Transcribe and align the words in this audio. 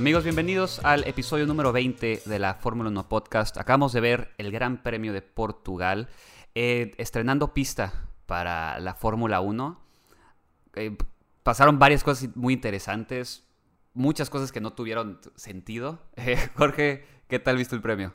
Amigos, 0.00 0.24
bienvenidos 0.24 0.80
al 0.82 1.06
episodio 1.06 1.44
número 1.44 1.72
20 1.72 2.22
de 2.24 2.38
la 2.38 2.54
Fórmula 2.54 2.88
1 2.88 3.10
Podcast. 3.10 3.58
Acabamos 3.58 3.92
de 3.92 4.00
ver 4.00 4.30
el 4.38 4.50
Gran 4.50 4.82
Premio 4.82 5.12
de 5.12 5.20
Portugal, 5.20 6.08
eh, 6.54 6.92
estrenando 6.96 7.52
pista 7.52 8.08
para 8.24 8.80
la 8.80 8.94
Fórmula 8.94 9.42
1. 9.42 9.78
Eh, 10.76 10.96
pasaron 11.42 11.78
varias 11.78 12.02
cosas 12.02 12.34
muy 12.34 12.54
interesantes, 12.54 13.46
muchas 13.92 14.30
cosas 14.30 14.52
que 14.52 14.62
no 14.62 14.72
tuvieron 14.72 15.20
sentido. 15.34 16.00
Eh, 16.16 16.38
Jorge, 16.54 17.04
¿qué 17.28 17.38
tal 17.38 17.58
viste 17.58 17.76
el 17.76 17.82
premio? 17.82 18.14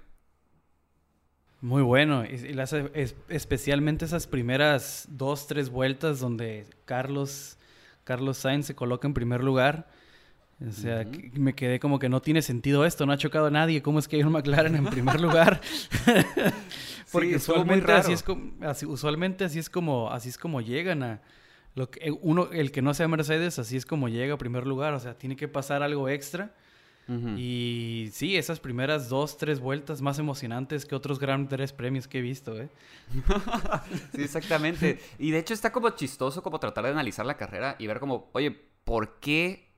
Muy 1.62 1.84
bueno, 1.84 2.26
y, 2.26 2.54
las, 2.54 2.74
especialmente 2.74 4.06
esas 4.06 4.26
primeras 4.26 5.06
dos, 5.12 5.46
tres 5.46 5.70
vueltas 5.70 6.20
donde 6.20 6.66
Carlos, 6.86 7.60
Carlos 8.04 8.40
Sainz 8.40 8.66
se 8.66 8.74
coloca 8.74 9.08
en 9.08 9.14
primer 9.14 9.44
lugar 9.44 9.86
o 10.62 10.72
sea, 10.72 11.06
me 11.34 11.54
quedé 11.54 11.80
como 11.80 12.00
que 12.00 12.08
no 12.08 12.22
tiene 12.22 12.42
sentido 12.42 12.86
esto, 12.86 13.06
no 13.06 13.12
ha 13.12 13.18
chocado 13.18 13.48
a 13.48 13.52
nadie, 13.52 13.82
¿cómo 13.82 14.00
es 14.00 14.08
que 14.08 14.16
hay 14.16 14.24
un 14.24 14.32
McLaren 14.32 14.76
en 14.76 14.86
primer 14.86 15.20
lugar? 15.20 15.60
Porque 17.12 17.36
usualmente 17.36 17.92
así 17.92 18.14
es 18.14 18.24
como, 18.24 18.54
usualmente 18.88 19.44
así 19.44 19.60
es 19.60 19.70
como, 19.70 20.12
así 20.12 20.30
es 20.30 20.38
como 20.38 20.62
llegan 20.62 21.04
a 21.04 21.22
lo 21.76 21.90
que 21.90 22.10
uno, 22.22 22.50
el 22.54 22.72
que 22.72 22.82
no 22.82 22.94
sea 22.94 23.08
Mercedes, 23.10 23.60
así 23.60 23.76
es 23.76 23.86
como 23.86 24.08
llega 24.08 24.34
a 24.34 24.38
primer 24.38 24.66
lugar, 24.66 24.94
o 24.94 25.00
sea, 25.00 25.18
tiene 25.18 25.36
que 25.36 25.48
pasar 25.48 25.84
algo 25.84 26.10
extra. 26.10 26.54
Y 27.38 28.10
sí, 28.14 28.36
esas 28.36 28.60
primeras 28.60 29.10
dos, 29.10 29.38
tres 29.38 29.60
vueltas 29.60 30.02
más 30.02 30.18
emocionantes 30.18 30.88
que 30.88 30.96
otros 30.96 31.20
grandes 31.20 31.72
premios 31.72 32.08
que 32.08 32.18
he 32.18 32.22
visto, 32.22 32.60
¿eh? 32.60 32.68
sí, 34.16 34.24
exactamente. 34.24 35.00
Y 35.20 35.30
de 35.30 35.38
hecho 35.38 35.54
está 35.54 35.72
como 35.72 35.92
chistoso 35.92 36.42
como 36.42 36.60
tratar 36.60 36.86
de 36.86 36.90
analizar 36.90 37.24
la 37.24 37.38
carrera 37.38 37.76
y 37.78 37.86
ver 37.86 38.00
como, 38.00 38.32
oye, 38.34 38.50
¿por 38.84 39.20
qué 39.20 39.75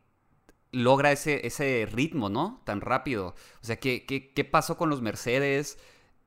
logra 0.72 1.12
ese, 1.12 1.46
ese 1.46 1.88
ritmo, 1.92 2.30
¿no? 2.30 2.62
Tan 2.66 2.82
rápido. 2.82 3.36
O 3.62 3.66
sea, 3.66 3.78
¿qué, 3.78 4.06
¿qué, 4.06 4.46
pasó 4.46 4.78
con 4.78 4.90
los 4.90 5.02
Mercedes? 5.02 5.78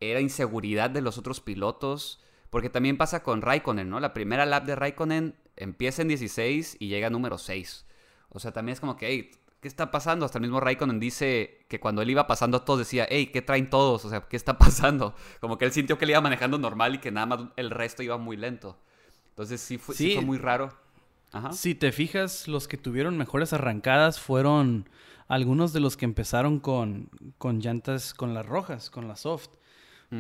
¿Era 0.01 0.21
inseguridad 0.21 0.91
de 0.91 1.03
los 1.03 1.19
otros 1.19 1.41
pilotos? 1.41 2.23
Porque 2.51 2.71
también 2.71 2.97
pasa 2.97 3.23
con 3.23 3.43
Raikkonen, 3.43 3.89
¿no? 3.89 4.01
La 4.01 4.13
primera 4.13 4.47
lap 4.47 4.65
de 4.65 4.77
Raikkonen 4.77 5.37
empieza 5.57 6.03
en 6.03 6.09
16 6.09 6.77
y 6.81 6.89
llega 6.89 7.09
a 7.09 7.11
número 7.11 7.39
6. 7.39 7.87
O 8.31 8.41
sea, 8.41 8.53
también 8.53 8.75
es 8.75 8.81
como 8.81 8.97
que, 8.97 9.09
hey, 9.09 9.31
¿qué 9.61 9.69
está 9.69 9.91
pasando? 9.91 10.25
Hasta 10.25 10.39
el 10.39 10.43
mismo 10.43 10.61
Raikkonen 10.61 11.01
dice 11.01 11.67
que 11.69 11.81
cuando 11.81 12.03
él 12.03 12.11
iba 12.11 12.27
pasando 12.27 12.63
todos 12.63 12.81
decía, 12.81 13.07
hey, 13.09 13.27
¿qué 13.27 13.43
traen 13.43 13.71
todos? 13.71 14.05
O 14.05 14.11
sea, 14.11 14.23
¿qué 14.23 14.37
está 14.37 14.59
pasando? 14.59 15.15
Como 15.41 15.59
que 15.59 15.67
él 15.67 15.73
sintió 15.73 15.99
que 15.99 16.05
él 16.07 16.13
iba 16.13 16.21
manejando 16.21 16.59
normal 16.59 16.97
y 16.97 16.99
que 16.99 17.11
nada 17.11 17.27
más 17.27 17.41
el 17.57 17.71
resto 17.71 18.03
iba 18.03 18.17
muy 18.17 18.37
lento. 18.37 18.79
Entonces 19.31 19.61
sí 19.61 19.79
fue, 19.79 19.95
sí 19.95 20.15
fue 20.15 20.25
muy 20.25 20.39
raro. 20.39 20.71
Si 21.53 21.75
te 21.75 21.93
fijas, 21.93 22.49
los 22.49 22.67
que 22.67 22.77
tuvieron 22.77 23.17
mejores 23.17 23.53
arrancadas 23.53 24.19
fueron 24.19 24.89
algunos 25.29 25.73
de 25.73 25.81
los 25.81 25.97
que 25.97 26.05
empezaron 26.05 26.59
con, 26.59 27.09
con 27.39 27.61
llantas 27.61 28.15
con 28.15 28.35
las 28.35 28.47
rojas, 28.47 28.91
con 28.91 29.09
las 29.09 29.21
soft. 29.21 29.51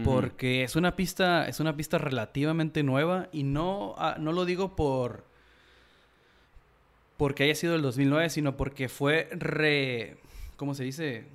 Porque 0.04 0.62
es 0.62 0.76
una 0.76 0.94
pista, 0.94 1.48
es 1.48 1.58
una 1.58 1.76
pista 1.76 1.98
relativamente 1.98 2.84
nueva 2.84 3.28
y 3.32 3.42
no, 3.42 3.96
ah, 3.98 4.14
no 4.20 4.32
lo 4.32 4.44
digo 4.44 4.76
por 4.76 5.28
porque 7.16 7.42
haya 7.42 7.56
sido 7.56 7.74
el 7.74 7.82
2009, 7.82 8.30
sino 8.30 8.56
porque 8.56 8.88
fue 8.88 9.28
re 9.32 10.16
¿cómo 10.56 10.74
se 10.74 10.84
dice? 10.84 11.26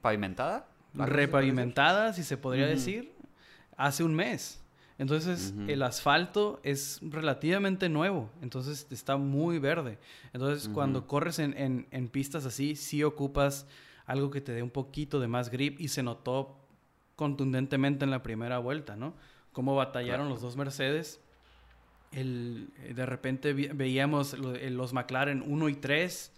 pavimentada. 0.00 0.68
Repavimentada, 0.94 2.12
si 2.12 2.22
se 2.22 2.36
podría 2.36 2.66
decir, 2.66 3.12
hace 3.76 4.04
un 4.04 4.14
mes. 4.14 4.57
Entonces, 4.98 5.54
el 5.68 5.84
asfalto 5.84 6.58
es 6.64 6.98
relativamente 7.02 7.88
nuevo, 7.88 8.30
entonces 8.42 8.88
está 8.90 9.16
muy 9.16 9.60
verde. 9.60 9.96
Entonces, 10.32 10.68
cuando 10.68 11.06
corres 11.06 11.38
en, 11.38 11.86
en, 11.88 12.08
pistas 12.08 12.44
así, 12.44 12.74
sí 12.74 13.04
ocupas 13.04 13.68
algo 14.06 14.30
que 14.30 14.40
te 14.40 14.50
dé 14.50 14.62
un 14.62 14.70
poquito 14.70 15.20
de 15.20 15.28
más 15.28 15.50
grip 15.50 15.80
y 15.80 15.88
se 15.88 16.02
notó 16.02 16.58
contundentemente 17.14 18.04
en 18.04 18.10
la 18.10 18.24
primera 18.24 18.58
vuelta, 18.58 18.96
¿no? 18.96 19.14
Cómo 19.52 19.76
batallaron 19.76 20.28
los 20.28 20.40
dos 20.40 20.56
Mercedes. 20.56 21.20
El, 22.10 22.72
de 22.94 23.06
repente 23.06 23.52
veíamos 23.52 24.36
los 24.36 24.92
McLaren 24.92 25.44
1 25.46 25.68
y 25.68 25.74
3 25.76 26.32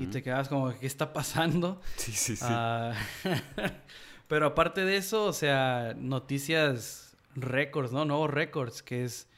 y 0.00 0.06
te 0.06 0.24
quedas 0.24 0.48
como, 0.48 0.76
¿qué 0.76 0.86
está 0.86 1.12
pasando? 1.12 1.80
Sí, 1.96 2.10
sí, 2.10 2.34
sí. 2.34 2.44
Ah, 2.48 2.94
pero 4.26 4.46
aparte 4.46 4.84
de 4.84 4.96
eso, 4.96 5.24
o 5.24 5.32
sea, 5.32 5.94
noticias 5.96 7.05
récords, 7.36 7.92
¿no? 7.92 8.04
Nuevos 8.04 8.30
récords, 8.30 8.82
que 8.82 9.04
es 9.04 9.28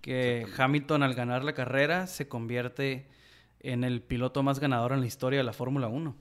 que 0.00 0.46
Hamilton 0.56 1.02
al 1.02 1.14
ganar 1.14 1.44
la 1.44 1.54
carrera 1.54 2.06
se 2.06 2.26
convierte 2.28 3.08
en 3.60 3.84
el 3.84 4.02
piloto 4.02 4.42
más 4.42 4.58
ganador 4.60 4.92
en 4.92 5.00
la 5.00 5.06
historia 5.06 5.38
de 5.38 5.44
la 5.44 5.52
Fórmula 5.52 5.88
1. 5.88 6.16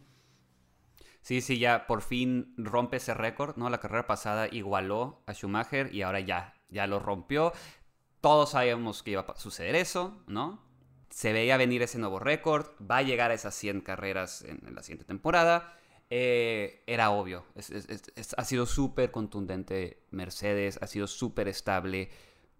Sí, 1.22 1.40
sí, 1.42 1.58
ya 1.58 1.88
por 1.88 2.02
fin 2.02 2.54
rompe 2.58 2.98
ese 2.98 3.14
récord, 3.14 3.56
¿no? 3.56 3.70
La 3.70 3.80
carrera 3.80 4.08
pasada 4.08 4.48
igualó 4.52 5.24
a 5.26 5.34
Schumacher 5.34 5.94
y 5.96 6.02
ahora 6.02 6.20
ya, 6.20 6.54
ya 6.70 6.86
lo 6.86 7.00
rompió. 7.00 7.54
Todos 8.20 8.52
sabíamos 8.52 9.04
que 9.04 9.12
iba 9.12 9.22
a 9.22 9.40
suceder 9.40 9.76
eso, 9.76 10.22
¿no? 10.28 10.62
Se 11.10 11.32
veía 11.32 11.56
venir 11.56 11.82
ese 11.82 11.98
nuevo 11.98 12.20
récord, 12.20 12.68
va 12.80 12.98
a 12.98 13.02
llegar 13.04 13.32
a 13.32 13.36
esas 13.36 13.56
100 13.56 13.82
carreras 13.82 14.44
en 14.44 14.76
la 14.76 14.84
siguiente 14.84 15.06
temporada. 15.06 15.78
Eh, 16.16 16.84
era 16.86 17.10
obvio. 17.10 17.44
ha 18.38 18.46
sido 18.46 18.68
súper 18.68 19.10
contundente 19.10 20.06
Mercedes, 20.12 20.78
ha 20.80 20.86
sido 20.86 21.08
súper 21.08 21.48
estable. 21.48 22.12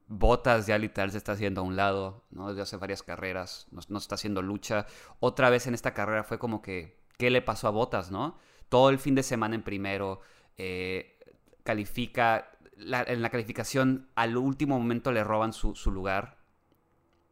Botas 0.08 0.66
ya 0.66 0.80
literal 0.80 1.12
se 1.12 1.20
está 1.20 1.34
haciendo 1.34 1.62
a 1.62 1.64
un 1.64 1.76
lado, 1.76 2.26
¿no? 2.32 2.50
Desde 2.50 2.64
hace 2.64 2.78
varias 2.78 3.04
carreras, 3.04 3.68
no, 3.70 4.00
está 4.00 4.16
haciendo 4.16 4.42
lucha. 4.42 4.88
Otra 5.20 5.52
vez 5.52 5.68
en 5.68 5.76
esta 5.76 5.94
carrera 5.94 6.24
fue 6.24 6.40
como 6.40 6.64
que, 6.64 7.00
¿qué 7.20 7.30
le 7.30 7.44
pasó 7.44 7.68
a 7.68 7.70
Botas, 7.70 8.10
no? 8.10 8.40
Todo 8.70 8.90
el 8.90 8.98
fin 8.98 9.14
de 9.14 9.22
semana 9.22 9.54
en 9.54 9.62
primero, 9.62 10.22
eh, 10.58 11.20
califica, 11.64 12.50
en 12.76 13.22
la 13.22 13.30
calificación 13.30 14.10
al 14.16 14.36
último 14.36 14.80
momento 14.80 15.12
le 15.12 15.24
roban 15.24 15.54
su, 15.54 15.76
su, 15.76 15.92
lugar. 15.92 16.40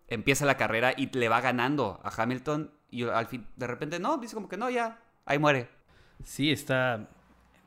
Empieza 0.06 0.46
la 0.46 0.58
carrera 0.58 0.94
y 0.96 1.08
le 1.18 1.30
va 1.30 1.42
ganando 1.42 2.00
a 2.04 2.12
Hamilton 2.16 2.72
y 2.92 3.06
al 3.06 3.26
fin, 3.26 3.48
de 3.56 3.66
repente, 3.66 3.98
no, 3.98 4.18
dice 4.20 4.36
como 4.36 4.50
que 4.50 4.58
no, 4.58 4.70
ya, 4.70 5.02
ahí 5.26 5.40
muere. 5.40 5.81
Sí, 6.24 6.52
está. 6.52 7.10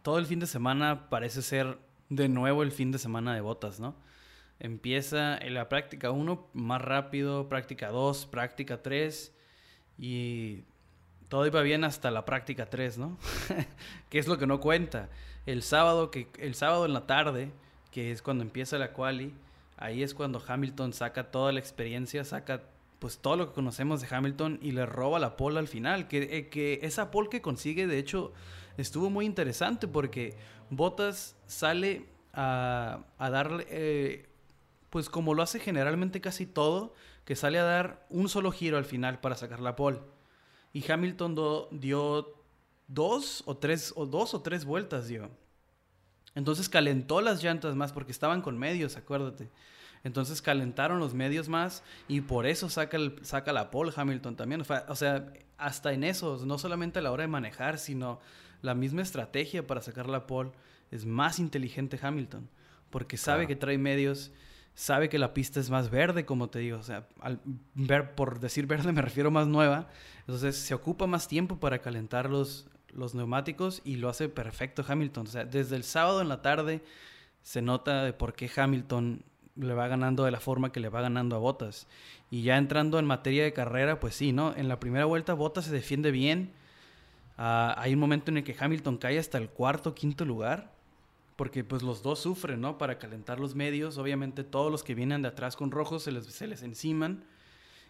Todo 0.02 0.18
el 0.18 0.26
fin 0.26 0.40
de 0.40 0.46
semana 0.46 1.08
parece 1.08 1.42
ser 1.42 1.78
de 2.08 2.28
nuevo 2.28 2.62
el 2.62 2.72
fin 2.72 2.92
de 2.92 2.98
semana 2.98 3.34
de 3.34 3.40
botas, 3.40 3.80
¿no? 3.80 3.94
Empieza 4.60 5.36
en 5.36 5.54
la 5.54 5.68
práctica 5.68 6.10
1 6.10 6.48
más 6.52 6.80
rápido, 6.80 7.48
práctica 7.48 7.88
2, 7.88 8.26
práctica 8.26 8.82
3 8.82 9.32
y 9.98 10.62
todo 11.28 11.46
iba 11.46 11.62
bien 11.62 11.84
hasta 11.84 12.10
la 12.10 12.24
práctica 12.24 12.66
3, 12.66 12.98
¿no? 12.98 13.18
que 14.10 14.18
es 14.18 14.28
lo 14.28 14.38
que 14.38 14.46
no 14.46 14.60
cuenta. 14.60 15.08
El 15.46 15.62
sábado, 15.62 16.10
que, 16.10 16.28
el 16.38 16.54
sábado 16.54 16.84
en 16.86 16.92
la 16.92 17.06
tarde, 17.06 17.50
que 17.90 18.12
es 18.12 18.22
cuando 18.22 18.44
empieza 18.44 18.78
la 18.78 18.92
quali, 18.92 19.34
ahí 19.76 20.02
es 20.02 20.14
cuando 20.14 20.42
Hamilton 20.46 20.92
saca 20.92 21.30
toda 21.30 21.52
la 21.52 21.60
experiencia, 21.60 22.24
saca 22.24 22.62
pues 23.04 23.18
todo 23.18 23.36
lo 23.36 23.48
que 23.48 23.52
conocemos 23.52 24.00
de 24.00 24.06
Hamilton 24.10 24.58
y 24.62 24.72
le 24.72 24.86
roba 24.86 25.18
la 25.18 25.36
pole 25.36 25.58
al 25.58 25.68
final. 25.68 26.08
Que, 26.08 26.38
eh, 26.38 26.48
que 26.48 26.78
esa 26.80 27.10
pole 27.10 27.28
que 27.28 27.42
consigue, 27.42 27.86
de 27.86 27.98
hecho, 27.98 28.32
estuvo 28.78 29.10
muy 29.10 29.26
interesante 29.26 29.86
porque 29.86 30.38
Bottas 30.70 31.36
sale 31.46 32.06
a, 32.32 33.04
darle, 33.18 33.66
eh, 33.68 34.30
pues 34.88 35.10
como 35.10 35.34
lo 35.34 35.42
hace 35.42 35.60
generalmente 35.60 36.22
casi 36.22 36.46
todo, 36.46 36.94
que 37.26 37.36
sale 37.36 37.58
a 37.58 37.64
dar 37.64 38.06
un 38.08 38.30
solo 38.30 38.50
giro 38.52 38.78
al 38.78 38.86
final 38.86 39.20
para 39.20 39.34
sacar 39.34 39.60
la 39.60 39.76
pole. 39.76 40.00
Y 40.72 40.90
Hamilton 40.90 41.68
dio 41.72 42.42
dos 42.88 43.42
o 43.44 43.58
tres, 43.58 43.92
o 43.96 44.06
dos 44.06 44.32
o 44.32 44.40
tres 44.40 44.64
vueltas 44.64 45.08
dio. 45.08 45.30
Entonces 46.34 46.70
calentó 46.70 47.20
las 47.20 47.42
llantas 47.42 47.76
más 47.76 47.92
porque 47.92 48.12
estaban 48.12 48.40
con 48.40 48.56
medios, 48.56 48.96
acuérdate. 48.96 49.50
Entonces 50.04 50.42
calentaron 50.42 51.00
los 51.00 51.14
medios 51.14 51.48
más 51.48 51.82
y 52.08 52.20
por 52.20 52.46
eso 52.46 52.68
saca, 52.68 52.98
el, 52.98 53.18
saca 53.22 53.52
la 53.54 53.70
pole 53.70 53.90
Hamilton 53.96 54.36
también. 54.36 54.60
O 54.60 54.94
sea, 54.94 55.32
hasta 55.56 55.92
en 55.92 56.04
eso, 56.04 56.44
no 56.44 56.58
solamente 56.58 56.98
a 56.98 57.02
la 57.02 57.10
hora 57.10 57.22
de 57.22 57.28
manejar, 57.28 57.78
sino 57.78 58.20
la 58.60 58.74
misma 58.74 59.00
estrategia 59.00 59.66
para 59.66 59.80
sacar 59.80 60.08
la 60.08 60.26
pole 60.26 60.52
es 60.90 61.06
más 61.06 61.38
inteligente 61.38 61.98
Hamilton. 62.00 62.48
Porque 62.90 63.16
sabe 63.16 63.46
que 63.46 63.56
trae 63.56 63.78
medios, 63.78 64.30
sabe 64.74 65.08
que 65.08 65.18
la 65.18 65.34
pista 65.34 65.58
es 65.58 65.70
más 65.70 65.90
verde, 65.90 66.26
como 66.26 66.50
te 66.50 66.58
digo. 66.58 66.78
O 66.78 66.82
sea, 66.82 67.08
al 67.20 67.40
ver, 67.74 68.14
por 68.14 68.40
decir 68.40 68.66
verde 68.66 68.92
me 68.92 69.02
refiero 69.02 69.30
más 69.30 69.46
nueva. 69.46 69.88
Entonces 70.20 70.54
se 70.56 70.74
ocupa 70.74 71.06
más 71.06 71.28
tiempo 71.28 71.58
para 71.58 71.78
calentar 71.78 72.28
los, 72.28 72.68
los 72.92 73.14
neumáticos 73.14 73.80
y 73.84 73.96
lo 73.96 74.10
hace 74.10 74.28
perfecto 74.28 74.84
Hamilton. 74.86 75.26
O 75.26 75.30
sea, 75.30 75.44
desde 75.46 75.76
el 75.76 75.82
sábado 75.82 76.20
en 76.20 76.28
la 76.28 76.42
tarde 76.42 76.84
se 77.42 77.62
nota 77.62 78.04
de 78.04 78.12
por 78.12 78.34
qué 78.34 78.50
Hamilton 78.54 79.24
le 79.56 79.74
va 79.74 79.88
ganando 79.88 80.24
de 80.24 80.30
la 80.30 80.40
forma 80.40 80.72
que 80.72 80.80
le 80.80 80.88
va 80.88 81.00
ganando 81.00 81.36
a 81.36 81.38
Botas. 81.38 81.86
Y 82.30 82.42
ya 82.42 82.56
entrando 82.56 82.98
en 82.98 83.06
materia 83.06 83.44
de 83.44 83.52
carrera, 83.52 84.00
pues 84.00 84.14
sí, 84.14 84.32
¿no? 84.32 84.54
En 84.56 84.68
la 84.68 84.80
primera 84.80 85.04
vuelta 85.04 85.34
Botas 85.34 85.66
se 85.66 85.72
defiende 85.72 86.10
bien. 86.10 86.52
Ah, 87.38 87.74
hay 87.78 87.94
un 87.94 88.00
momento 88.00 88.30
en 88.30 88.38
el 88.38 88.44
que 88.44 88.56
Hamilton 88.58 88.98
cae 88.98 89.18
hasta 89.18 89.38
el 89.38 89.48
cuarto, 89.48 89.94
quinto 89.94 90.24
lugar. 90.24 90.72
Porque 91.36 91.64
pues 91.64 91.82
los 91.82 92.02
dos 92.02 92.20
sufren, 92.20 92.60
¿no? 92.60 92.78
Para 92.78 92.98
calentar 92.98 93.40
los 93.40 93.54
medios. 93.54 93.98
Obviamente 93.98 94.44
todos 94.44 94.70
los 94.70 94.84
que 94.84 94.94
vienen 94.94 95.22
de 95.22 95.28
atrás 95.28 95.56
con 95.56 95.70
rojos 95.70 96.04
se 96.04 96.12
les, 96.12 96.26
se 96.26 96.46
les 96.46 96.62
enciman. 96.62 97.24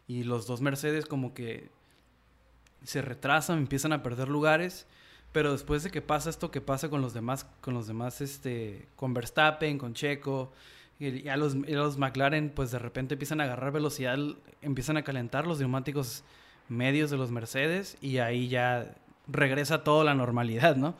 Y 0.06 0.24
los 0.24 0.46
dos 0.46 0.60
Mercedes 0.60 1.06
como 1.06 1.34
que 1.34 1.70
se 2.84 3.02
retrasan, 3.02 3.58
empiezan 3.58 3.92
a 3.92 4.02
perder 4.02 4.28
lugares, 4.28 4.86
pero 5.32 5.52
después 5.52 5.82
de 5.82 5.90
que 5.90 6.02
pasa 6.02 6.30
esto 6.30 6.50
que 6.50 6.60
pasa 6.60 6.90
con 6.90 7.00
los 7.00 7.14
demás, 7.14 7.46
con 7.60 7.74
los 7.74 7.86
demás, 7.86 8.20
este, 8.20 8.86
con 8.94 9.14
Verstappen, 9.14 9.78
con 9.78 9.94
Checo, 9.94 10.52
y 10.98 11.28
a 11.28 11.36
los, 11.36 11.54
los 11.54 11.98
McLaren, 11.98 12.50
pues 12.50 12.70
de 12.70 12.78
repente 12.78 13.14
empiezan 13.14 13.40
a 13.40 13.44
agarrar 13.44 13.72
velocidad, 13.72 14.18
empiezan 14.62 14.96
a 14.96 15.02
calentar 15.02 15.46
los 15.46 15.58
neumáticos 15.58 16.24
medios 16.68 17.10
de 17.10 17.16
los 17.16 17.30
Mercedes 17.30 17.96
y 18.00 18.18
ahí 18.18 18.48
ya 18.48 18.94
regresa 19.26 19.84
toda 19.84 20.04
la 20.04 20.14
normalidad, 20.14 20.76
¿no? 20.76 20.96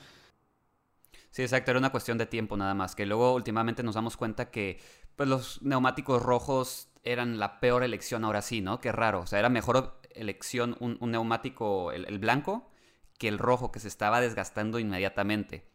Sí, 1.31 1.43
exacto, 1.43 1.73
era 1.73 1.81
una 1.81 1.91
cuestión 1.91 2.17
de 2.17 2.26
tiempo 2.26 2.56
nada 2.56 2.75
más, 2.75 2.94
que 2.94 3.06
luego 3.06 3.35
últimamente 3.35 3.82
nos 3.82 3.96
damos 3.96 4.17
cuenta 4.17 4.50
que 4.50 4.81
pues, 5.17 5.29
los 5.29 5.62
neumáticos 5.62 6.23
rojos 6.23 6.88
eran 7.02 7.38
la 7.38 7.61
peor 7.61 7.82
elección 7.82 8.25
ahora 8.25 8.41
sí, 8.41 8.61
¿no? 8.61 8.81
Qué 8.81 8.93
raro, 8.93 9.20
o 9.20 9.26
sea, 9.26 9.41
era 9.41 9.49
mejor 9.49 10.00
elección 10.11 10.76
un, 10.79 10.99
neumático, 11.11 11.93
el, 11.93 12.19
blanco, 12.19 12.70
que 13.19 13.29
el 13.29 13.38
rojo, 13.38 13.73
que 13.73 13.81
se 13.81 13.88
estaba 13.88 14.20
desgastando 14.20 14.79
inmediatamente. 14.79 15.67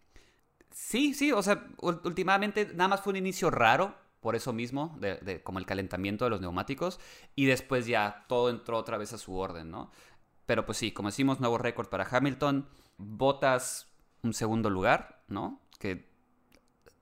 Sí, 0.72 1.14
sí, 1.14 1.32
o 1.32 1.44
sea, 1.44 1.68
últimamente 1.82 2.72
nada 2.74 2.88
más 2.88 3.02
fue 3.02 3.12
un 3.12 3.18
inicio 3.18 3.52
raro, 3.52 3.96
por 4.20 4.36
eso 4.36 4.54
mismo, 4.54 4.98
de, 5.00 5.42
como 5.44 5.60
el 5.60 5.66
calentamiento 5.66 6.26
de 6.26 6.32
los 6.32 6.42
neumáticos, 6.42 7.00
y 7.36 7.46
después 7.46 7.86
ya 7.86 8.26
todo 8.28 8.50
entró 8.50 8.78
otra 8.78 8.98
vez 8.98 9.14
a 9.14 9.18
su 9.18 9.36
orden, 9.36 9.72
¿no? 9.72 9.92
Pero 10.46 10.66
pues 10.66 10.78
sí, 10.78 10.92
como 10.92 11.10
decimos, 11.10 11.40
nuevo 11.40 11.58
récord 11.58 11.88
para 11.88 12.08
Hamilton, 12.10 12.68
botas 12.98 13.88
un 14.24 14.34
segundo 14.34 14.70
lugar, 14.70 15.24
¿no? 15.28 15.62
Que 15.80 16.10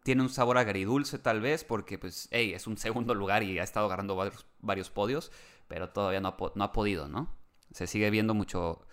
tiene 0.04 0.22
un 0.22 0.30
sabor 0.30 0.58
agridulce 0.58 1.18
tal 1.20 1.42
vez, 1.42 1.64
porque 1.64 1.98
pues, 1.98 2.28
hey, 2.32 2.54
es 2.54 2.68
un 2.68 2.78
segundo 2.78 3.16
lugar 3.16 3.44
y 3.44 3.60
ha 3.60 3.64
estado 3.64 3.88
agarrando 3.88 4.16
varios, 4.62 4.90
podios, 4.90 5.32
pero 5.68 5.90
todavía 5.90 6.22
no 6.22 6.30
ha, 6.30 6.38
no 6.56 6.64
ha, 6.64 6.72
podido, 6.72 7.08
¿no? 7.08 7.36
Se 7.72 7.88
sigue 7.88 8.10
viendo 8.10 8.34
mucho, 8.34 8.86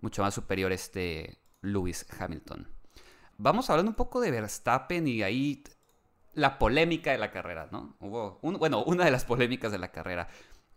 mucho 0.00 0.22
más 0.22 0.34
superior 0.34 0.72
este 0.72 1.38
Lewis 1.62 2.06
Hamilton. 2.18 2.68
Vamos 3.36 3.70
hablando 3.70 3.90
un 3.90 3.96
poco 3.96 4.20
de 4.20 4.32
Verstappen 4.32 5.06
y 5.06 5.22
ahí 5.22 5.62
la 6.38 6.58
polémica 6.58 7.10
de 7.10 7.18
la 7.18 7.30
carrera, 7.30 7.68
¿no? 7.70 7.96
Hubo, 8.00 8.38
bueno, 8.40 8.82
una 8.86 9.04
de 9.04 9.10
las 9.10 9.24
polémicas 9.24 9.72
de 9.72 9.78
la 9.78 9.88
carrera. 9.88 10.28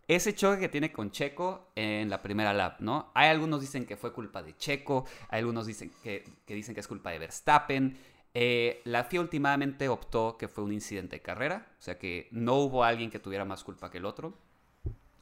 Ese 0.08 0.34
choque 0.34 0.60
que 0.60 0.69
tiene 0.69 0.92
con 0.92 1.12
Checo 1.12 1.72
en 1.75 2.10
la 2.10 2.22
primera 2.22 2.54
lap, 2.54 2.81
¿no? 2.81 3.12
Hay 3.13 3.30
algunos 3.30 3.62
dicen 3.62 3.86
que 3.86 3.96
fue 3.96 4.12
culpa 4.12 4.42
de 4.42 4.58
Checo, 4.58 5.06
hay 5.30 5.40
algunos 5.40 5.68
dicen 5.68 5.92
que, 6.04 6.25
dicen 6.48 6.74
que 6.74 6.81
es 6.81 6.88
culpa 6.88 7.12
de 7.12 7.19
Verstappen. 7.19 7.98
Eh, 8.34 8.81
la 8.86 9.04
FIA 9.04 9.22
últimamente 9.22 9.88
optó 9.88 10.38
que 10.38 10.48
fue 10.48 10.63
un 10.63 10.74
incidente 10.74 11.18
de 11.18 11.22
carrera, 11.22 11.68
o 11.78 11.81
sea 11.81 11.98
que 11.98 12.28
no 12.31 12.56
hubo 12.56 12.84
alguien 12.84 13.10
que 13.10 13.19
tuviera 13.19 13.46
más 13.46 13.63
culpa 13.63 13.92
que 13.92 14.00
el 14.00 14.06
otro. 14.06 14.38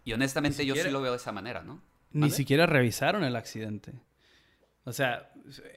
Y 0.06 0.13
honestamente 0.13 0.65
yo 0.65 0.75
sí 0.75 0.89
lo 0.89 1.01
veo 1.01 1.12
de 1.12 1.18
esa 1.18 1.33
manera, 1.33 1.62
¿no? 1.62 1.81
Ni 2.12 2.31
siquiera 2.31 2.65
revisaron 2.65 3.24
el 3.24 3.36
accidente. 3.36 3.94
O 4.89 4.94
sea, 4.94 5.30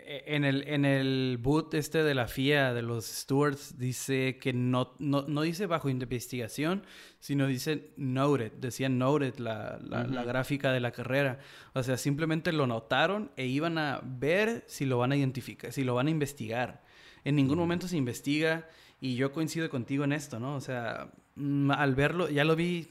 en 0.06 0.44
el, 0.44 0.66
en 0.66 0.86
el 0.86 1.38
boot 1.38 1.74
este 1.74 2.02
de 2.02 2.14
la 2.14 2.26
FIA, 2.28 2.72
de 2.72 2.80
los 2.80 3.04
stewards, 3.04 3.76
dice 3.76 4.38
que 4.40 4.54
no, 4.54 4.94
no, 4.98 5.42
dice 5.42 5.66
bajo 5.66 5.90
investigación, 5.90 6.82
sino 7.20 7.46
dice 7.46 7.92
noted, 7.98 8.52
decía 8.52 8.88
noted 8.88 9.36
la, 9.36 9.78
la, 9.82 10.24
gráfica 10.24 10.72
de 10.72 10.80
la 10.80 10.92
carrera. 10.92 11.40
O 11.74 11.82
sea, 11.82 11.98
simplemente 11.98 12.52
lo 12.52 12.66
notaron 12.66 13.30
e 13.36 13.44
iban 13.44 13.76
a 13.76 14.00
ver 14.02 14.64
si 14.66 14.86
lo 14.86 14.96
van 14.96 15.12
a 15.12 15.16
identificar, 15.16 15.74
si 15.74 15.84
lo 15.84 15.94
van 15.94 16.06
a 16.06 16.10
investigar. 16.10 16.82
En 17.22 17.36
ningún 17.36 17.58
momento 17.58 17.86
se 17.86 17.98
investiga 17.98 18.66
y 18.98 19.16
yo 19.16 19.30
coincido 19.30 19.68
contigo 19.68 20.04
en 20.04 20.12
esto, 20.12 20.40
¿no? 20.40 20.56
O 20.56 20.60
sea, 20.62 21.10
mm, 21.34 21.70
al 21.70 21.94
verlo, 21.94 22.30
ya 22.30 22.44
lo 22.44 22.56
vi, 22.56 22.88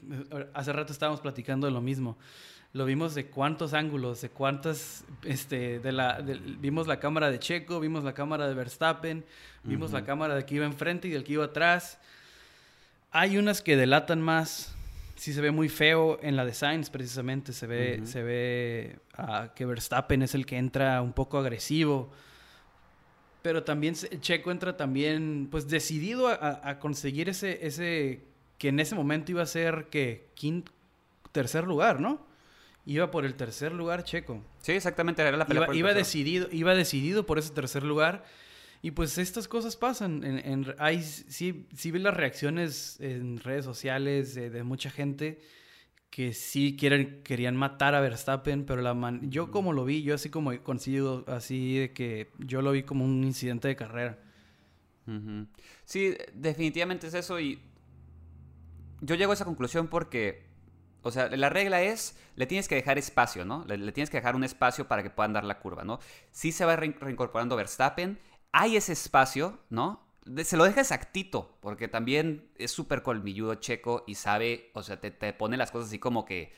hace 0.54 0.72
rato 0.72 0.92
estábamos 0.92 1.20
platicando 1.20 1.66
de 1.66 1.72
lo 1.72 1.80
mismo 1.80 2.16
lo 2.72 2.86
vimos 2.86 3.14
de 3.14 3.26
cuántos 3.26 3.74
ángulos, 3.74 4.22
de 4.22 4.30
cuántas, 4.30 5.04
este, 5.24 5.78
de 5.78 5.92
la, 5.92 6.22
vimos 6.58 6.86
la 6.86 6.98
cámara 6.98 7.30
de 7.30 7.38
Checo, 7.38 7.80
vimos 7.80 8.02
la 8.02 8.14
cámara 8.14 8.48
de 8.48 8.54
Verstappen, 8.54 9.24
vimos 9.62 9.92
la 9.92 10.04
cámara 10.04 10.34
de 10.34 10.46
que 10.46 10.54
iba 10.54 10.64
enfrente 10.64 11.08
y 11.08 11.10
del 11.10 11.22
que 11.22 11.34
iba 11.34 11.44
atrás. 11.44 11.98
Hay 13.10 13.36
unas 13.36 13.60
que 13.60 13.76
delatan 13.76 14.22
más, 14.22 14.74
sí 15.16 15.34
se 15.34 15.42
ve 15.42 15.50
muy 15.50 15.68
feo 15.68 16.18
en 16.22 16.34
la 16.34 16.46
de 16.46 16.54
Sainz 16.54 16.88
precisamente, 16.88 17.52
se 17.52 17.66
ve, 17.66 18.00
se 18.04 18.22
ve 18.22 18.98
ah, 19.18 19.50
que 19.54 19.66
Verstappen 19.66 20.22
es 20.22 20.34
el 20.34 20.46
que 20.46 20.56
entra 20.56 21.02
un 21.02 21.12
poco 21.12 21.38
agresivo. 21.38 22.10
Pero 23.42 23.64
también 23.64 23.94
Checo 23.94 24.50
entra 24.50 24.78
también, 24.78 25.48
pues 25.50 25.68
decidido 25.68 26.28
a, 26.28 26.78
conseguir 26.78 27.28
ese, 27.28 27.66
ese, 27.66 28.22
que 28.56 28.68
en 28.68 28.80
ese 28.80 28.94
momento 28.94 29.32
iba 29.32 29.42
a 29.42 29.46
ser 29.46 29.88
que 29.90 30.28
quinto, 30.34 30.72
tercer 31.32 31.66
lugar, 31.66 32.00
¿no? 32.00 32.31
Iba 32.84 33.10
por 33.10 33.24
el 33.24 33.34
tercer 33.34 33.72
lugar 33.72 34.04
checo. 34.04 34.42
Sí, 34.60 34.72
exactamente, 34.72 35.22
era 35.22 35.36
la 35.36 35.46
pelea 35.46 35.68
iba, 35.74 35.94
decidido, 35.94 36.48
iba 36.50 36.74
decidido 36.74 37.26
por 37.26 37.38
ese 37.38 37.52
tercer 37.52 37.82
lugar. 37.82 38.24
Y 38.84 38.90
pues 38.90 39.16
estas 39.18 39.46
cosas 39.46 39.76
pasan. 39.76 40.24
En, 40.24 40.74
hay, 40.78 41.02
sí, 41.02 41.68
sí 41.74 41.92
vi 41.92 42.00
las 42.00 42.14
reacciones 42.14 42.98
en 43.00 43.38
redes 43.38 43.64
sociales 43.64 44.34
de, 44.34 44.62
mucha 44.64 44.90
gente 44.90 45.40
que 46.10 46.34
sí 46.34 46.76
quieren, 46.76 47.22
querían 47.22 47.56
matar 47.56 47.94
a 47.94 48.00
Verstappen, 48.00 48.66
pero 48.66 48.82
la 48.82 48.92
man, 48.92 49.30
yo 49.30 49.50
como 49.50 49.72
lo 49.72 49.84
vi, 49.84 50.02
yo 50.02 50.14
así 50.14 50.28
como 50.28 50.60
consigo, 50.62 51.24
así 51.28 51.78
de 51.78 51.92
que 51.92 52.30
yo 52.38 52.60
lo 52.60 52.72
vi 52.72 52.82
como 52.82 53.04
un 53.04 53.24
incidente 53.24 53.68
de 53.68 53.76
carrera. 53.76 54.18
Sí, 55.84 56.14
definitivamente 56.34 57.06
es 57.06 57.14
eso 57.14 57.40
y 57.40 57.60
yo 59.00 59.14
llego 59.14 59.32
a 59.32 59.34
esa 59.34 59.44
conclusión 59.44 59.88
porque 59.88 60.51
o 61.02 61.10
sea, 61.10 61.28
la 61.28 61.48
regla 61.48 61.82
es, 61.82 62.16
le 62.36 62.46
tienes 62.46 62.68
que 62.68 62.74
dejar 62.74 62.98
espacio, 62.98 63.44
¿no? 63.44 63.64
Le, 63.66 63.92
tienes 63.92 64.10
que 64.10 64.18
dejar 64.18 64.36
un 64.36 64.44
espacio 64.44 64.88
para 64.88 65.02
que 65.02 65.10
puedan 65.10 65.32
dar 65.32 65.44
la 65.44 65.58
curva, 65.58 65.84
¿no? 65.84 65.98
Si 66.30 66.52
se 66.52 66.64
va 66.64 66.76
reincorporando 66.76 67.56
Verstappen, 67.56 68.18
hay 68.52 68.76
ese 68.76 68.92
espacio, 68.92 69.58
¿no? 69.70 70.10
se 70.44 70.56
lo 70.56 70.64
deja 70.64 70.80
exactito, 70.80 71.58
porque 71.60 71.88
también 71.88 72.48
es 72.56 72.70
súper 72.70 73.02
colmilludo 73.02 73.56
checo 73.56 74.04
y 74.06 74.14
sabe, 74.14 74.70
o 74.74 74.82
sea, 74.84 75.00
te, 75.00 75.32
pone 75.32 75.56
las 75.56 75.72
cosas 75.72 75.88
así 75.88 75.98
como 75.98 76.24
que, 76.24 76.52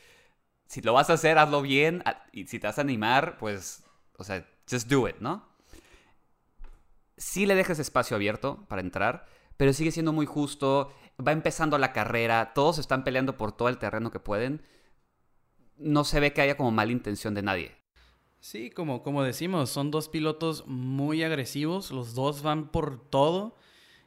si 0.67 0.83
lo 0.83 0.93
vas 0.93 1.09
a 1.09 1.15
hacer, 1.15 1.39
hazlo 1.39 1.63
bien, 1.63 2.03
y 2.33 2.47
si 2.47 2.59
te 2.59 2.67
vas 2.67 2.77
a 2.77 2.83
animar, 2.83 3.39
pues, 3.39 3.83
o 4.19 4.25
sea, 4.25 4.47
just 4.71 4.89
do 4.89 5.09
it, 5.09 5.17
¿no? 5.21 5.49
Sí 7.17 7.47
le 7.47 7.55
dejas 7.55 7.79
espacio 7.79 8.17
abierto 8.17 8.67
para 8.69 8.83
entrar, 8.83 9.25
pero 9.57 9.73
sigue 9.73 9.93
siendo 9.93 10.13
muy 10.13 10.27
justo 10.27 10.93
va 11.25 11.33
empezando 11.33 11.79
la 11.79 11.93
carrera, 11.93 12.53
todos 12.55 12.79
están 12.79 13.05
peleando 13.05 13.37
por 13.37 13.53
todo 13.53 13.69
el 13.69 13.79
terreno 13.79 14.11
que 14.11 14.21
pueden. 14.21 14.63
No 15.77 16.05
se 16.05 16.21
ve 16.21 16.33
que 16.33 16.41
haya 16.41 16.57
como 16.57 16.71
mala 16.71 16.93
intención 16.93 17.35
de 17.35 17.43
nadie. 17.43 17.77
Sí, 18.41 18.71
como, 18.71 19.03
como 19.03 19.23
decimos, 19.23 19.71
son 19.71 19.91
dos 19.91 20.09
pilotos 20.09 20.67
muy 20.67 21.23
agresivos, 21.23 21.91
los 21.91 22.15
dos 22.15 22.43
van 22.43 22.69
por 22.69 23.01
todo 23.01 23.57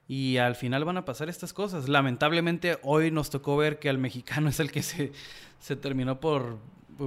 y 0.08 0.38
al 0.38 0.56
final 0.56 0.86
van 0.86 0.98
a 0.98 1.06
pasar 1.06 1.28
estas 1.28 1.54
cosas. 1.54 1.90
Lamentablemente 1.90 2.78
hoy 2.84 3.10
nos 3.12 3.30
tocó 3.30 3.58
ver 3.58 3.80
que 3.80 3.90
al 3.90 3.98
mexicano 3.98 4.50
es 4.50 4.60
el 4.60 4.72
que 4.72 4.84
se, 4.84 5.12
se 5.60 5.76
terminó 5.76 6.20
por, 6.20 6.60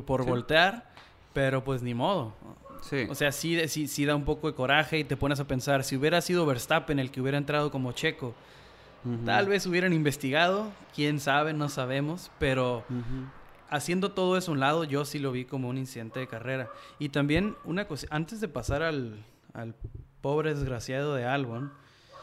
por 0.06 0.24
voltear, 0.26 0.92
pero 1.32 1.62
pues 1.62 1.82
ni 1.82 1.94
modo. 1.94 2.34
Sí. 2.82 3.06
O 3.08 3.14
sea, 3.14 3.30
sí, 3.30 3.68
sí, 3.68 3.86
sí 3.86 4.04
da 4.06 4.16
un 4.16 4.24
poco 4.24 4.48
de 4.48 4.54
coraje 4.54 4.98
y 4.98 5.04
te 5.04 5.16
pones 5.16 5.38
a 5.38 5.46
pensar, 5.46 5.84
si 5.84 5.96
hubiera 5.96 6.20
sido 6.22 6.46
Verstappen 6.46 6.98
el 6.98 7.10
que 7.10 7.20
hubiera 7.20 7.38
entrado 7.38 7.70
como 7.70 7.92
checo, 7.92 8.34
Tal 9.24 9.48
vez 9.48 9.66
hubieran 9.66 9.92
investigado, 9.94 10.70
quién 10.94 11.20
sabe, 11.20 11.54
no 11.54 11.68
sabemos, 11.70 12.30
pero 12.38 12.84
haciendo 13.70 14.12
todo 14.12 14.36
eso 14.36 14.50
a 14.50 14.54
un 14.54 14.60
lado, 14.60 14.84
yo 14.84 15.04
sí 15.04 15.18
lo 15.18 15.32
vi 15.32 15.44
como 15.44 15.68
un 15.68 15.78
incidente 15.78 16.20
de 16.20 16.26
carrera. 16.26 16.68
Y 16.98 17.08
también 17.08 17.56
una 17.64 17.86
cosa, 17.86 18.06
antes 18.10 18.40
de 18.40 18.48
pasar 18.48 18.82
al, 18.82 19.24
pobre 20.20 20.54
desgraciado 20.54 21.14
de 21.14 21.24
Albon, 21.24 21.72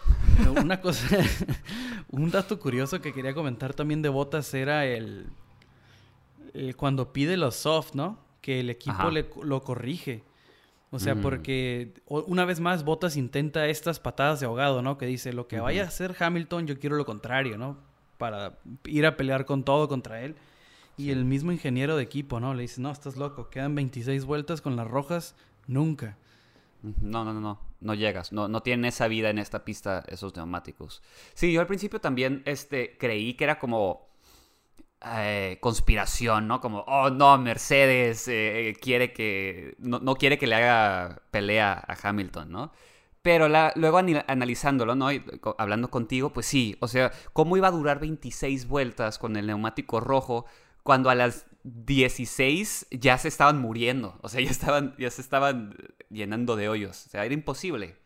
una 0.61 0.79
cosa, 0.79 1.17
un 2.11 2.29
dato 2.29 2.59
curioso 2.59 3.01
que 3.01 3.11
quería 3.11 3.33
comentar 3.33 3.73
también 3.73 4.03
de 4.03 4.09
Botas 4.09 4.53
era 4.53 4.85
el, 4.85 5.27
cuando 6.75 7.11
pide 7.11 7.37
los 7.37 7.55
soft, 7.55 7.95
¿no? 7.95 8.19
Que 8.41 8.59
el 8.59 8.69
equipo 8.69 9.09
le, 9.09 9.27
lo 9.41 9.63
corrige. 9.63 10.23
O 10.89 10.99
sea, 10.99 11.15
porque 11.15 11.93
una 12.07 12.45
vez 12.45 12.61
más 12.61 12.85
Bottas 12.85 13.17
intenta 13.17 13.67
estas 13.67 13.99
patadas 13.99 14.39
de 14.39 14.45
ahogado, 14.45 14.81
¿no? 14.81 14.97
Que 14.97 15.05
dice, 15.05 15.33
lo 15.33 15.47
que 15.47 15.59
vaya 15.59 15.83
a 15.83 15.87
hacer 15.87 16.15
Hamilton, 16.17 16.65
yo 16.65 16.79
quiero 16.79 16.95
lo 16.95 17.05
contrario, 17.05 17.57
¿no? 17.57 17.77
Para 18.17 18.59
ir 18.85 19.05
a 19.05 19.17
pelear 19.17 19.45
con 19.45 19.63
todo 19.63 19.89
contra 19.89 20.21
él. 20.21 20.35
Y 20.95 21.11
el 21.11 21.25
mismo 21.25 21.51
ingeniero 21.51 21.97
de 21.97 22.03
equipo, 22.03 22.39
¿no? 22.39 22.53
Le 22.53 22.61
dice, 22.61 22.79
no, 22.81 22.89
estás 22.89 23.17
loco, 23.17 23.49
quedan 23.49 23.75
26 23.75 24.23
vueltas 24.23 24.61
con 24.61 24.77
las 24.77 24.87
rojas, 24.87 25.35
nunca. 25.67 26.17
No, 26.81 27.25
no, 27.25 27.33
no, 27.33 27.41
no, 27.41 27.59
no 27.81 27.93
llegas, 27.93 28.31
no, 28.31 28.47
no 28.47 28.61
tienen 28.61 28.85
esa 28.85 29.07
vida 29.07 29.29
en 29.29 29.39
esta 29.39 29.65
pista 29.65 30.03
esos 30.07 30.35
neumáticos. 30.35 31.03
Sí, 31.33 31.51
yo 31.51 31.59
al 31.59 31.67
principio 31.67 31.99
también 31.99 32.43
este, 32.45 32.97
creí 32.97 33.33
que 33.33 33.43
era 33.43 33.59
como 33.59 34.06
eh, 35.05 35.57
conspiración, 35.61 36.47
¿no? 36.47 36.59
Como, 36.61 36.79
oh 36.87 37.09
no, 37.09 37.37
Mercedes 37.37 38.27
eh, 38.27 38.75
quiere 38.81 39.13
que, 39.13 39.75
no, 39.79 40.15
quiere 40.15 40.37
que 40.37 40.47
le 40.47 40.55
haga 40.55 41.21
pelea 41.31 41.73
a 41.87 41.97
Hamilton, 42.01 42.51
¿no? 42.51 42.71
Pero 43.21 43.49
luego 43.75 43.97
analizándolo, 43.97 44.95
¿no? 44.95 45.09
hablando 45.57 45.89
contigo, 45.89 46.31
pues 46.31 46.45
sí, 46.45 46.77
o 46.79 46.87
sea, 46.87 47.11
¿cómo 47.33 47.57
iba 47.57 47.67
a 47.67 47.71
durar 47.71 47.99
26 47.99 48.67
vueltas 48.69 49.19
con 49.19 49.35
el 49.35 49.47
neumático 49.47 49.99
rojo 49.99 50.45
cuando 50.83 51.09
a 51.09 51.15
las 51.15 51.45
16 51.67 52.87
ya 52.91 53.17
se 53.17 53.27
estaban 53.27 53.59
muriendo. 53.59 54.17
O 54.21 54.29
sea, 54.29 54.41
ya, 54.41 54.49
estaban, 54.49 54.95
ya 54.97 55.11
se 55.11 55.21
estaban 55.21 55.75
llenando 56.09 56.55
de 56.55 56.69
hoyos. 56.69 57.07
O 57.07 57.09
sea, 57.09 57.25
era 57.25 57.33
imposible. 57.33 57.97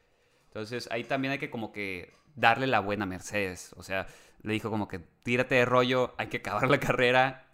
Entonces 0.48 0.90
ahí 0.92 1.04
también 1.04 1.34
hay 1.34 1.40
que 1.40 1.52
como 1.52 1.72
que 1.72 2.14
darle 2.36 2.68
la 2.68 2.80
buena 2.80 3.04
a 3.04 3.08
Mercedes. 3.08 3.74
O 3.78 3.84
sea, 3.84 4.08
le 4.44 4.54
dijo 4.54 4.70
como 4.70 4.88
que 4.88 5.00
tírate 5.00 5.56
de 5.56 5.66
rollo, 5.66 6.14
hay 6.18 6.28
que 6.28 6.38
acabar 6.38 6.70
la 6.70 6.80
carrera, 6.80 7.48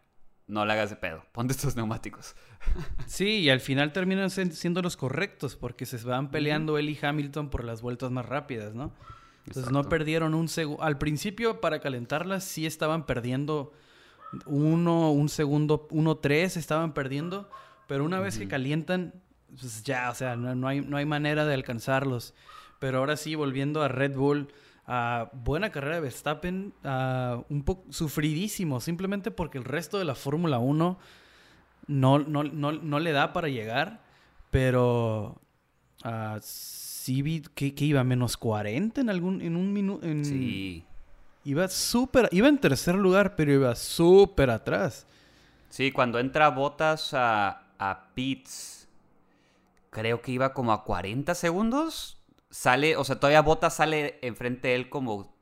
no 0.47 0.65
la 0.65 0.73
hagas 0.73 0.89
de 0.89 0.95
pedo, 0.95 1.25
ponte 1.31 1.53
estos 1.53 1.75
neumáticos. 1.75 2.35
Sí, 3.05 3.39
y 3.39 3.49
al 3.49 3.61
final 3.61 3.93
terminan 3.93 4.29
siendo 4.29 4.81
los 4.81 4.97
correctos 4.97 5.55
porque 5.55 5.85
se 5.85 5.97
van 6.05 6.31
peleando 6.31 6.77
él 6.77 6.89
y 6.89 6.99
Hamilton 7.01 7.49
por 7.49 7.63
las 7.63 7.81
vueltas 7.81 8.11
más 8.11 8.25
rápidas, 8.25 8.75
¿no? 8.75 8.93
Entonces 9.45 9.71
no 9.71 9.83
perdieron 9.83 10.33
un 10.33 10.49
segundo. 10.49 10.83
Al 10.83 10.97
principio, 10.97 11.61
para 11.61 11.79
calentarlas, 11.79 12.43
sí 12.43 12.65
estaban 12.65 13.05
perdiendo 13.05 13.71
uno, 14.45 15.11
un 15.11 15.29
segundo, 15.29 15.87
uno, 15.91 16.17
tres 16.17 16.57
estaban 16.57 16.93
perdiendo, 16.93 17.49
pero 17.87 18.03
una 18.03 18.19
vez 18.19 18.37
que 18.37 18.47
calientan, 18.47 19.13
pues 19.57 19.83
ya, 19.83 20.09
o 20.09 20.15
sea, 20.15 20.35
no, 20.35 20.67
hay, 20.67 20.81
no 20.81 20.97
hay 20.97 21.05
manera 21.05 21.45
de 21.45 21.53
alcanzarlos. 21.53 22.33
Pero 22.79 22.99
ahora 22.99 23.15
sí, 23.15 23.35
volviendo 23.35 23.81
a 23.81 23.87
Red 23.87 24.15
Bull, 24.15 24.49
buena 25.33 25.69
carrera 25.69 25.95
de 25.95 26.01
Verstappen, 26.01 26.73
un 27.49 27.63
poco 27.65 27.91
sufridísimo, 27.91 28.79
simplemente 28.79 29.31
porque 29.31 29.57
el 29.57 29.65
resto 29.65 29.99
de 29.99 30.05
la 30.05 30.15
Fórmula 30.15 30.59
1 30.59 30.97
no, 31.87 32.19
no, 32.19 32.99
le 32.99 33.11
da 33.11 33.33
para 33.33 33.49
llegar, 33.49 34.01
pero 34.49 35.41
uh, 36.05 36.39
sí 36.41 37.21
vi 37.21 37.41
que, 37.41 37.73
iba 37.77 38.01
a 38.01 38.03
menos 38.03 38.37
40 38.37 39.01
en 39.01 39.09
algún 39.09 39.41
en 39.41 39.55
un 39.55 39.73
minuto. 39.73 40.05
Sí. 40.23 40.83
Iba 41.43 41.67
súper, 41.69 42.27
iba 42.31 42.47
en 42.49 42.57
tercer 42.57 42.95
lugar, 42.95 43.35
pero 43.35 43.53
iba 43.53 43.75
súper 43.75 44.49
atrás. 44.49 45.07
Sí, 45.69 45.91
cuando 45.91 46.19
entra 46.19 46.49
Botas 46.49 47.13
a, 47.13 47.67
a 47.77 48.07
Pits, 48.13 48.87
creo 49.89 50.21
que 50.21 50.31
iba 50.31 50.53
como 50.53 50.71
a 50.71 50.83
40 50.83 51.35
segundos 51.35 52.16
sale, 52.49 52.95
o 52.97 53.03
sea, 53.03 53.19
todavía 53.19 53.41
Bota 53.41 53.69
sale 53.69 54.19
enfrente 54.21 54.69
de 54.69 54.75
él 54.75 54.89
como 54.89 55.35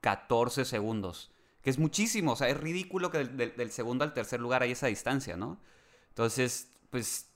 14 0.00 0.64
segundos. 0.64 1.32
Que 1.62 1.70
es 1.70 1.78
muchísimo, 1.78 2.32
o 2.32 2.36
sea, 2.36 2.48
es 2.48 2.56
ridículo 2.56 3.10
que 3.10 3.24
del, 3.24 3.70
segundo 3.72 4.04
al 4.04 4.14
tercer 4.14 4.40
lugar 4.40 4.62
hay 4.62 4.72
esa 4.72 4.86
distancia, 4.86 5.36
¿no? 5.36 5.60
Entonces, 6.10 6.70
pues, 6.90 7.30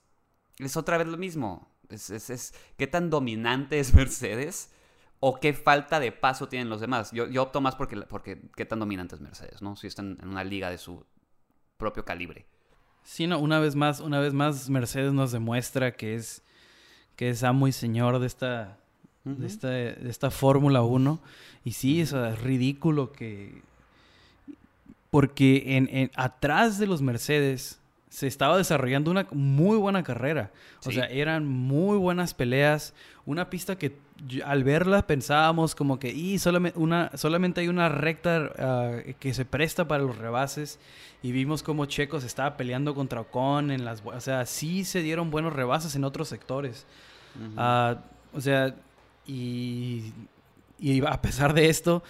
es 0.59 0.77
otra 0.77 0.99
vez 0.99 1.09
lo 1.09 1.17
mismo. 1.17 1.69
Es, 1.89 2.11
es, 2.11 2.55
¿Qué 2.77 2.87
tan 2.87 3.11
dominante 3.11 3.81
es 3.81 3.93
Mercedes? 3.95 4.71
¿O 5.19 5.39
qué 5.39 5.53
falta 5.53 6.01
de 6.01 6.13
paso 6.13 6.49
tienen 6.49 6.71
los 6.71 6.81
demás? 6.81 7.11
Yo, 7.13 7.27
yo 7.27 7.43
opto 7.43 7.61
más 7.61 7.75
porque, 7.75 7.97
porque 8.03 8.41
qué 8.57 8.65
tan 8.65 8.79
dominante 8.79 9.17
es 9.17 9.21
Mercedes, 9.21 9.61
¿no? 9.61 9.77
Si 9.77 9.87
están 9.87 10.17
en 10.23 10.29
una 10.29 10.45
liga 10.45 10.71
de 10.71 10.79
su 10.79 11.05
propio 11.77 12.05
calibre. 12.05 12.47
Sí, 13.03 13.27
no, 13.27 13.39
una 13.39 13.59
vez 13.59 13.75
más, 13.75 14.01
una 14.01 14.21
vez 14.21 14.33
más 14.33 14.71
Mercedes 14.71 15.13
nos 15.13 15.33
demuestra 15.33 15.93
que 15.93 16.15
es, 16.15 16.43
que 17.17 17.31
es 17.31 17.43
amo 17.43 17.67
y 17.69 17.73
señor 17.73 18.19
de 18.19 18.27
esta, 18.27 18.80
de 19.25 19.47
esta, 19.47 19.69
de 19.69 20.09
esta 20.09 20.31
Fórmula 20.31 20.83
1. 20.83 21.21
Y 21.65 21.73
sí, 21.73 22.01
es 22.01 22.13
ridículo 22.43 23.13
que... 23.13 23.63
Porque 25.11 25.77
en, 25.77 26.11
atrás 26.15 26.79
de 26.79 26.87
los 26.87 27.03
Mercedes 27.03 27.81
se 28.11 28.27
estaba 28.27 28.57
desarrollando 28.57 29.11
una 29.11 29.27
muy 29.31 29.77
buena 29.77 30.03
carrera. 30.03 30.51
O 30.85 30.91
sea, 30.91 31.07
eran 31.07 31.47
muy 31.47 31.97
buenas 31.97 32.35
peleas. 32.35 32.93
Una 33.25 33.51
pista 33.51 33.77
que 33.77 33.97
al 34.45 34.65
verla 34.65 35.07
pensábamos 35.07 35.75
como 35.75 35.99
que 35.99 36.11
y 36.11 36.39
solamente, 36.39 36.79
una, 36.79 37.11
solamente 37.17 37.61
hay 37.61 37.69
una 37.69 37.89
recta 37.89 38.53
ah, 38.59 38.99
que 39.19 39.33
se 39.33 39.45
presta 39.45 39.87
para 39.87 40.03
los 40.03 40.19
rebases. 40.19 40.79
Y 41.23 41.33
vimos 41.33 41.63
como 41.63 41.87
Checo 41.87 42.21
se 42.21 42.27
estaba 42.27 42.57
peleando 42.57 42.95
contra 42.95 43.21
Ocon 43.21 43.71
en 43.71 43.85
las... 43.85 44.03
O 44.05 44.21
sea, 44.21 44.45
sí 44.47 44.85
se 44.85 45.03
dieron 45.03 45.31
buenos 45.31 45.53
rebases 45.53 45.95
en 45.95 46.05
otros 46.05 46.29
sectores. 46.29 46.87
Ah, 47.57 47.99
o 48.33 48.41
sea, 48.41 48.75
y, 49.31 51.03
a 51.07 51.23
pesar 51.23 51.55
de 51.55 51.69
esto, 51.69 52.03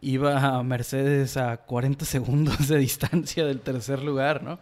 iba 0.00 0.38
a 0.38 0.62
Mercedes 0.62 1.36
a 1.36 1.58
40 1.58 2.04
segundos 2.04 2.68
de 2.68 2.78
distancia 2.78 3.44
del 3.44 3.60
tercer 3.60 4.02
lugar, 4.02 4.42
¿no? 4.42 4.58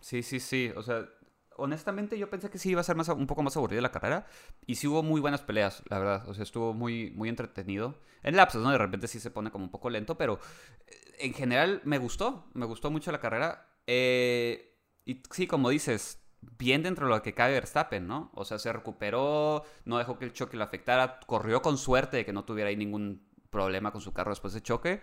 Sí, 0.00 0.22
sí, 0.22 0.40
sí. 0.40 0.70
O 0.76 0.82
sea, 0.82 1.08
honestamente 1.56 2.18
yo 2.18 2.28
pensé 2.28 2.50
que 2.50 2.58
sí 2.58 2.70
iba 2.70 2.80
a 2.80 2.84
ser 2.84 2.96
más, 2.96 3.08
un 3.08 3.26
poco 3.26 3.42
más 3.42 3.56
aburrida 3.56 3.80
la 3.80 3.90
carrera. 3.90 4.26
Y 4.66 4.74
sí 4.74 4.86
hubo 4.86 5.02
muy 5.02 5.20
buenas 5.20 5.40
peleas, 5.40 5.82
la 5.88 5.98
verdad. 5.98 6.28
O 6.28 6.34
sea, 6.34 6.42
estuvo 6.42 6.74
muy, 6.74 7.10
muy 7.12 7.28
entretenido. 7.28 7.98
En 8.22 8.36
lapsos, 8.36 8.62
¿no? 8.62 8.70
De 8.70 8.78
repente 8.78 9.08
sí 9.08 9.20
se 9.20 9.30
pone 9.30 9.50
como 9.50 9.64
un 9.64 9.70
poco 9.70 9.90
lento, 9.90 10.16
pero 10.16 10.38
eh, 10.86 11.16
en 11.20 11.34
general 11.34 11.80
me 11.84 11.98
gustó. 11.98 12.46
Me 12.54 12.66
gustó 12.66 12.90
mucho 12.90 13.12
la 13.12 13.20
carrera. 13.20 13.66
Eh, 13.86 14.76
y 15.06 15.22
sí, 15.30 15.46
como 15.46 15.70
dices, 15.70 16.23
bien 16.58 16.82
dentro 16.82 17.06
de 17.06 17.14
lo 17.14 17.22
que 17.22 17.34
cabe 17.34 17.54
Verstappen, 17.54 18.06
¿no? 18.06 18.30
O 18.34 18.44
sea, 18.44 18.58
se 18.58 18.72
recuperó, 18.72 19.64
no 19.84 19.98
dejó 19.98 20.18
que 20.18 20.24
el 20.24 20.32
choque 20.32 20.56
lo 20.56 20.64
afectara, 20.64 21.20
corrió 21.26 21.62
con 21.62 21.78
suerte 21.78 22.18
de 22.18 22.24
que 22.24 22.32
no 22.32 22.44
tuviera 22.44 22.70
ahí 22.70 22.76
ningún 22.76 23.22
problema 23.50 23.92
con 23.92 24.00
su 24.00 24.12
carro 24.12 24.30
después 24.30 24.52
de 24.54 24.62
choque. 24.62 25.02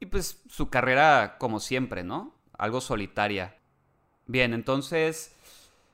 Y 0.00 0.06
pues 0.06 0.42
su 0.48 0.68
carrera, 0.68 1.36
como 1.38 1.60
siempre, 1.60 2.02
¿no? 2.02 2.34
Algo 2.56 2.80
solitaria. 2.80 3.56
Bien, 4.26 4.54
entonces 4.54 5.34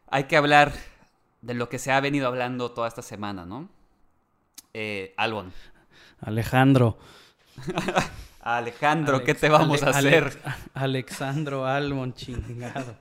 hay 0.09 0.25
que 0.25 0.37
hablar 0.37 0.73
de 1.43 1.55
lo 1.55 1.69
que 1.69 1.79
se 1.79 1.93
ha 1.93 2.01
venido 2.01 2.27
hablando 2.27 2.73
toda 2.73 2.89
esta 2.89 3.03
semana, 3.03 3.45
¿no? 3.47 3.69
Eh, 4.75 5.15
Albon. 5.17 5.53
Alejandro. 6.21 6.99
Alejandro, 8.41 9.23
¿qué 9.23 9.35
te 9.35 9.49
vamos 9.49 9.83
a 9.83 9.91
hacer? 9.91 10.41
Alexandro 10.75 11.67
Albon, 11.67 12.15
chingado. 12.15 12.97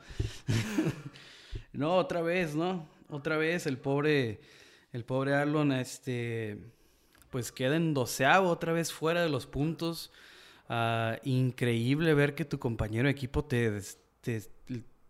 No, 1.74 1.96
otra 1.96 2.22
vez, 2.22 2.56
¿no? 2.56 2.88
Otra 3.10 3.38
vez 3.38 3.66
el 3.66 3.78
pobre, 3.78 4.40
el 4.92 5.06
pobre 5.06 5.36
Arlon, 5.36 5.72
este, 5.72 6.58
pues 7.30 7.52
queda 7.52 7.76
en 7.76 7.94
doceavo, 7.94 8.50
otra 8.50 8.74
vez 8.74 8.92
fuera 8.92 9.22
de 9.22 9.30
los 9.30 9.46
puntos. 9.48 10.12
Ah, 10.68 11.18
increíble 11.24 12.14
ver 12.14 12.36
que 12.36 12.46
tu 12.46 12.60
compañero 12.60 13.06
de 13.06 13.12
equipo 13.12 13.44
te, 13.44 13.82
te, 14.22 14.42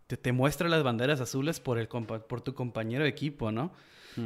te, 0.08 0.32
muestra 0.32 0.70
las 0.70 0.84
banderas 0.84 1.20
azules 1.20 1.60
por, 1.60 1.78
el, 1.78 1.88
por 1.88 2.42
tu 2.42 2.54
compañero 2.54 3.04
de 3.04 3.10
equipo, 3.10 3.52
¿no? 3.52 3.72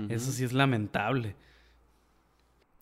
Eso 0.10 0.32
sí 0.32 0.44
es 0.44 0.54
lamentable. 0.54 1.36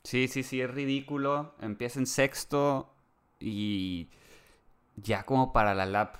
Sí, 0.03 0.27
sí, 0.27 0.43
sí, 0.43 0.62
es 0.62 0.70
ridículo. 0.70 1.55
Empieza 1.62 2.00
en 2.00 2.05
sexto 2.05 2.93
y 3.39 4.08
ya 4.96 5.24
como 5.24 5.51
para 5.51 5.74
la 5.74 5.86
lap 5.86 6.17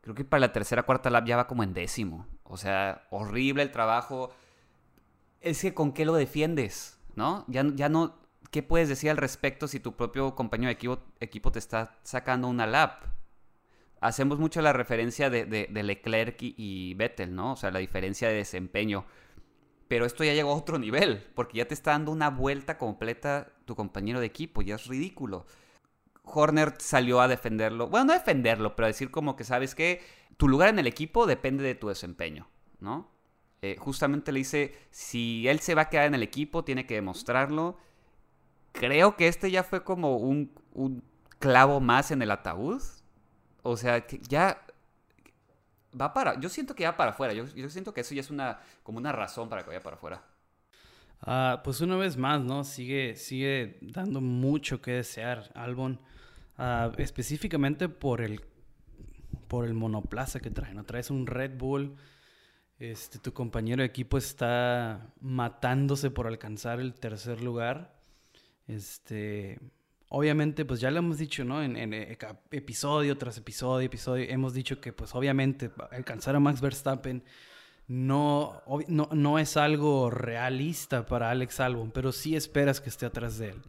Creo 0.00 0.14
que 0.14 0.24
para 0.24 0.40
la 0.40 0.52
tercera, 0.52 0.84
cuarta 0.84 1.10
lap 1.10 1.26
ya 1.26 1.36
va 1.36 1.46
como 1.46 1.62
en 1.62 1.74
décimo. 1.74 2.26
O 2.44 2.56
sea, 2.56 3.06
horrible 3.10 3.62
el 3.62 3.70
trabajo. 3.70 4.30
Es 5.40 5.60
que 5.60 5.74
con 5.74 5.92
qué 5.92 6.04
lo 6.04 6.14
defiendes, 6.14 6.98
¿no? 7.14 7.44
Ya, 7.48 7.64
ya 7.74 7.88
no... 7.88 8.18
¿Qué 8.50 8.62
puedes 8.62 8.88
decir 8.88 9.10
al 9.10 9.16
respecto 9.16 9.68
si 9.68 9.78
tu 9.78 9.94
propio 9.94 10.34
compañero 10.34 10.68
de 10.68 10.72
equipo, 10.72 10.98
equipo 11.20 11.52
te 11.52 11.60
está 11.60 11.98
sacando 12.02 12.48
una 12.48 12.66
lap? 12.66 13.04
Hacemos 14.00 14.38
mucho 14.38 14.60
la 14.60 14.72
referencia 14.72 15.30
de, 15.30 15.44
de, 15.44 15.82
Leclerc 15.82 16.42
y, 16.42 16.54
y, 16.56 16.94
Vettel, 16.94 17.34
¿no? 17.34 17.52
O 17.52 17.56
sea, 17.56 17.70
la 17.70 17.78
diferencia 17.78 18.28
de 18.28 18.34
desempeño. 18.34 19.04
Pero 19.86 20.06
esto 20.06 20.24
ya 20.24 20.32
llegó 20.32 20.52
a 20.52 20.56
otro 20.56 20.78
nivel, 20.78 21.22
porque 21.34 21.58
ya 21.58 21.68
te 21.68 21.74
está 21.74 21.92
dando 21.92 22.10
una 22.10 22.30
vuelta 22.30 22.78
completa 22.78 23.52
tu 23.66 23.76
compañero 23.76 24.18
de 24.18 24.26
equipo, 24.26 24.62
ya 24.62 24.76
es 24.76 24.86
ridículo. 24.86 25.46
Horner 26.32 26.74
salió 26.78 27.20
a 27.20 27.28
defenderlo. 27.28 27.88
Bueno, 27.88 28.06
no 28.06 28.12
defenderlo, 28.12 28.76
pero 28.76 28.86
a 28.86 28.88
decir 28.88 29.10
como 29.10 29.36
que 29.36 29.44
sabes 29.44 29.74
que 29.74 30.02
tu 30.36 30.48
lugar 30.48 30.68
en 30.68 30.78
el 30.78 30.86
equipo 30.86 31.26
depende 31.26 31.62
de 31.64 31.74
tu 31.74 31.88
desempeño, 31.88 32.48
¿no? 32.78 33.10
Eh, 33.62 33.76
justamente 33.78 34.32
le 34.32 34.38
dice, 34.38 34.74
si 34.90 35.46
él 35.46 35.60
se 35.60 35.74
va 35.74 35.82
a 35.82 35.88
quedar 35.90 36.06
en 36.06 36.14
el 36.14 36.22
equipo, 36.22 36.64
tiene 36.64 36.86
que 36.86 36.94
demostrarlo. 36.94 37.76
Creo 38.72 39.16
que 39.16 39.28
este 39.28 39.50
ya 39.50 39.62
fue 39.62 39.84
como 39.84 40.16
un, 40.16 40.52
clavo 41.38 41.80
más 41.80 42.10
en 42.10 42.22
el 42.22 42.30
ataúd. 42.30 42.80
O 43.62 43.76
sea, 43.76 44.06
que 44.06 44.18
ya 44.28 44.64
va 45.98 46.14
para. 46.14 46.40
Yo 46.40 46.48
siento 46.48 46.74
que 46.74 46.84
va 46.84 46.96
para 46.96 47.10
afuera. 47.10 47.34
Yo, 47.34 47.46
siento 47.68 47.92
que 47.92 48.00
eso 48.00 48.14
ya 48.14 48.20
es 48.20 48.30
una 48.30 48.60
como 48.82 48.98
una 48.98 49.12
razón 49.12 49.48
para 49.48 49.62
que 49.62 49.68
vaya 49.68 49.82
para 49.82 49.96
afuera. 49.96 50.24
Ah, 51.20 51.60
pues 51.62 51.82
una 51.82 51.96
vez 51.96 52.16
más, 52.16 52.40
¿no? 52.40 52.64
Sigue, 52.64 53.14
sigue 53.16 53.78
dando 53.82 54.22
mucho 54.22 54.80
que 54.80 54.92
desear, 54.92 55.50
Albon. 55.54 56.00
Ah, 56.62 56.92
específicamente 56.98 57.88
por 57.88 58.20
el, 58.20 58.42
por 59.48 59.64
el 59.64 59.72
monoplaza 59.72 60.40
que 60.40 60.50
trae. 60.50 60.74
¿no? 60.74 60.84
Traes 60.84 61.10
un 61.10 61.26
Red 61.26 61.56
Bull. 61.56 61.96
Este, 62.78 63.18
tu 63.18 63.32
compañero 63.32 63.80
de 63.80 63.86
equipo 63.86 64.18
está 64.18 65.10
matándose 65.22 66.10
por 66.10 66.26
alcanzar 66.26 66.78
el 66.78 66.92
tercer 66.92 67.40
lugar. 67.40 67.98
Este, 68.66 69.58
obviamente, 70.10 70.66
pues 70.66 70.80
ya 70.80 70.90
lo 70.90 70.98
hemos 70.98 71.16
dicho, 71.16 71.46
¿no? 71.46 71.62
En, 71.62 71.78
en, 71.78 71.94
eh, 71.94 72.18
episodio 72.50 73.16
tras 73.16 73.38
episodio, 73.38 73.86
episodio, 73.86 74.26
hemos 74.28 74.52
dicho 74.52 74.82
que, 74.82 74.92
pues 74.92 75.14
obviamente, 75.14 75.70
alcanzar 75.90 76.36
a 76.36 76.40
Max 76.40 76.60
Verstappen 76.60 77.24
no, 77.88 78.62
no, 78.86 79.08
no 79.12 79.38
es 79.38 79.56
algo 79.56 80.10
realista 80.10 81.06
para 81.06 81.30
Alex 81.30 81.58
Albon, 81.60 81.90
pero 81.90 82.12
sí 82.12 82.36
esperas 82.36 82.82
que 82.82 82.90
esté 82.90 83.06
atrás 83.06 83.38
de 83.38 83.48
él 83.48 83.62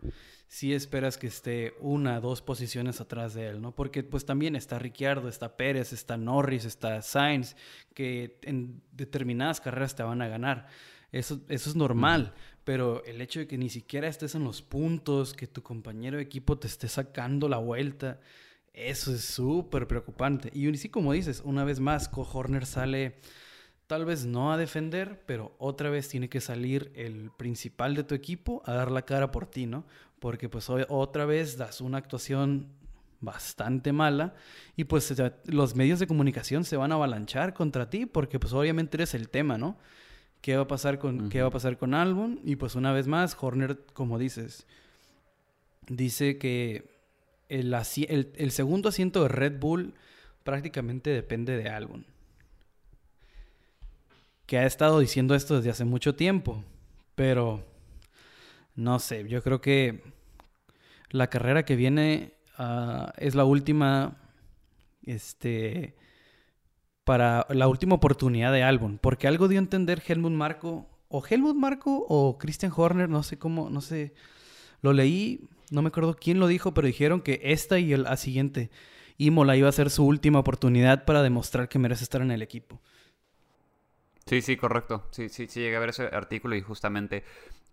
sí 0.51 0.73
esperas 0.73 1.17
que 1.17 1.27
esté 1.27 1.75
una, 1.79 2.19
dos 2.19 2.41
posiciones 2.41 2.99
atrás 2.99 3.33
de 3.33 3.47
él, 3.47 3.61
¿no? 3.61 3.73
Porque 3.73 4.03
pues 4.03 4.25
también 4.25 4.57
está 4.57 4.77
Ricciardo, 4.79 5.29
está 5.29 5.55
Pérez, 5.55 5.93
está 5.93 6.17
Norris, 6.17 6.65
está 6.65 7.01
Sainz, 7.01 7.55
que 7.93 8.37
en 8.41 8.81
determinadas 8.91 9.61
carreras 9.61 9.95
te 9.95 10.03
van 10.03 10.21
a 10.21 10.27
ganar. 10.27 10.67
Eso, 11.13 11.39
eso 11.47 11.69
es 11.69 11.75
normal, 11.77 12.33
pero 12.65 13.01
el 13.05 13.21
hecho 13.21 13.39
de 13.39 13.47
que 13.47 13.57
ni 13.57 13.69
siquiera 13.69 14.09
estés 14.09 14.35
en 14.35 14.43
los 14.43 14.61
puntos, 14.61 15.33
que 15.33 15.47
tu 15.47 15.63
compañero 15.63 16.17
de 16.17 16.23
equipo 16.23 16.59
te 16.59 16.67
esté 16.67 16.89
sacando 16.89 17.47
la 17.47 17.57
vuelta, 17.57 18.19
eso 18.73 19.13
es 19.13 19.23
súper 19.23 19.87
preocupante. 19.87 20.51
Y 20.53 20.75
sí, 20.75 20.89
como 20.89 21.13
dices, 21.13 21.41
una 21.45 21.63
vez 21.63 21.79
más, 21.79 22.09
Horner 22.13 22.65
sale 22.65 23.21
tal 23.91 24.05
vez 24.05 24.25
no 24.25 24.53
a 24.53 24.57
defender, 24.57 25.21
pero 25.25 25.53
otra 25.59 25.89
vez 25.89 26.07
tiene 26.07 26.29
que 26.29 26.39
salir 26.39 26.93
el 26.95 27.29
principal 27.29 27.93
de 27.93 28.05
tu 28.05 28.15
equipo 28.15 28.63
a 28.65 28.71
dar 28.71 28.89
la 28.89 29.01
cara 29.01 29.31
por 29.31 29.47
ti, 29.47 29.65
¿no? 29.65 29.85
Porque 30.21 30.47
pues 30.47 30.69
otra 30.69 31.25
vez 31.25 31.57
das 31.57 31.81
una 31.81 31.97
actuación 31.97 32.67
bastante 33.19 33.91
mala 33.91 34.33
y 34.77 34.85
pues 34.85 35.13
los 35.45 35.75
medios 35.75 35.99
de 35.99 36.07
comunicación 36.07 36.63
se 36.63 36.77
van 36.77 36.93
a 36.93 36.95
avalanchar 36.95 37.53
contra 37.53 37.89
ti 37.89 38.05
porque 38.05 38.39
pues 38.39 38.53
obviamente 38.53 38.97
eres 38.97 39.13
el 39.13 39.27
tema, 39.27 39.57
¿no? 39.57 39.77
¿Qué 40.39 40.55
va 40.55 40.63
a 40.63 40.67
pasar 40.67 40.99
con, 40.99 41.29
¿qué 41.29 41.41
va 41.41 41.49
a 41.49 41.51
pasar 41.51 41.77
con 41.77 41.93
Albon? 41.93 42.39
Y 42.45 42.55
pues 42.55 42.75
una 42.75 42.93
vez 42.93 43.07
más, 43.07 43.35
Horner, 43.39 43.79
como 43.93 44.17
dices, 44.17 44.65
dice 45.87 46.37
que 46.37 46.89
el, 47.49 47.73
el 47.73 48.51
segundo 48.51 48.89
asiento 48.89 49.23
de 49.23 49.27
Red 49.27 49.59
Bull 49.59 49.95
prácticamente 50.43 51.09
depende 51.09 51.57
de 51.57 51.67
Albon 51.67 52.05
que 54.51 54.57
ha 54.57 54.65
estado 54.65 54.99
diciendo 54.99 55.33
esto 55.33 55.55
desde 55.55 55.69
hace 55.69 55.85
mucho 55.85 56.13
tiempo, 56.13 56.61
pero 57.15 57.63
no 58.75 58.99
sé, 58.99 59.27
yo 59.27 59.41
creo 59.41 59.61
que 59.61 60.01
la 61.09 61.27
carrera 61.27 61.63
que 61.63 61.75
viene 61.75 62.33
ah, 62.57 63.13
es 63.17 63.35
la 63.35 63.45
última, 63.45 64.17
este, 65.05 65.95
para 67.03 67.45
la 67.49 67.67
última 67.67 67.95
oportunidad 67.95 68.51
de 68.53 68.63
Albon, 68.63 68.97
porque 68.97 69.27
algo 69.27 69.47
dio 69.47 69.59
a 69.59 69.63
entender 69.63 70.01
Helmut 70.05 70.31
Marco, 70.31 70.87
o 71.09 71.23
Helmut 71.27 71.55
Marco 71.55 72.05
o 72.07 72.37
Christian 72.37 72.71
Horner, 72.75 73.09
no 73.09 73.23
sé 73.23 73.37
cómo, 73.37 73.69
no 73.69 73.81
sé, 73.81 74.13
lo 74.81 74.93
leí, 74.93 75.49
no 75.69 75.81
me 75.81 75.89
acuerdo 75.89 76.15
quién 76.15 76.39
lo 76.39 76.47
dijo, 76.47 76.73
pero 76.73 76.87
dijeron 76.87 77.21
que 77.21 77.41
esta 77.43 77.79
y 77.79 77.95
la 77.95 78.15
siguiente 78.17 78.69
Imola 79.17 79.55
iba 79.55 79.69
a 79.69 79.73
ser 79.73 79.89
su 79.89 80.05
última 80.05 80.39
oportunidad 80.39 81.05
para 81.05 81.21
demostrar 81.21 81.69
que 81.69 81.79
merece 81.79 82.03
estar 82.03 82.21
en 82.21 82.31
el 82.31 82.41
equipo. 82.41 82.79
Sí, 84.25 84.41
sí, 84.41 84.55
correcto. 84.55 85.07
Sí, 85.11 85.29
sí, 85.29 85.47
sí, 85.47 85.59
llegué 85.59 85.75
a 85.75 85.79
ver 85.79 85.89
ese 85.89 86.03
artículo 86.03 86.55
y 86.55 86.61
justamente... 86.61 87.23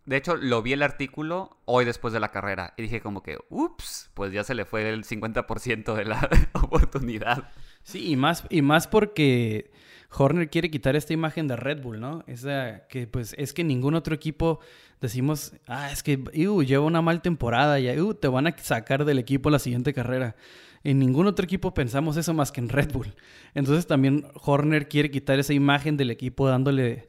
De 0.09 0.17
hecho, 0.17 0.37
lo 0.37 0.63
vi 0.63 0.73
el 0.73 0.83
artículo 0.83 1.59
hoy 1.67 1.85
después 1.85 2.15
de 2.15 2.21
la 2.21 2.31
carrera 2.31 2.73
y 2.79 2.83
dije 2.83 3.03
como 3.03 3.23
que, 3.23 3.37
ups, 3.51 4.11
pues 4.15 4.33
ya 4.33 4.43
se 4.43 4.55
le 4.55 4.65
fue 4.65 4.89
el 4.89 5.05
50% 5.05 5.95
de 5.95 6.05
la 6.07 6.27
oportunidad. 6.55 7.51
Sí, 7.83 8.13
y 8.13 8.17
más, 8.17 8.45
y 8.49 8.63
más 8.63 8.87
porque 8.87 9.71
Horner 10.11 10.49
quiere 10.49 10.71
quitar 10.71 10.97
esta 10.97 11.13
imagen 11.13 11.47
de 11.47 11.57
Red 11.57 11.83
Bull, 11.83 12.01
¿no? 12.01 12.25
Esa 12.27 12.87
que 12.89 13.07
pues 13.07 13.35
es 13.37 13.53
que 13.53 13.65
ningún 13.65 13.95
otro 13.95 14.15
equipo 14.15 14.61
decimos, 15.03 15.53
ah, 15.67 15.93
es 15.93 16.03
que 16.03 16.17
uh, 16.17 16.63
lleva 16.63 16.87
una 16.87 17.03
mal 17.03 17.21
temporada 17.21 17.79
y 17.79 18.01
uh, 18.01 18.15
te 18.15 18.29
van 18.29 18.47
a 18.47 18.57
sacar 18.57 19.05
del 19.05 19.19
equipo 19.19 19.51
la 19.51 19.59
siguiente 19.59 19.93
carrera. 19.93 20.37
En 20.85 20.99
ningún 21.01 21.27
otro 21.27 21.45
equipo 21.45 21.75
pensamos 21.75 22.17
eso 22.17 22.33
más 22.33 22.51
que 22.51 22.63
en 22.63 22.71
Red 22.71 22.93
Bull. 22.93 23.15
Entonces 23.53 23.87
también 23.87 24.27
Horner 24.43 24.89
quiere 24.89 25.11
quitar 25.11 25.39
esa 25.39 25.53
imagen 25.53 25.99
del 25.99 26.11
equipo 26.11 26.49
dándole 26.49 27.09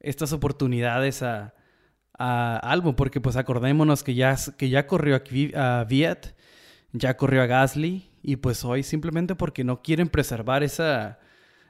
estas 0.00 0.34
oportunidades 0.34 1.22
a, 1.22 1.54
a 2.18 2.56
Albon, 2.58 2.94
porque 2.94 3.20
pues 3.20 3.36
acordémonos 3.36 4.02
que 4.02 4.14
ya, 4.14 4.36
que 4.56 4.68
ya 4.68 4.86
corrió 4.86 5.16
a, 5.16 5.80
a 5.80 5.84
Viet, 5.84 6.34
ya 6.92 7.16
corrió 7.16 7.42
a 7.42 7.46
Gasly, 7.46 8.10
y 8.22 8.36
pues 8.36 8.64
hoy 8.64 8.82
simplemente 8.82 9.34
porque 9.34 9.64
no 9.64 9.82
quieren 9.82 10.08
preservar 10.08 10.62
esa, 10.62 11.18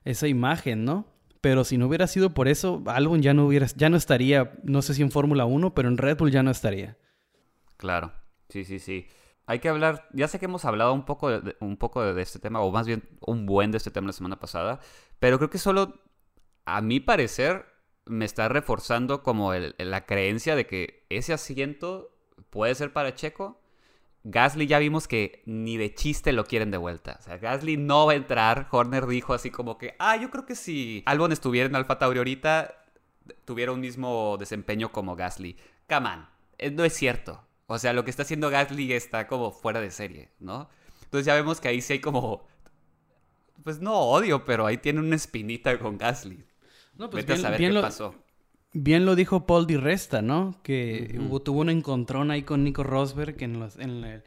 esa 0.05 0.29
imagen, 0.29 0.85
¿no? 0.85 1.07
Pero 1.41 1.65
si 1.65 1.77
no 1.77 1.87
hubiera 1.89 2.07
sido 2.07 2.33
por 2.33 2.49
eso, 2.49 2.83
Albon 2.87 3.21
ya 3.21 3.35
no, 3.35 3.47
hubiera, 3.47 3.67
ya 3.77 3.91
no 3.91 3.97
estaría, 3.97 4.53
no 4.63 4.83
sé 4.83 4.95
si 4.95 5.03
en 5.03 5.11
Fórmula 5.11 5.45
1, 5.45 5.75
pero 5.75 5.89
en 5.89 5.99
Red 5.99 6.17
Bull 6.17 6.31
ya 6.31 6.43
no 6.43 6.51
estaría. 6.51 6.97
Claro, 7.77 8.13
sí, 8.49 8.65
sí, 8.65 8.79
sí 8.79 9.07
hay 9.47 9.59
que 9.59 9.69
hablar, 9.69 10.09
ya 10.13 10.29
sé 10.29 10.39
que 10.39 10.47
hemos 10.47 10.65
hablado 10.65 10.93
un 10.95 11.05
poco 11.05 11.41
de, 11.41 11.57
un 11.61 11.77
poco 11.77 12.03
de 12.03 12.23
este 12.23 12.39
tema, 12.39 12.61
o 12.61 12.71
más 12.71 12.87
bien 12.87 13.03
un 13.21 13.47
buen 13.47 13.71
de 13.71 13.79
este 13.79 13.91
tema 13.91 14.07
la 14.07 14.13
semana 14.13 14.39
pasada, 14.39 14.81
pero 15.19 15.39
creo 15.39 15.51
que 15.51 15.59
solo, 15.59 16.01
a 16.65 16.81
mi 16.81 17.01
parecer, 17.01 17.67
me 18.07 18.25
está 18.25 18.49
reforzando 18.49 19.23
como 19.23 19.53
la 19.55 20.07
creencia 20.07 20.57
de 20.57 20.67
que 20.67 21.05
ese 21.09 21.33
asiento 21.33 22.11
puede 22.51 22.75
ser 22.75 22.93
para 22.93 23.15
Checo. 23.15 23.61
Gasly 24.25 24.67
ya 24.67 24.79
vimos 24.79 25.07
que 25.07 25.43
ni 25.45 25.77
de 25.77 25.95
chiste 25.95 26.33
lo 26.33 26.45
quieren 26.45 26.71
de 26.71 26.79
vuelta. 26.79 27.17
O 27.21 27.23
sea, 27.23 27.37
Gasly 27.37 27.77
no 27.77 28.07
va 28.07 28.13
a 28.13 28.17
entrar. 28.17 28.69
Horner 28.71 29.07
dijo 29.07 29.35
así 29.35 29.51
como 29.51 29.77
que, 29.77 29.95
ah, 29.99 30.17
yo 30.17 30.31
creo 30.31 30.47
que 30.47 30.55
si 30.55 31.03
Albon 31.07 31.33
estuviera 31.33 31.69
en 31.69 31.77
Alfa 31.77 31.99
Tauri 31.99 32.19
ahorita, 32.19 32.75
tuviera 33.45 33.73
un 33.73 33.81
mismo 33.81 34.37
desempeño 34.39 34.93
como 34.93 35.15
Gasly. 35.15 35.57
Come 35.89 36.09
on, 36.09 36.27
eh, 36.59 36.71
no 36.71 36.85
es 36.85 36.95
cierto. 36.95 37.45
O 37.67 37.79
sea, 37.79 37.93
lo 37.93 38.05
que 38.05 38.11
está 38.11 38.23
haciendo 38.23 38.51
Gasly 38.51 38.93
está 38.93 39.27
como 39.27 39.51
fuera 39.51 39.81
de 39.81 39.91
serie, 39.91 40.31
¿no? 40.39 40.69
Entonces 41.03 41.27
ya 41.27 41.35
vemos 41.35 41.61
que 41.61 41.69
ahí 41.69 41.81
sí 41.81 41.95
hay 41.95 42.01
como... 42.01 42.47
Pues 43.63 43.81
no 43.81 43.95
odio, 43.95 44.45
pero 44.45 44.67
ahí 44.67 44.79
tiene 44.79 45.01
una 45.01 45.17
espinita 45.17 45.79
con 45.79 45.97
Gasly. 45.97 46.45
No, 46.97 47.11
pues 47.11 47.25
Vete 47.25 47.35
a 47.35 47.43
saber 47.43 47.59
qué 47.59 47.71
lo, 47.71 47.83
pasó. 47.83 48.15
Bien 48.73 49.05
lo 49.05 49.15
dijo 49.15 49.47
Paul 49.47 49.67
Di 49.67 49.77
Resta, 49.77 50.23
¿no? 50.23 50.61
Que 50.63 51.19
hubo, 51.21 51.41
tuvo 51.41 51.61
un 51.61 51.71
encontrón 51.71 52.31
ahí 52.31 52.43
con 52.43 52.65
Nico 52.65 52.83
Rosberg 52.83 53.43
en, 53.43 53.61
los, 53.61 53.79
en, 53.79 54.01
la, 54.01 54.23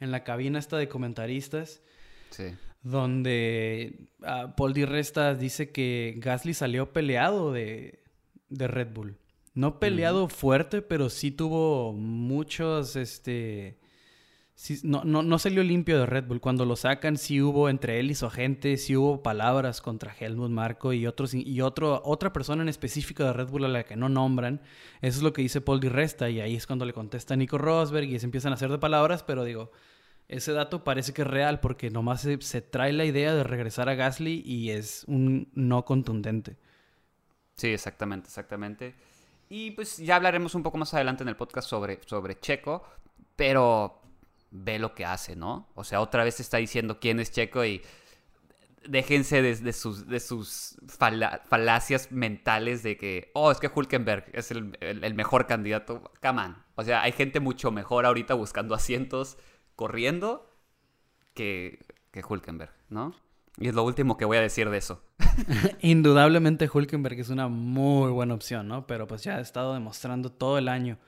en 0.00 0.10
la 0.10 0.24
cabina 0.24 0.58
esta 0.58 0.76
de 0.76 0.88
comentaristas. 0.88 1.82
Sí. 2.30 2.44
Donde 2.82 4.08
uh, 4.20 4.54
Paul 4.56 4.72
Di 4.72 4.84
Resta 4.84 5.34
dice 5.34 5.70
que 5.70 6.14
Gasly 6.18 6.54
salió 6.54 6.92
peleado 6.92 7.52
de, 7.52 8.02
de 8.48 8.66
Red 8.66 8.92
Bull. 8.92 9.18
No 9.54 9.78
peleado 9.78 10.28
fuerte, 10.28 10.80
pero 10.80 11.10
sí 11.10 11.30
tuvo 11.30 11.92
muchos, 11.92 12.96
este... 12.96 13.81
no, 14.82 15.04
no, 15.04 15.38
salió 15.38 15.62
limpio 15.62 15.98
de 15.98 16.06
Red 16.06 16.26
Bull. 16.26 16.40
Cuando 16.40 16.64
lo 16.64 16.76
sacan, 16.76 17.16
sí 17.16 17.40
hubo 17.40 17.68
entre 17.68 17.98
él 17.98 18.10
y 18.10 18.14
su 18.14 18.26
agente, 18.26 18.76
sí 18.76 18.96
hubo 18.96 19.22
palabras 19.22 19.80
contra 19.80 20.14
Helmut 20.18 20.50
Marco 20.50 20.92
y 20.92 21.06
otros 21.06 21.34
y 21.34 21.60
otro, 21.60 22.00
otra 22.04 22.32
persona 22.32 22.62
en 22.62 22.68
específico 22.68 23.24
de 23.24 23.32
Red 23.32 23.48
Bull 23.48 23.64
a 23.64 23.68
la 23.68 23.84
que 23.84 23.96
no 23.96 24.08
nombran. 24.08 24.60
Eso 25.00 25.18
es 25.18 25.22
lo 25.22 25.32
que 25.32 25.42
dice 25.42 25.60
Paul 25.60 25.80
Di 25.80 25.88
Resta 25.88 26.30
y 26.30 26.40
ahí 26.40 26.54
es 26.54 26.66
cuando 26.66 26.84
le 26.84 26.92
contesta 26.92 27.34
Nico 27.34 27.58
Rosberg 27.58 28.08
y 28.08 28.18
se 28.18 28.26
empiezan 28.26 28.52
a 28.52 28.54
hacer 28.54 28.70
de 28.70 28.78
palabras, 28.78 29.22
pero 29.22 29.44
digo, 29.44 29.72
ese 30.28 30.52
dato 30.52 30.84
parece 30.84 31.12
que 31.12 31.22
es 31.22 31.28
real 31.28 31.60
porque 31.60 31.90
nomás 31.90 32.20
se, 32.20 32.40
se 32.40 32.62
trae 32.62 32.92
la 32.92 33.04
idea 33.04 33.34
de 33.34 33.44
regresar 33.44 33.88
a 33.88 33.94
Gasly 33.94 34.42
y 34.44 34.70
es 34.70 35.04
un 35.08 35.50
no 35.54 35.84
contundente. 35.84 36.56
Sí, 37.56 37.68
exactamente, 37.68 38.28
exactamente. 38.28 38.94
Y 39.48 39.72
pues 39.72 39.98
ya 39.98 40.16
hablaremos 40.16 40.54
un 40.54 40.62
poco 40.62 40.78
más 40.78 40.94
adelante 40.94 41.22
en 41.22 41.28
el 41.28 41.36
podcast 41.36 41.68
sobre, 41.68 42.00
sobre 42.06 42.38
Checo, 42.40 42.84
pero 43.36 44.01
ve 44.52 44.78
lo 44.78 44.94
que 44.94 45.04
hace, 45.04 45.34
¿no? 45.34 45.68
O 45.74 45.82
sea, 45.82 46.00
otra 46.00 46.22
vez 46.24 46.38
está 46.38 46.58
diciendo 46.58 47.00
quién 47.00 47.18
es 47.18 47.32
Checo 47.32 47.64
y 47.64 47.82
déjense 48.86 49.42
de, 49.42 49.72
sus, 49.72 50.06
de 50.06 50.20
sus 50.20 50.76
falacias 50.88 52.12
mentales 52.12 52.82
de 52.82 52.96
que, 52.96 53.30
oh, 53.34 53.50
es 53.50 53.58
que 53.58 53.70
Hulkenberg 53.72 54.26
es 54.32 54.50
el, 54.50 55.14
mejor 55.14 55.46
candidato. 55.46 56.12
Come 56.20 56.42
on. 56.42 56.56
O 56.74 56.84
sea, 56.84 57.02
hay 57.02 57.12
gente 57.12 57.40
mucho 57.40 57.70
mejor 57.70 58.06
ahorita 58.06 58.34
buscando 58.34 58.74
asientos 58.74 59.38
corriendo 59.76 60.50
que, 61.34 61.78
que 62.10 62.22
Hulkenberg, 62.28 62.72
¿no? 62.88 63.14
Y 63.58 63.68
es 63.68 63.74
lo 63.74 63.84
último 63.84 64.16
que 64.16 64.24
voy 64.24 64.38
a 64.38 64.40
decir 64.40 64.68
de 64.70 64.78
eso. 64.78 65.02
Indudablemente 65.80 66.68
Hulkenberg 66.72 67.20
es 67.20 67.28
una 67.28 67.48
muy 67.48 68.10
buena 68.10 68.34
opción, 68.34 68.68
¿no? 68.68 68.86
Pero 68.86 69.06
pues 69.06 69.22
ya 69.22 69.36
ha 69.36 69.40
estado 69.40 69.74
demostrando 69.74 70.32
todo 70.32 70.58
el 70.58 70.68
año 70.68 70.98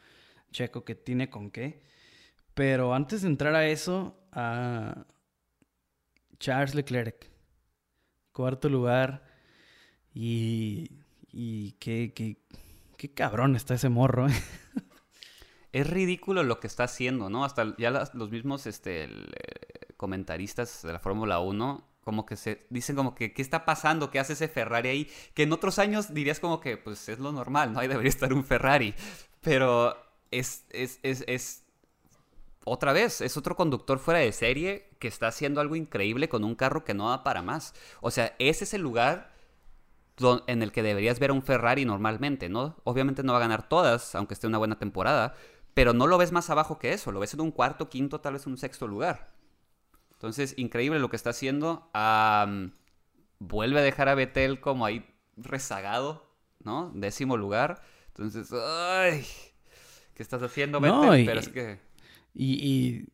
Checo 0.52 0.84
que 0.84 0.94
tiene 0.94 1.30
con 1.30 1.50
qué. 1.50 1.82
Pero 2.54 2.94
antes 2.94 3.22
de 3.22 3.28
entrar 3.28 3.54
a 3.54 3.66
eso, 3.66 4.16
a 4.32 5.06
Charles 6.38 6.74
Leclerc, 6.74 7.30
cuarto 8.32 8.68
lugar. 8.68 9.24
Y, 10.12 10.90
y 11.32 11.72
qué, 11.72 12.12
qué, 12.14 12.36
qué 12.96 13.12
cabrón 13.12 13.56
está 13.56 13.74
ese 13.74 13.88
morro. 13.88 14.28
¿eh? 14.28 14.32
es 15.72 15.90
ridículo 15.90 16.44
lo 16.44 16.60
que 16.60 16.68
está 16.68 16.84
haciendo, 16.84 17.28
¿no? 17.28 17.44
Hasta 17.44 17.76
ya 17.76 17.90
los 17.90 18.30
mismos 18.30 18.66
este, 18.66 19.04
eh, 19.04 19.08
comentaristas 19.96 20.82
de 20.82 20.92
la 20.92 21.00
Fórmula 21.00 21.40
1 21.40 21.94
como 22.04 22.26
que 22.26 22.36
se 22.36 22.66
dicen 22.70 22.94
como 22.94 23.14
que, 23.14 23.32
¿qué 23.32 23.42
está 23.42 23.64
pasando? 23.64 24.10
¿Qué 24.10 24.18
hace 24.18 24.34
ese 24.34 24.46
Ferrari 24.46 24.90
ahí? 24.90 25.10
Que 25.32 25.44
en 25.44 25.52
otros 25.52 25.78
años 25.78 26.12
dirías 26.12 26.38
como 26.38 26.60
que, 26.60 26.76
pues 26.76 27.08
es 27.08 27.18
lo 27.18 27.32
normal, 27.32 27.72
¿no? 27.72 27.80
Ahí 27.80 27.88
debería 27.88 28.10
estar 28.10 28.32
un 28.34 28.44
Ferrari. 28.44 28.94
Pero 29.40 29.96
es, 30.30 30.66
es, 30.70 31.00
es, 31.02 31.24
es, 31.26 31.63
otra 32.64 32.92
vez, 32.92 33.20
es 33.20 33.36
otro 33.36 33.56
conductor 33.56 33.98
fuera 33.98 34.20
de 34.20 34.32
serie 34.32 34.90
que 34.98 35.08
está 35.08 35.28
haciendo 35.28 35.60
algo 35.60 35.76
increíble 35.76 36.28
con 36.28 36.44
un 36.44 36.54
carro 36.54 36.84
que 36.84 36.94
no 36.94 37.10
da 37.10 37.22
para 37.22 37.42
más. 37.42 37.74
O 38.00 38.10
sea, 38.10 38.34
ese 38.38 38.64
es 38.64 38.74
el 38.74 38.82
lugar 38.82 39.32
en 40.46 40.62
el 40.62 40.72
que 40.72 40.82
deberías 40.82 41.18
ver 41.18 41.30
a 41.30 41.34
un 41.34 41.42
Ferrari 41.42 41.84
normalmente, 41.84 42.48
¿no? 42.48 42.76
Obviamente 42.84 43.22
no 43.22 43.32
va 43.32 43.38
a 43.38 43.42
ganar 43.42 43.68
todas, 43.68 44.14
aunque 44.14 44.34
esté 44.34 44.46
una 44.46 44.58
buena 44.58 44.78
temporada, 44.78 45.34
pero 45.74 45.92
no 45.92 46.06
lo 46.06 46.18
ves 46.18 46.32
más 46.32 46.50
abajo 46.50 46.78
que 46.78 46.92
eso, 46.92 47.12
lo 47.12 47.20
ves 47.20 47.34
en 47.34 47.40
un 47.40 47.50
cuarto, 47.50 47.88
quinto, 47.88 48.20
tal 48.20 48.34
vez 48.34 48.46
un 48.46 48.56
sexto 48.56 48.86
lugar. 48.86 49.34
Entonces, 50.12 50.54
increíble 50.56 51.00
lo 51.00 51.10
que 51.10 51.16
está 51.16 51.30
haciendo. 51.30 51.90
vuelve 53.40 53.80
a 53.80 53.82
dejar 53.82 54.08
a 54.08 54.14
Betel 54.14 54.60
como 54.60 54.86
ahí 54.86 55.04
rezagado, 55.36 56.30
¿no? 56.60 56.92
Décimo 56.94 57.36
lugar. 57.36 57.82
Entonces, 58.08 58.50
¡ay! 58.52 59.26
¿Qué 60.14 60.22
estás 60.22 60.42
haciendo, 60.42 60.80
Betel? 60.80 61.20
y, 61.20 61.26
pero 61.26 61.40
es 61.40 61.48
que... 61.48 61.83
Y, 62.34 63.06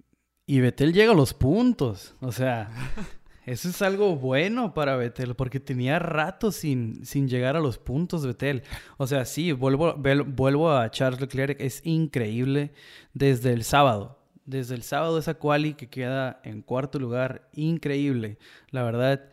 y, 0.46 0.60
Betel 0.60 0.92
llega 0.92 1.12
a 1.12 1.16
los 1.16 1.34
puntos. 1.34 2.14
O 2.20 2.32
sea, 2.32 2.70
eso 3.46 3.68
es 3.68 3.82
algo 3.82 4.16
bueno 4.16 4.72
para 4.72 4.96
Betel, 4.96 5.34
porque 5.34 5.60
tenía 5.60 5.98
rato 5.98 6.50
sin, 6.50 7.04
sin 7.04 7.28
llegar 7.28 7.56
a 7.56 7.60
los 7.60 7.78
puntos 7.78 8.26
Betel. 8.26 8.62
O 8.96 9.06
sea, 9.06 9.24
sí, 9.26 9.52
vuelvo, 9.52 9.94
vuelvo 9.94 10.72
a 10.72 10.90
Charles 10.90 11.20
Leclerc, 11.20 11.60
es 11.60 11.84
increíble 11.84 12.72
desde 13.12 13.52
el 13.52 13.64
sábado. 13.64 14.18
Desde 14.46 14.74
el 14.74 14.82
sábado 14.82 15.18
esa 15.18 15.34
quali 15.34 15.74
que 15.74 15.88
queda 15.88 16.40
en 16.42 16.62
cuarto 16.62 16.98
lugar, 16.98 17.48
increíble. 17.52 18.38
La 18.70 18.82
verdad, 18.82 19.28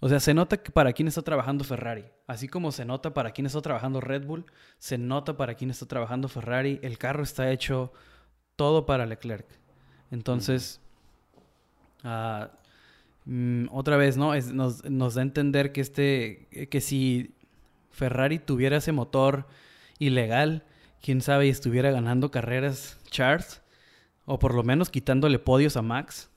o 0.00 0.08
sea, 0.08 0.20
se 0.20 0.34
nota 0.34 0.58
que 0.58 0.70
para 0.70 0.92
quién 0.92 1.08
está 1.08 1.22
trabajando 1.22 1.64
Ferrari. 1.64 2.04
Así 2.26 2.46
como 2.46 2.70
se 2.70 2.84
nota 2.84 3.12
para 3.12 3.32
quién 3.32 3.46
está 3.46 3.60
trabajando 3.60 4.00
Red 4.00 4.26
Bull, 4.26 4.46
se 4.78 4.96
nota 4.98 5.36
para 5.36 5.54
quién 5.54 5.70
está 5.70 5.86
trabajando 5.86 6.28
Ferrari. 6.28 6.78
El 6.82 6.96
carro 6.98 7.22
está 7.22 7.50
hecho 7.50 7.92
todo 8.60 8.84
para 8.84 9.06
Leclerc. 9.06 9.46
Entonces, 10.10 10.82
ah, 12.04 12.50
mm, 13.24 13.68
otra 13.70 13.96
vez, 13.96 14.18
¿no? 14.18 14.34
nos, 14.34 14.84
nos, 14.84 15.14
da 15.14 15.22
a 15.22 15.24
entender 15.24 15.72
que, 15.72 15.80
este, 15.80 16.68
que 16.70 16.82
si 16.82 17.32
Ferrari 17.90 18.38
tuviera 18.38 18.76
ese 18.76 18.92
motor 18.92 19.46
ilegal, 19.98 20.66
quién 21.00 21.22
sabe, 21.22 21.46
y 21.46 21.48
estuviera 21.48 21.90
ganando 21.90 22.30
carreras 22.30 23.00
Charles, 23.10 23.62
o 24.26 24.38
por 24.38 24.54
lo 24.54 24.62
menos 24.62 24.90
quitándole 24.90 25.38
podios 25.38 25.78
a 25.78 25.82
Max. 25.82 26.28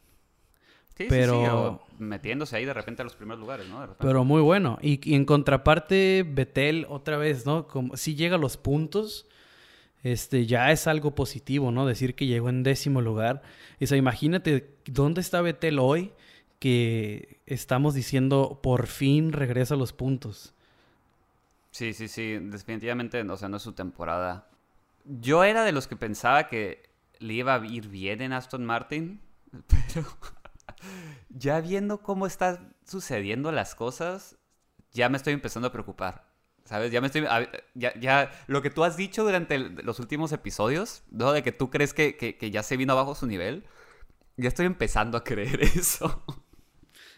Sí, 0.95 1.07
pero 1.09 1.81
sí, 1.89 2.03
metiéndose 2.05 2.55
ahí 2.55 2.63
de 2.63 2.73
repente 2.73 3.01
a 3.01 3.03
los 3.03 3.17
primeros 3.17 3.41
lugares, 3.41 3.67
¿no? 3.67 3.97
Pero 3.99 4.23
muy 4.23 4.41
bueno. 4.41 4.79
Y, 4.81 5.13
en 5.13 5.25
contraparte, 5.25 6.25
Betel, 6.25 6.85
otra 6.87 7.17
vez, 7.17 7.45
¿no? 7.45 7.67
Como 7.67 7.97
si 7.97 8.15
llega 8.15 8.37
a 8.37 8.39
los 8.39 8.55
puntos, 8.55 9.27
este, 10.03 10.45
ya 10.45 10.71
es 10.71 10.85
algo 10.87 11.15
positivo, 11.15 11.71
¿no? 11.71 11.85
Decir 11.85 12.13
que 12.13 12.27
llegó 12.27 12.49
en 12.49 12.63
décimo 12.63 13.01
lugar. 13.01 13.41
O 13.81 13.85
sea, 13.85 13.97
imagínate, 13.97 14.75
¿dónde 14.85 15.21
está 15.21 15.41
Betel 15.41 15.79
hoy? 15.79 16.11
Que 16.59 17.39
estamos 17.45 17.93
diciendo, 17.93 18.59
por 18.61 18.87
fin 18.87 19.31
regresa 19.31 19.75
a 19.75 19.77
los 19.77 19.93
puntos. 19.93 20.53
Sí, 21.71 21.93
sí, 21.93 22.07
sí, 22.07 22.37
definitivamente, 22.37 23.21
o 23.21 23.37
sea, 23.37 23.49
no 23.49 23.57
es 23.57 23.63
su 23.63 23.73
temporada. 23.73 24.47
Yo 25.05 25.43
era 25.43 25.63
de 25.63 25.71
los 25.71 25.87
que 25.87 25.95
pensaba 25.95 26.47
que 26.47 26.89
le 27.19 27.33
iba 27.33 27.55
a 27.55 27.65
ir 27.65 27.87
bien 27.87 28.21
en 28.21 28.33
Aston 28.33 28.65
Martin, 28.65 29.21
pero 29.67 30.05
ya 31.29 31.61
viendo 31.61 32.01
cómo 32.01 32.27
están 32.27 32.75
sucediendo 32.85 33.51
las 33.51 33.73
cosas, 33.73 34.37
ya 34.91 35.09
me 35.09 35.17
estoy 35.17 35.33
empezando 35.33 35.69
a 35.69 35.71
preocupar. 35.71 36.32
¿Sabes? 36.65 36.91
Ya 36.91 37.01
me 37.01 37.07
estoy. 37.07 37.25
Ya, 37.73 37.93
ya 37.99 38.31
lo 38.47 38.61
que 38.61 38.69
tú 38.69 38.83
has 38.83 38.95
dicho 38.95 39.23
durante 39.23 39.59
los 39.59 39.99
últimos 39.99 40.31
episodios, 40.31 41.03
¿no? 41.11 41.33
De 41.33 41.43
que 41.43 41.51
tú 41.51 41.69
crees 41.69 41.93
que, 41.93 42.15
que, 42.15 42.51
ya 42.51 42.63
se 42.63 42.77
vino 42.77 42.93
abajo 42.93 43.15
su 43.15 43.27
nivel. 43.27 43.65
Ya 44.37 44.47
estoy 44.47 44.65
empezando 44.65 45.17
a 45.17 45.23
creer 45.23 45.61
eso. 45.75 46.23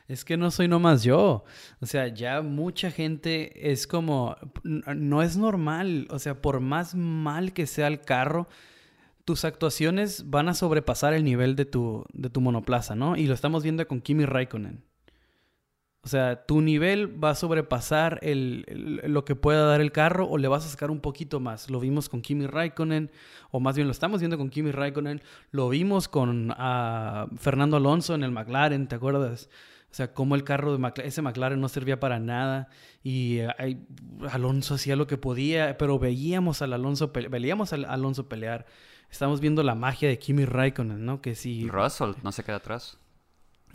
Es 0.08 0.26
que 0.26 0.38
no 0.38 0.52
soy 0.52 0.68
nomás 0.68 1.04
yo. 1.04 1.46
O 1.80 1.86
sea, 1.86 2.08
ya 2.08 2.42
mucha 2.42 2.90
gente 2.90 3.72
es 3.72 3.86
como. 3.86 4.36
No 4.64 5.22
es 5.22 5.38
normal. 5.38 6.08
O 6.10 6.18
sea, 6.18 6.42
por 6.42 6.60
más 6.60 6.96
mal 6.96 7.54
que 7.54 7.68
sea 7.68 7.88
el 7.88 8.02
carro, 8.02 8.48
tus 9.26 9.46
actuaciones 9.46 10.30
van 10.30 10.50
a 10.50 10.56
sobrepasar 10.56 11.14
el 11.14 11.24
nivel 11.24 11.56
de 11.56 11.66
tu, 11.66 12.06
de 12.14 12.30
tu 12.30 12.42
monoplaza, 12.42 12.96
¿no? 12.96 13.16
Y 13.16 13.28
lo 13.28 13.36
estamos 13.36 13.62
viendo 13.62 13.88
con 13.88 14.02
Kimi 14.02 14.26
Raikkonen. 14.26 14.84
O 16.06 16.08
sea, 16.08 16.46
tu 16.46 16.62
nivel 16.62 17.22
va 17.22 17.32
a 17.32 17.36
sobrepasar 17.36 18.20
el, 18.22 19.02
lo 19.06 19.26
que 19.26 19.36
pueda 19.36 19.66
dar 19.66 19.82
el 19.82 19.92
carro 19.92 20.28
o 20.28 20.38
le 20.38 20.48
vas 20.48 20.64
a 20.64 20.70
sacar 20.70 20.92
un 20.92 21.02
poquito 21.02 21.40
más. 21.40 21.68
Lo 21.72 21.80
vimos 21.80 22.10
con 22.10 22.22
Kimi 22.22 22.46
Raikkonen, 22.46 23.10
o 23.50 23.60
más 23.60 23.76
bien 23.76 23.88
lo 23.88 23.92
estamos 23.92 24.22
viendo 24.22 24.38
con 24.38 24.52
Kimi 24.52 24.72
Raikkonen. 24.72 25.24
Lo 25.50 25.68
vimos 25.68 26.08
con 26.08 26.54
ah, 26.58 27.26
Fernando 27.38 27.78
Alonso 27.78 28.14
en 28.14 28.24
el 28.24 28.30
McLaren, 28.30 28.88
¿te 28.88 28.94
acuerdas? 28.94 29.50
O 29.90 29.96
sea, 29.96 30.14
cómo 30.14 30.36
el 30.36 30.44
carro 30.44 30.78
de 30.78 30.94
ese 31.04 31.24
McLaren 31.24 31.60
no 31.60 31.70
servía 31.70 32.00
para 32.00 32.20
nada 32.20 32.70
y 33.04 33.40
Alonso 34.30 34.76
hacía 34.76 34.96
lo 34.96 35.08
que 35.08 35.18
podía, 35.18 35.76
pero 35.80 35.98
veíamos 35.98 36.62
al 36.62 36.74
Alonso, 36.74 37.12
veíamos 37.32 37.74
al 37.74 37.86
Alonso 37.86 38.30
pelear 38.30 38.68
estamos 39.10 39.40
viendo 39.40 39.64
la 39.64 39.76
magia 39.76 40.10
de 40.10 40.20
Kimi 40.20 40.46
Raikkonen, 40.46 41.06
¿no? 41.06 41.22
Que 41.22 41.36
si... 41.36 41.68
Russell 41.70 42.12
no 42.22 42.32
se 42.32 42.44
queda 42.44 42.58
atrás. 42.58 43.00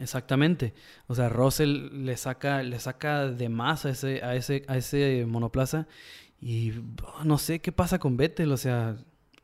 Exactamente. 0.00 0.74
O 1.06 1.14
sea, 1.14 1.28
Russell 1.28 2.04
le 2.04 2.16
saca, 2.16 2.62
le 2.62 2.78
saca 2.78 3.28
de 3.28 3.48
más 3.48 3.84
a 3.84 3.90
ese, 3.90 4.22
a 4.24 4.34
ese, 4.34 4.64
a 4.66 4.76
ese 4.76 5.26
monoplaza. 5.26 5.86
Y 6.40 6.72
oh, 7.04 7.24
no 7.24 7.38
sé 7.38 7.60
qué 7.60 7.72
pasa 7.72 7.98
con 7.98 8.16
Vettel. 8.16 8.52
O 8.52 8.56
sea, 8.56 8.96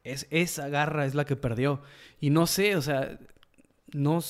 es, 0.04 0.26
esa 0.30 0.68
garra 0.68 1.06
es 1.06 1.14
la 1.14 1.24
que 1.24 1.36
perdió. 1.36 1.82
Y 2.20 2.30
no 2.30 2.46
sé, 2.46 2.76
o 2.76 2.82
sea, 2.82 3.18
no 3.92 4.20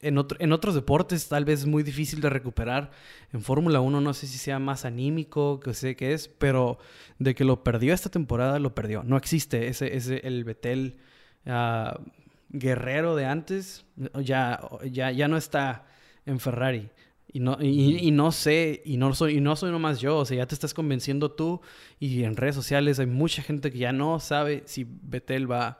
en, 0.00 0.18
en 0.38 0.52
otros 0.52 0.74
deportes 0.74 1.28
tal 1.28 1.44
vez 1.44 1.60
es 1.60 1.66
muy 1.66 1.82
difícil 1.82 2.20
de 2.20 2.30
recuperar. 2.30 2.90
En 3.32 3.42
Fórmula 3.42 3.80
1 3.80 4.00
no 4.00 4.14
sé 4.14 4.26
si 4.26 4.38
sea 4.38 4.58
más 4.58 4.84
anímico, 4.84 5.60
que 5.60 5.74
sé 5.74 5.96
qué 5.96 6.12
es, 6.12 6.28
pero 6.28 6.78
de 7.18 7.34
que 7.34 7.44
lo 7.44 7.64
perdió 7.64 7.94
esta 7.94 8.10
temporada, 8.10 8.58
lo 8.58 8.74
perdió. 8.74 9.02
No 9.02 9.16
existe 9.16 9.68
ese, 9.68 9.96
ese 9.96 10.20
el 10.24 10.44
Betel 10.44 10.98
ah, 11.46 12.00
guerrero 12.48 13.16
de 13.16 13.26
antes, 13.26 13.84
ya, 14.22 14.60
ya, 14.90 15.10
ya 15.10 15.28
no 15.28 15.36
está 15.36 15.86
en 16.26 16.40
Ferrari. 16.40 16.90
Y 17.30 17.40
no, 17.40 17.58
y, 17.60 18.10
no 18.10 18.32
sé, 18.32 18.80
y 18.86 18.96
no 18.96 19.14
soy, 19.14 19.36
y 19.36 19.40
no 19.40 19.54
soy 19.54 19.70
nomás 19.70 20.00
yo, 20.00 20.16
o 20.16 20.24
sea, 20.24 20.38
ya 20.38 20.46
te 20.46 20.54
estás 20.54 20.72
convenciendo 20.72 21.30
tú 21.30 21.60
y 22.00 22.24
en 22.24 22.36
redes 22.36 22.54
sociales 22.54 22.98
hay 22.98 23.06
mucha 23.06 23.42
gente 23.42 23.70
que 23.70 23.78
ya 23.78 23.92
no 23.92 24.18
sabe 24.18 24.62
si 24.64 24.86
Betel 24.88 25.50
va 25.50 25.78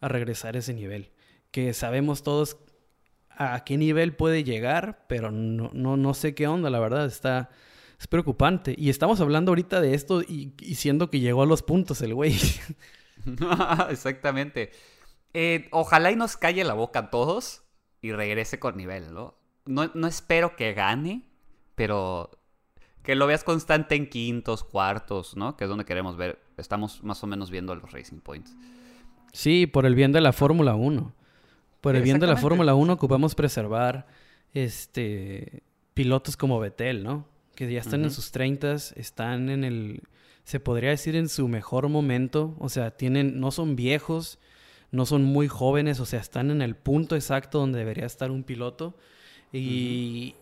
a 0.00 0.08
regresar 0.08 0.56
a 0.56 0.60
ese 0.60 0.72
nivel. 0.72 1.10
Que 1.50 1.74
sabemos 1.74 2.22
todos 2.22 2.56
a 3.28 3.62
qué 3.64 3.76
nivel 3.76 4.14
puede 4.14 4.42
llegar, 4.42 5.04
pero 5.06 5.30
no, 5.30 5.70
no, 5.74 5.98
no 5.98 6.14
sé 6.14 6.34
qué 6.34 6.46
onda, 6.46 6.70
la 6.70 6.80
verdad, 6.80 7.06
está... 7.06 7.50
Es 7.98 8.06
preocupante. 8.06 8.74
Y 8.76 8.90
estamos 8.90 9.20
hablando 9.20 9.50
ahorita 9.50 9.80
de 9.80 9.94
esto 9.94 10.20
y, 10.20 10.52
siendo 10.74 11.10
que 11.10 11.20
llegó 11.20 11.42
a 11.42 11.46
los 11.46 11.62
puntos 11.62 12.02
el 12.02 12.14
güey. 12.14 12.36
Exactamente. 13.90 14.70
Eh, 15.38 15.68
ojalá 15.70 16.10
y 16.10 16.16
nos 16.16 16.38
calle 16.38 16.64
la 16.64 16.72
boca 16.72 16.98
a 16.98 17.10
todos 17.10 17.62
y 18.00 18.12
regrese 18.12 18.58
con 18.58 18.78
nivel, 18.78 19.12
¿no? 19.12 19.34
¿no? 19.66 19.90
No 19.92 20.06
espero 20.06 20.56
que 20.56 20.72
gane, 20.72 21.28
pero 21.74 22.30
que 23.02 23.14
lo 23.14 23.26
veas 23.26 23.44
constante 23.44 23.96
en 23.96 24.08
quintos, 24.08 24.64
cuartos, 24.64 25.36
¿no? 25.36 25.54
Que 25.58 25.64
es 25.64 25.68
donde 25.68 25.84
queremos 25.84 26.16
ver. 26.16 26.40
Estamos 26.56 27.04
más 27.04 27.22
o 27.22 27.26
menos 27.26 27.50
viendo 27.50 27.74
los 27.74 27.92
Racing 27.92 28.20
Points. 28.20 28.56
Sí, 29.34 29.66
por 29.66 29.84
el 29.84 29.94
bien 29.94 30.10
de 30.10 30.22
la 30.22 30.32
Fórmula 30.32 30.74
1. 30.74 31.12
Por 31.82 31.96
el 31.96 32.02
bien 32.02 32.18
de 32.18 32.26
la 32.26 32.38
Fórmula 32.38 32.74
1 32.74 32.94
ocupamos 32.94 33.34
preservar 33.34 34.06
este 34.54 35.62
pilotos 35.92 36.38
como 36.38 36.58
Betel, 36.60 37.04
¿no? 37.04 37.28
Que 37.54 37.70
ya 37.70 37.80
están 37.80 38.04
en 38.04 38.10
sus 38.10 38.30
30, 38.30 38.72
están 38.72 39.50
en 39.50 39.64
el 39.64 40.02
se 40.44 40.60
podría 40.60 40.88
decir 40.88 41.14
en 41.14 41.28
su 41.28 41.46
mejor 41.46 41.90
momento, 41.90 42.56
o 42.58 42.70
sea, 42.70 42.92
tienen 42.92 43.38
no 43.38 43.50
son 43.50 43.76
viejos, 43.76 44.38
no 44.90 45.06
son 45.06 45.24
muy 45.24 45.48
jóvenes, 45.48 46.00
o 46.00 46.06
sea, 46.06 46.20
están 46.20 46.50
en 46.50 46.62
el 46.62 46.76
punto 46.76 47.16
exacto 47.16 47.58
donde 47.58 47.78
debería 47.78 48.06
estar 48.06 48.30
un 48.30 48.44
piloto 48.44 48.96
y, 49.52 50.34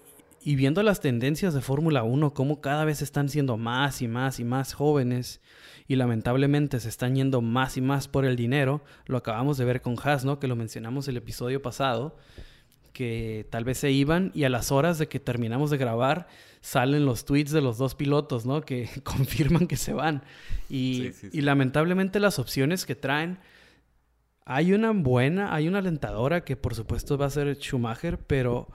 y 0.43 0.57
viendo 0.57 0.83
las 0.83 1.01
tendencias 1.01 1.55
de 1.55 1.61
Fórmula 1.61 2.03
1, 2.03 2.35
cómo 2.35 2.61
cada 2.61 2.85
vez 2.85 3.03
están 3.03 3.29
siendo 3.29 3.57
más 3.57 4.03
y 4.03 4.09
más 4.09 4.41
y 4.41 4.45
más 4.45 4.75
jóvenes 4.75 5.41
y 5.87 5.97
lamentablemente 5.97 6.81
se 6.81 6.89
están 6.89 7.15
yendo 7.15 7.41
más 7.41 7.77
y 7.77 7.81
más 7.81 8.09
por 8.09 8.25
el 8.25 8.37
dinero. 8.37 8.83
Lo 9.07 9.19
acabamos 9.19 9.59
de 9.59 9.65
ver 9.65 9.83
con 9.83 9.97
Haas, 10.03 10.25
¿no? 10.25 10.39
Que 10.39 10.47
lo 10.47 10.57
mencionamos 10.57 11.09
el 11.09 11.17
episodio 11.17 11.61
pasado, 11.61 12.17
que 12.93 13.47
tal 13.51 13.65
vez 13.65 13.79
se 13.79 13.91
iban 13.91 14.31
y 14.35 14.45
a 14.45 14.49
las 14.49 14.73
horas 14.73 14.99
de 14.99 15.09
que 15.09 15.21
terminamos 15.21 15.71
de 15.71 15.77
grabar 15.77 16.29
salen 16.61 17.05
los 17.05 17.25
tweets 17.25 17.51
de 17.51 17.61
los 17.61 17.77
dos 17.77 17.95
pilotos, 17.95 18.47
¿no? 18.47 18.63
Que 18.63 18.89
confirman 19.05 19.67
que 19.67 19.77
se 19.77 19.93
van. 19.93 20.23
Y, 20.71 21.11
y 21.33 21.43
lamentablemente 21.43 22.21
las 22.21 22.39
opciones 22.39 22.87
que 22.87 22.95
traen... 22.95 23.39
Hay 24.45 24.73
una 24.73 24.91
buena, 24.91 25.55
hay 25.55 25.69
una 25.69 25.79
alentadora 25.79 26.45
que 26.45 26.57
por 26.57 26.75
supuesto 26.75 27.17
va 27.17 27.27
a 27.27 27.31
ser 27.31 27.57
Schumacher, 27.57 28.19
pero 28.19 28.69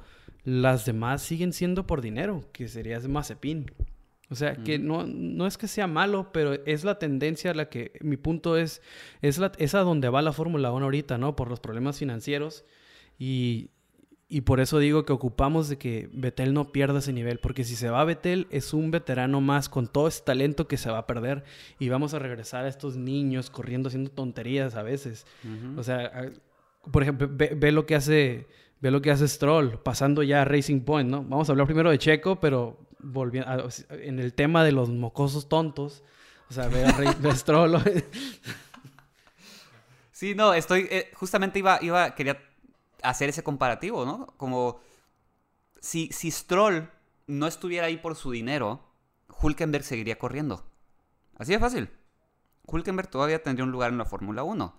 las 0.44 0.86
demás 0.86 1.22
siguen 1.22 1.54
siendo 1.54 1.86
por 1.86 2.02
dinero, 2.02 2.44
que 2.52 2.68
sería 2.68 3.00
Mazepin. 3.00 3.72
O 4.32 4.36
sea, 4.36 4.56
que 4.56 4.78
no, 4.78 5.08
no 5.08 5.48
es 5.48 5.58
que 5.58 5.68
sea 5.68 5.88
malo, 5.88 6.32
pero 6.32 6.54
es 6.66 6.84
la 6.84 7.00
tendencia 7.00 7.50
a 7.50 7.56
la 7.56 7.70
que 7.70 7.94
mi 8.02 8.16
punto 8.16 8.58
es, 8.58 8.82
es, 9.24 9.40
la, 9.40 9.52
es 9.58 9.74
a 9.74 9.80
donde 9.80 10.10
va 10.10 10.22
la 10.22 10.34
Fórmula 10.34 10.72
1 10.72 10.86
ahorita, 10.86 11.18
¿no? 11.18 11.36
Por 11.36 11.50
los 11.50 11.60
problemas 11.60 11.98
financieros. 11.98 12.64
Y, 13.18 13.72
y 14.32 14.42
por 14.42 14.60
eso 14.60 14.78
digo 14.78 15.06
que 15.06 15.12
ocupamos 15.12 15.70
de 15.70 15.80
que 15.80 16.08
Betel 16.14 16.54
no 16.54 16.72
pierda 16.72 17.00
ese 17.00 17.12
nivel, 17.12 17.40
porque 17.40 17.64
si 17.64 17.76
se 17.76 17.90
va 17.90 18.02
a 18.02 18.06
Betel 18.06 18.46
es 18.52 18.76
un 18.76 18.92
veterano 18.92 19.42
más 19.42 19.70
con 19.70 19.88
todo 19.88 20.08
ese 20.08 20.22
talento 20.22 20.68
que 20.68 20.78
se 20.78 20.92
va 20.92 21.00
a 21.00 21.08
perder 21.08 21.44
y 21.80 21.90
vamos 21.90 22.14
a 22.14 22.20
regresar 22.20 22.66
a 22.66 22.68
estos 22.68 22.96
niños 22.96 23.50
corriendo 23.50 23.88
haciendo 23.88 24.12
tonterías 24.12 24.76
a 24.76 24.84
veces. 24.84 25.26
O 25.76 25.82
sea, 25.82 26.32
por 26.92 27.02
ejemplo, 27.02 27.28
ve, 27.32 27.72
lo 27.72 27.88
que 27.88 27.96
hace 27.96 28.46
ve 28.82 28.92
lo 28.92 29.02
que 29.02 29.10
hace 29.10 29.28
Stroll 29.28 29.80
pasando 29.80 30.22
ya 30.22 30.44
a 30.44 30.46
Racing 30.46 30.82
Point, 30.82 31.10
¿no? 31.10 31.24
Vamos 31.24 31.50
a 31.50 31.54
hablar 31.54 31.66
primero 31.66 31.90
de 31.90 31.98
Checo, 31.98 32.40
pero 32.40 32.78
volviendo 33.00 33.68
en 33.90 34.20
el 34.20 34.36
tema 34.36 34.64
de 34.64 34.72
los 34.72 34.90
mocosos 34.90 35.50
tontos, 35.50 36.04
o 36.52 36.54
sea, 36.54 36.68
ve 36.68 36.86
a, 36.86 37.36
Stroll. 37.36 37.82
sí, 40.12 40.36
no, 40.36 40.54
estoy 40.54 40.88
eh, 40.92 41.10
justamente 41.16 41.58
iba 41.58 41.80
iba 41.82 42.14
quería 42.14 42.38
hacer 43.04 43.30
ese 43.30 43.44
comparativo, 43.44 44.06
¿no? 44.06 44.28
Como 44.38 44.80
si, 45.80 46.10
si 46.12 46.32
Stroll 46.32 46.90
no 47.28 47.48
estuviera 47.48 47.88
ahí 47.88 47.98
por 47.98 48.16
su 48.16 48.32
dinero, 48.32 48.82
Hulkenberg 49.42 49.84
seguiría 49.84 50.18
corriendo. 50.18 50.66
Así 51.38 51.54
de 51.54 51.60
fácil. 51.60 51.90
Hulkenberg 52.66 53.10
todavía 53.10 53.42
tendría 53.42 53.66
un 53.66 53.72
lugar 53.72 53.92
en 53.92 53.98
la 53.98 54.06
Fórmula 54.06 54.44
1. 54.44 54.76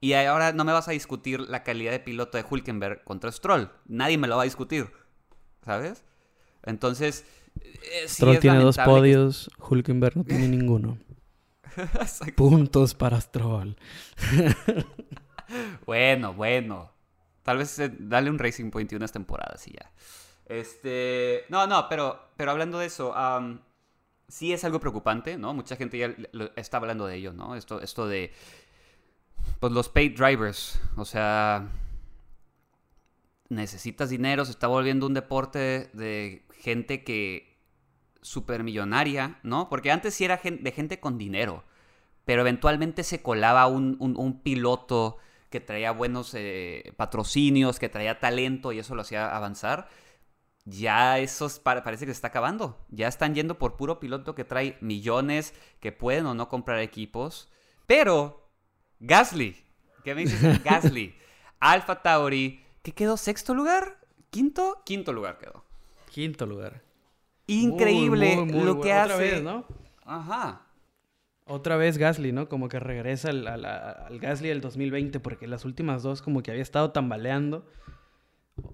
Y 0.00 0.12
ahora 0.12 0.52
no 0.52 0.64
me 0.64 0.72
vas 0.72 0.88
a 0.88 0.92
discutir 0.92 1.40
la 1.40 1.62
calidad 1.62 1.92
de 1.92 2.00
piloto 2.00 2.36
de 2.36 2.44
Hulkenberg 2.48 3.04
contra 3.04 3.32
Stroll. 3.32 3.70
Nadie 3.86 4.18
me 4.18 4.28
lo 4.28 4.36
va 4.36 4.42
a 4.42 4.44
discutir. 4.44 4.90
¿Sabes? 5.64 6.04
Entonces. 6.62 7.24
Eh, 7.60 8.08
Stroll 8.08 8.38
tiene 8.38 8.58
dos 8.58 8.76
podios, 8.78 9.50
Hulkenberg 9.58 10.16
no 10.16 10.24
tiene 10.24 10.48
ninguno. 10.48 10.98
Puntos 12.36 12.94
para 12.94 13.20
Stroll. 13.20 13.76
bueno, 15.86 16.34
bueno. 16.34 16.93
Tal 17.44 17.58
vez 17.58 17.78
eh, 17.78 17.92
dale 17.96 18.30
un 18.30 18.38
Racing 18.38 18.70
Point 18.70 18.90
y 18.92 18.96
unas 18.96 19.12
temporadas 19.12 19.68
y 19.68 19.72
ya. 19.72 19.92
Este. 20.46 21.44
No, 21.50 21.66
no, 21.66 21.88
pero, 21.88 22.30
pero 22.36 22.50
hablando 22.50 22.78
de 22.78 22.86
eso, 22.86 23.14
sí 24.28 24.52
es 24.52 24.64
algo 24.64 24.80
preocupante, 24.80 25.36
¿no? 25.36 25.54
Mucha 25.54 25.76
gente 25.76 25.98
ya 25.98 26.14
está 26.56 26.78
hablando 26.78 27.06
de 27.06 27.16
ello, 27.16 27.32
¿no? 27.32 27.54
Esto, 27.54 27.80
esto 27.80 28.08
de. 28.08 28.32
Pues 29.60 29.72
los 29.72 29.88
paid 29.88 30.18
drivers. 30.18 30.80
O 30.96 31.04
sea. 31.04 31.68
Necesitas 33.50 34.08
dinero, 34.08 34.46
se 34.46 34.50
está 34.50 34.66
volviendo 34.66 35.06
un 35.06 35.14
deporte 35.14 35.90
de 35.92 36.46
gente 36.58 37.04
que. 37.04 37.58
millonaria, 38.62 39.38
¿no? 39.42 39.68
Porque 39.68 39.90
antes 39.90 40.14
sí 40.14 40.24
era 40.24 40.40
de 40.42 40.72
gente 40.72 40.98
con 40.98 41.18
dinero. 41.18 41.62
Pero 42.24 42.40
eventualmente 42.40 43.02
se 43.02 43.20
colaba 43.20 43.66
un 43.66 44.40
piloto 44.42 45.18
que 45.54 45.60
traía 45.60 45.92
buenos 45.92 46.34
eh, 46.34 46.92
patrocinios, 46.96 47.78
que 47.78 47.88
traía 47.88 48.18
talento 48.18 48.72
y 48.72 48.80
eso 48.80 48.96
lo 48.96 49.02
hacía 49.02 49.36
avanzar, 49.36 49.86
ya 50.64 51.20
eso 51.20 51.48
parece 51.62 52.06
que 52.06 52.12
se 52.12 52.16
está 52.16 52.26
acabando. 52.26 52.84
Ya 52.88 53.06
están 53.06 53.36
yendo 53.36 53.56
por 53.56 53.76
puro 53.76 54.00
piloto 54.00 54.34
que 54.34 54.42
trae 54.42 54.76
millones, 54.80 55.54
que 55.78 55.92
pueden 55.92 56.26
o 56.26 56.34
no 56.34 56.48
comprar 56.48 56.80
equipos. 56.80 57.52
Pero, 57.86 58.50
Gasly, 58.98 59.64
¿qué 60.02 60.16
me 60.16 60.22
dices? 60.22 60.60
Gasly, 60.64 61.14
Alfa 61.60 62.02
Tauri, 62.02 62.64
¿qué 62.82 62.90
quedó? 62.90 63.16
¿Sexto 63.16 63.54
lugar? 63.54 64.00
¿Quinto? 64.30 64.82
Quinto 64.84 65.12
lugar 65.12 65.38
quedó. 65.38 65.64
Quinto 66.10 66.46
lugar. 66.46 66.82
Increíble 67.46 68.44
lo 68.46 68.80
que 68.80 68.92
hace. 68.92 69.16
Vez, 69.18 69.42
¿no? 69.44 69.64
Ajá. 70.04 70.63
Otra 71.46 71.76
vez 71.76 71.98
Gasly, 71.98 72.32
¿no? 72.32 72.48
Como 72.48 72.68
que 72.68 72.80
regresa 72.80 73.28
al, 73.28 73.46
al, 73.46 74.18
Gasly 74.18 74.48
del 74.48 74.62
2020, 74.62 75.20
porque 75.20 75.46
las 75.46 75.66
últimas 75.66 76.02
dos 76.02 76.22
como 76.22 76.42
que 76.42 76.50
había 76.50 76.62
estado 76.62 76.90
tambaleando. 76.90 77.66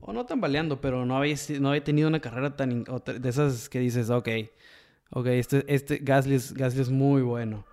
O 0.00 0.12
no 0.12 0.24
tambaleando, 0.26 0.80
pero 0.80 1.04
no 1.04 1.16
había, 1.16 1.34
no 1.58 1.70
había 1.70 1.82
tenido 1.82 2.06
una 2.06 2.20
carrera 2.20 2.54
tan... 2.56 2.84
De 2.84 3.28
esas 3.28 3.68
que 3.68 3.80
dices, 3.80 4.10
ok, 4.10 4.28
ok, 5.10 5.26
este, 5.26 5.64
este 5.66 5.98
Gasly, 5.98 6.34
es, 6.36 6.54
Gasly 6.54 6.82
es 6.82 6.90
muy 6.90 7.22
bueno. 7.22 7.64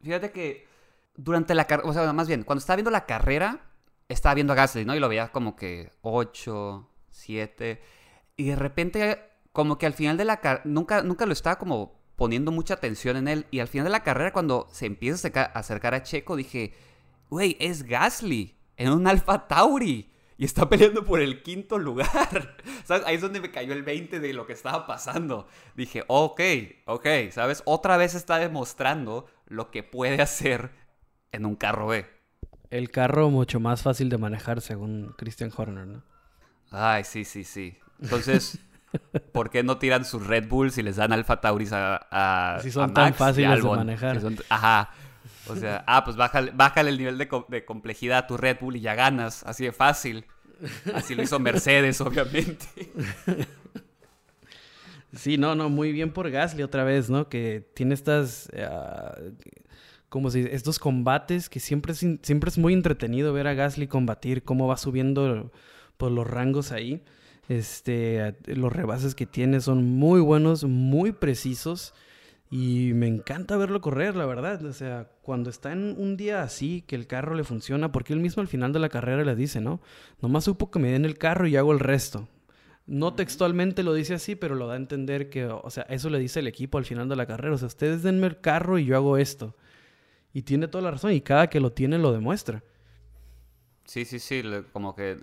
Fíjate 0.00 0.30
que 0.30 0.66
durante 1.16 1.54
la 1.54 1.66
carrera, 1.66 1.90
o 1.90 1.92
sea, 1.92 2.10
más 2.14 2.28
bien, 2.28 2.44
cuando 2.44 2.60
estaba 2.60 2.76
viendo 2.76 2.90
la 2.90 3.04
carrera, 3.04 3.60
estaba 4.08 4.34
viendo 4.34 4.54
a 4.54 4.56
Gasly, 4.56 4.86
¿no? 4.86 4.94
Y 4.94 5.00
lo 5.00 5.08
veía 5.10 5.28
como 5.32 5.54
que 5.54 5.92
8, 6.00 6.88
7. 7.10 7.82
Y 8.36 8.44
de 8.44 8.56
repente, 8.56 9.18
como 9.52 9.76
que 9.76 9.84
al 9.84 9.92
final 9.92 10.16
de 10.16 10.24
la 10.24 10.40
carrera, 10.40 10.62
nunca, 10.64 11.02
nunca 11.02 11.26
lo 11.26 11.34
estaba 11.34 11.58
como 11.58 11.95
poniendo 12.16 12.50
mucha 12.50 12.74
atención 12.74 13.16
en 13.16 13.28
él. 13.28 13.46
Y 13.50 13.60
al 13.60 13.68
final 13.68 13.84
de 13.84 13.90
la 13.90 14.02
carrera, 14.02 14.32
cuando 14.32 14.68
se 14.72 14.86
empieza 14.86 15.30
a 15.34 15.42
acercar 15.44 15.94
a 15.94 16.02
Checo, 16.02 16.36
dije, 16.36 16.74
güey, 17.30 17.56
es 17.60 17.84
Gasly 17.84 18.56
en 18.76 18.92
un 18.92 19.06
Alfa 19.06 19.46
Tauri. 19.46 20.10
Y 20.38 20.44
está 20.44 20.68
peleando 20.68 21.04
por 21.04 21.20
el 21.20 21.42
quinto 21.42 21.78
lugar. 21.78 22.58
Ahí 23.06 23.14
es 23.14 23.22
donde 23.22 23.40
me 23.40 23.50
cayó 23.50 23.72
el 23.72 23.82
20 23.82 24.20
de 24.20 24.34
lo 24.34 24.46
que 24.46 24.52
estaba 24.52 24.86
pasando. 24.86 25.46
Dije, 25.74 26.04
ok, 26.08 26.40
ok, 26.84 27.06
¿sabes? 27.30 27.62
Otra 27.64 27.96
vez 27.96 28.14
está 28.14 28.38
demostrando 28.38 29.26
lo 29.46 29.70
que 29.70 29.82
puede 29.82 30.20
hacer 30.20 30.72
en 31.32 31.46
un 31.46 31.56
carro 31.56 31.86
B. 31.86 32.06
El 32.68 32.90
carro 32.90 33.30
mucho 33.30 33.60
más 33.60 33.82
fácil 33.82 34.10
de 34.10 34.18
manejar, 34.18 34.60
según 34.60 35.14
Christian 35.16 35.52
Horner, 35.56 35.86
¿no? 35.86 36.02
Ay, 36.70 37.04
sí, 37.04 37.24
sí, 37.24 37.44
sí. 37.44 37.78
Entonces, 38.02 38.58
¿Por 39.32 39.50
qué 39.50 39.62
no 39.62 39.78
tiran 39.78 40.04
sus 40.04 40.26
Red 40.26 40.48
Bulls 40.48 40.78
y 40.78 40.82
les 40.82 40.96
dan 40.96 41.12
Alfa 41.12 41.40
Tauris 41.40 41.70
a, 41.72 42.58
Si 42.62 42.70
son 42.70 42.92
tan 42.94 43.14
fáciles 43.14 43.62
de 43.62 43.68
manejar. 43.68 44.20
ajá. 44.48 44.90
O 45.48 45.54
sea, 45.54 45.84
ah, 45.86 46.04
pues 46.04 46.16
bájale, 46.16 46.50
bájale 46.52 46.90
el 46.90 46.98
nivel 46.98 47.18
de, 47.18 47.28
de, 47.48 47.64
complejidad 47.64 48.18
a 48.18 48.26
tu 48.26 48.36
Red 48.36 48.58
Bull 48.60 48.76
y 48.76 48.80
ya 48.80 48.94
ganas. 48.94 49.44
Así 49.44 49.64
de 49.64 49.72
fácil. 49.72 50.24
Así 50.94 51.14
lo 51.14 51.22
hizo 51.22 51.38
Mercedes, 51.38 52.00
obviamente. 52.00 52.66
Sí, 55.14 55.38
no, 55.38 55.54
no, 55.54 55.70
muy 55.70 55.92
bien 55.92 56.12
por 56.12 56.30
Gasly 56.30 56.62
otra 56.62 56.84
vez, 56.84 57.10
¿no? 57.10 57.28
Que 57.28 57.66
tiene 57.74 57.94
estas. 57.94 58.50
Uh, 58.52 59.32
como 60.08 60.30
si 60.30 60.40
estos 60.50 60.78
combates 60.78 61.48
que 61.48 61.60
siempre 61.60 61.92
es, 61.92 61.98
siempre 61.98 62.48
es 62.48 62.58
muy 62.58 62.72
entretenido 62.72 63.32
ver 63.32 63.46
a 63.46 63.54
Gasly 63.54 63.88
combatir, 63.88 64.44
cómo 64.44 64.66
va 64.66 64.76
subiendo 64.76 65.50
por 65.96 66.12
los 66.12 66.26
rangos 66.26 66.72
ahí. 66.72 67.02
Este, 67.48 68.34
los 68.46 68.72
rebases 68.72 69.14
que 69.14 69.26
tiene 69.26 69.60
son 69.60 69.84
muy 69.84 70.20
buenos, 70.20 70.64
muy 70.64 71.12
precisos. 71.12 71.94
Y 72.50 72.92
me 72.94 73.08
encanta 73.08 73.56
verlo 73.56 73.80
correr, 73.80 74.14
la 74.14 74.26
verdad. 74.26 74.64
O 74.64 74.72
sea, 74.72 75.10
cuando 75.22 75.50
está 75.50 75.72
en 75.72 75.96
un 75.98 76.16
día 76.16 76.42
así, 76.42 76.82
que 76.86 76.94
el 76.94 77.06
carro 77.06 77.34
le 77.34 77.44
funciona, 77.44 77.90
porque 77.90 78.12
él 78.12 78.20
mismo 78.20 78.40
al 78.40 78.48
final 78.48 78.72
de 78.72 78.78
la 78.78 78.88
carrera 78.88 79.24
le 79.24 79.34
dice, 79.34 79.60
¿no? 79.60 79.80
Nomás 80.20 80.44
supo 80.44 80.70
que 80.70 80.78
me 80.78 80.92
den 80.92 81.04
el 81.04 81.18
carro 81.18 81.46
y 81.46 81.56
hago 81.56 81.72
el 81.72 81.80
resto. 81.80 82.28
No 82.86 83.14
textualmente 83.14 83.82
lo 83.82 83.94
dice 83.94 84.14
así, 84.14 84.36
pero 84.36 84.54
lo 84.54 84.68
da 84.68 84.74
a 84.74 84.76
entender 84.76 85.28
que, 85.28 85.46
o 85.46 85.70
sea, 85.70 85.82
eso 85.84 86.08
le 86.08 86.20
dice 86.20 86.38
el 86.38 86.46
equipo 86.46 86.78
al 86.78 86.84
final 86.84 87.08
de 87.08 87.16
la 87.16 87.26
carrera. 87.26 87.54
O 87.54 87.58
sea, 87.58 87.66
ustedes 87.66 88.04
denme 88.04 88.28
el 88.28 88.40
carro 88.40 88.78
y 88.78 88.84
yo 88.84 88.94
hago 88.96 89.16
esto. 89.16 89.56
Y 90.32 90.42
tiene 90.42 90.68
toda 90.68 90.84
la 90.84 90.92
razón, 90.92 91.12
y 91.12 91.20
cada 91.20 91.48
que 91.48 91.58
lo 91.58 91.72
tiene 91.72 91.98
lo 91.98 92.12
demuestra. 92.12 92.62
Sí, 93.86 94.04
sí, 94.04 94.18
sí, 94.18 94.42
como 94.72 94.94
que 94.94 95.18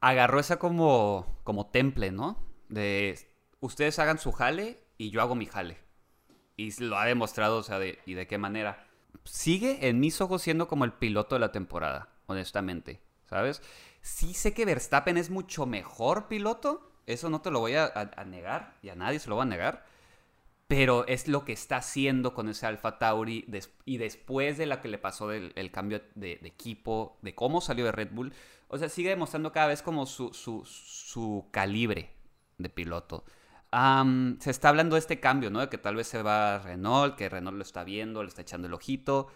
agarró 0.00 0.40
esa 0.40 0.58
como, 0.58 1.40
como 1.44 1.66
temple, 1.66 2.10
¿no? 2.10 2.38
De 2.68 3.18
ustedes 3.60 3.98
hagan 3.98 4.18
su 4.18 4.32
jale 4.32 4.78
y 4.98 5.10
yo 5.10 5.20
hago 5.20 5.34
mi 5.34 5.46
jale. 5.46 5.78
Y 6.56 6.72
lo 6.82 6.98
ha 6.98 7.06
demostrado, 7.06 7.58
o 7.58 7.62
sea, 7.62 7.80
y 8.04 8.14
de 8.14 8.26
qué 8.26 8.38
manera. 8.38 8.86
Sigue 9.24 9.88
en 9.88 10.00
mis 10.00 10.20
ojos 10.20 10.42
siendo 10.42 10.68
como 10.68 10.84
el 10.84 10.92
piloto 10.92 11.34
de 11.34 11.40
la 11.40 11.52
temporada, 11.52 12.08
honestamente, 12.26 13.00
¿sabes? 13.26 13.62
Sí 14.02 14.34
sé 14.34 14.54
que 14.54 14.64
Verstappen 14.64 15.16
es 15.16 15.30
mucho 15.30 15.66
mejor 15.66 16.28
piloto, 16.28 16.90
eso 17.06 17.28
no 17.28 17.40
te 17.40 17.50
lo 17.50 17.60
voy 17.60 17.74
a, 17.74 17.92
negar, 18.26 18.78
y 18.82 18.88
a 18.88 18.94
nadie 18.94 19.18
se 19.18 19.28
lo 19.28 19.36
va 19.36 19.42
a 19.42 19.46
negar, 19.46 19.84
pero 20.68 21.06
es 21.06 21.28
lo 21.28 21.44
que 21.44 21.52
está 21.52 21.78
haciendo 21.78 22.32
con 22.32 22.48
ese 22.48 22.66
Alfa 22.66 22.98
Tauri 22.98 23.46
y 23.84 23.98
después 23.98 24.56
de 24.56 24.66
la 24.66 24.80
que 24.80 24.88
le 24.88 24.98
pasó 24.98 25.28
del 25.28 25.52
el 25.56 25.70
cambio 25.70 26.00
de, 26.14 26.32
equipo, 26.44 27.18
de 27.22 27.34
cómo 27.34 27.60
salió 27.60 27.84
de 27.84 27.92
Red 27.92 28.10
Bull, 28.12 28.32
o 28.70 28.78
sea, 28.78 28.88
sigue 28.88 29.10
demostrando 29.10 29.52
cada 29.52 29.66
vez 29.66 29.82
como 29.82 30.06
su, 30.06 30.32
su, 30.32 31.48
calibre 31.50 32.14
de 32.56 32.68
piloto. 32.68 33.24
se 34.38 34.50
está 34.50 34.68
hablando 34.68 34.94
de 34.94 35.00
este 35.00 35.18
cambio, 35.18 35.50
¿no? 35.50 35.58
De 35.58 35.68
que 35.68 35.76
tal 35.76 35.96
vez 35.96 36.06
se 36.06 36.22
va 36.22 36.54
a 36.54 36.58
Renault, 36.60 37.16
que 37.16 37.28
Renault 37.28 37.56
lo 37.56 37.62
está 37.62 37.82
viendo, 37.82 38.22
le 38.22 38.28
está 38.28 38.42
echando 38.42 38.68
el 38.68 38.74
ojito. 38.74 39.26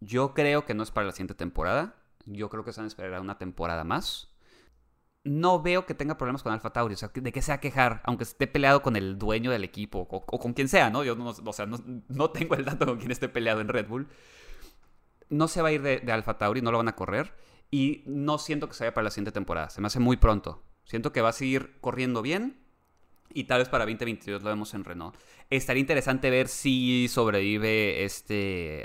Yo 0.00 0.34
creo 0.34 0.66
que 0.66 0.74
no 0.74 0.82
es 0.82 0.90
para 0.90 1.06
la 1.06 1.12
siguiente 1.12 1.34
temporada. 1.34 1.94
Yo 2.26 2.50
creo 2.50 2.64
que 2.64 2.72
se 2.72 2.80
van 2.80 2.86
a 2.86 2.88
esperar 2.88 3.20
una 3.20 3.38
temporada 3.38 3.84
más. 3.84 4.34
No 5.22 5.62
veo 5.62 5.86
que 5.86 5.94
tenga 5.94 6.18
problemas 6.18 6.42
con 6.42 6.52
Alfa 6.52 6.72
Tauri, 6.72 6.94
o 6.94 6.96
sea, 6.96 7.12
de 7.14 7.32
que 7.32 7.42
sea 7.42 7.60
quejar, 7.60 8.02
aunque 8.04 8.24
esté 8.24 8.48
peleado 8.48 8.82
con 8.82 8.96
el 8.96 9.16
dueño 9.16 9.52
del 9.52 9.62
equipo 9.62 10.08
o, 10.10 10.26
con 10.26 10.54
quien 10.54 10.68
sea, 10.68 10.90
¿no? 10.90 11.04
Yo 11.04 11.14
no, 11.14 11.28
o 11.30 11.52
sea, 11.52 11.66
no, 11.66 12.30
tengo 12.32 12.56
el 12.56 12.64
dato 12.64 12.86
con 12.86 12.98
quien 12.98 13.12
esté 13.12 13.28
peleado 13.28 13.60
en 13.60 13.68
Red 13.68 13.86
Bull. 13.86 14.08
No 15.28 15.46
se 15.46 15.62
va 15.62 15.68
a 15.68 15.72
ir 15.72 15.82
de, 15.82 16.00
de 16.00 16.10
Alfa 16.10 16.36
Tauri, 16.36 16.60
no 16.62 16.72
lo 16.72 16.78
van 16.78 16.88
a 16.88 16.96
correr. 16.96 17.32
Y 17.72 18.02
no 18.04 18.36
siento 18.38 18.68
que 18.68 18.74
se 18.74 18.84
vaya 18.84 18.94
para 18.94 19.06
la 19.06 19.10
siguiente 19.10 19.32
temporada. 19.32 19.70
Se 19.70 19.80
me 19.80 19.86
hace 19.86 19.98
muy 19.98 20.18
pronto. 20.18 20.62
Siento 20.84 21.10
que 21.10 21.22
va 21.22 21.30
a 21.30 21.32
seguir 21.32 21.78
corriendo 21.80 22.20
bien. 22.20 22.58
Y 23.32 23.44
tal 23.44 23.60
vez 23.60 23.70
para 23.70 23.86
2022 23.86 24.42
lo 24.42 24.50
vemos 24.50 24.74
en 24.74 24.84
Renault. 24.84 25.16
Estaría 25.48 25.80
interesante 25.80 26.28
ver 26.28 26.48
si 26.48 27.08
sobrevive 27.08 28.04
este 28.04 28.84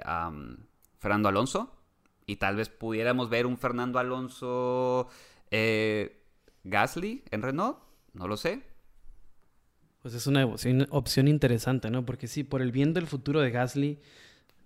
Fernando 0.99 1.27
Alonso. 1.27 1.75
Y 2.25 2.37
tal 2.37 2.55
vez 2.55 2.69
pudiéramos 2.69 3.29
ver 3.29 3.45
un 3.45 3.57
Fernando 3.57 3.99
Alonso 3.99 5.09
eh, 5.51 6.23
Gasly 6.63 7.23
en 7.31 7.41
Renault, 7.41 7.79
no 8.13 8.29
lo 8.29 8.37
sé. 8.37 8.63
Pues 10.01 10.13
es 10.13 10.27
una 10.27 10.45
opción 10.45 11.27
interesante, 11.27 11.91
¿no? 11.91 12.05
Porque 12.05 12.27
sí, 12.27 12.45
por 12.45 12.61
el 12.61 12.71
bien 12.71 12.93
del 12.93 13.07
futuro 13.07 13.41
de 13.41 13.51
Gasly, 13.51 13.99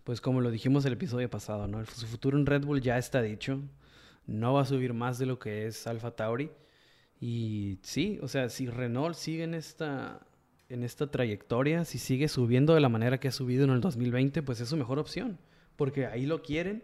pues 0.04 0.22
como 0.22 0.42
lo 0.42 0.52
dijimos 0.52 0.86
el 0.86 0.94
episodio 0.94 1.28
pasado, 1.28 1.68
¿no? 1.68 1.84
Su 1.86 2.06
futuro 2.06 2.38
en 2.38 2.46
Red 2.46 2.66
Bull 2.66 2.82
ya 2.82 3.00
está 3.00 3.24
dicho. 3.24 3.62
No 4.26 4.54
va 4.54 4.62
a 4.62 4.66
subir 4.66 4.94
más 4.94 5.18
de 5.20 5.26
lo 5.26 5.40
que 5.40 5.68
es 5.68 5.88
Alfa 5.88 6.12
Tauri. 6.12 6.52
Y 7.20 7.80
sí, 7.84 8.20
o 8.22 8.28
sea, 8.28 8.50
si 8.50 8.68
Renault 8.68 9.16
sigue 9.16 9.44
en 9.44 9.54
esta, 9.54 10.26
en 10.70 10.84
esta 10.84 11.12
trayectoria, 11.12 11.86
si 11.86 11.98
sigue 11.98 12.28
subiendo 12.28 12.74
de 12.74 12.82
la 12.82 12.90
manera 12.90 13.20
que 13.20 13.28
ha 13.28 13.32
subido 13.32 13.64
en 13.66 13.72
el 13.72 13.82
2020, 13.82 14.42
pues 14.44 14.60
es 14.62 14.70
su 14.70 14.78
mejor 14.78 15.00
opción. 15.00 15.38
Porque 15.76 16.06
ahí 16.06 16.26
lo 16.26 16.42
quieren 16.42 16.84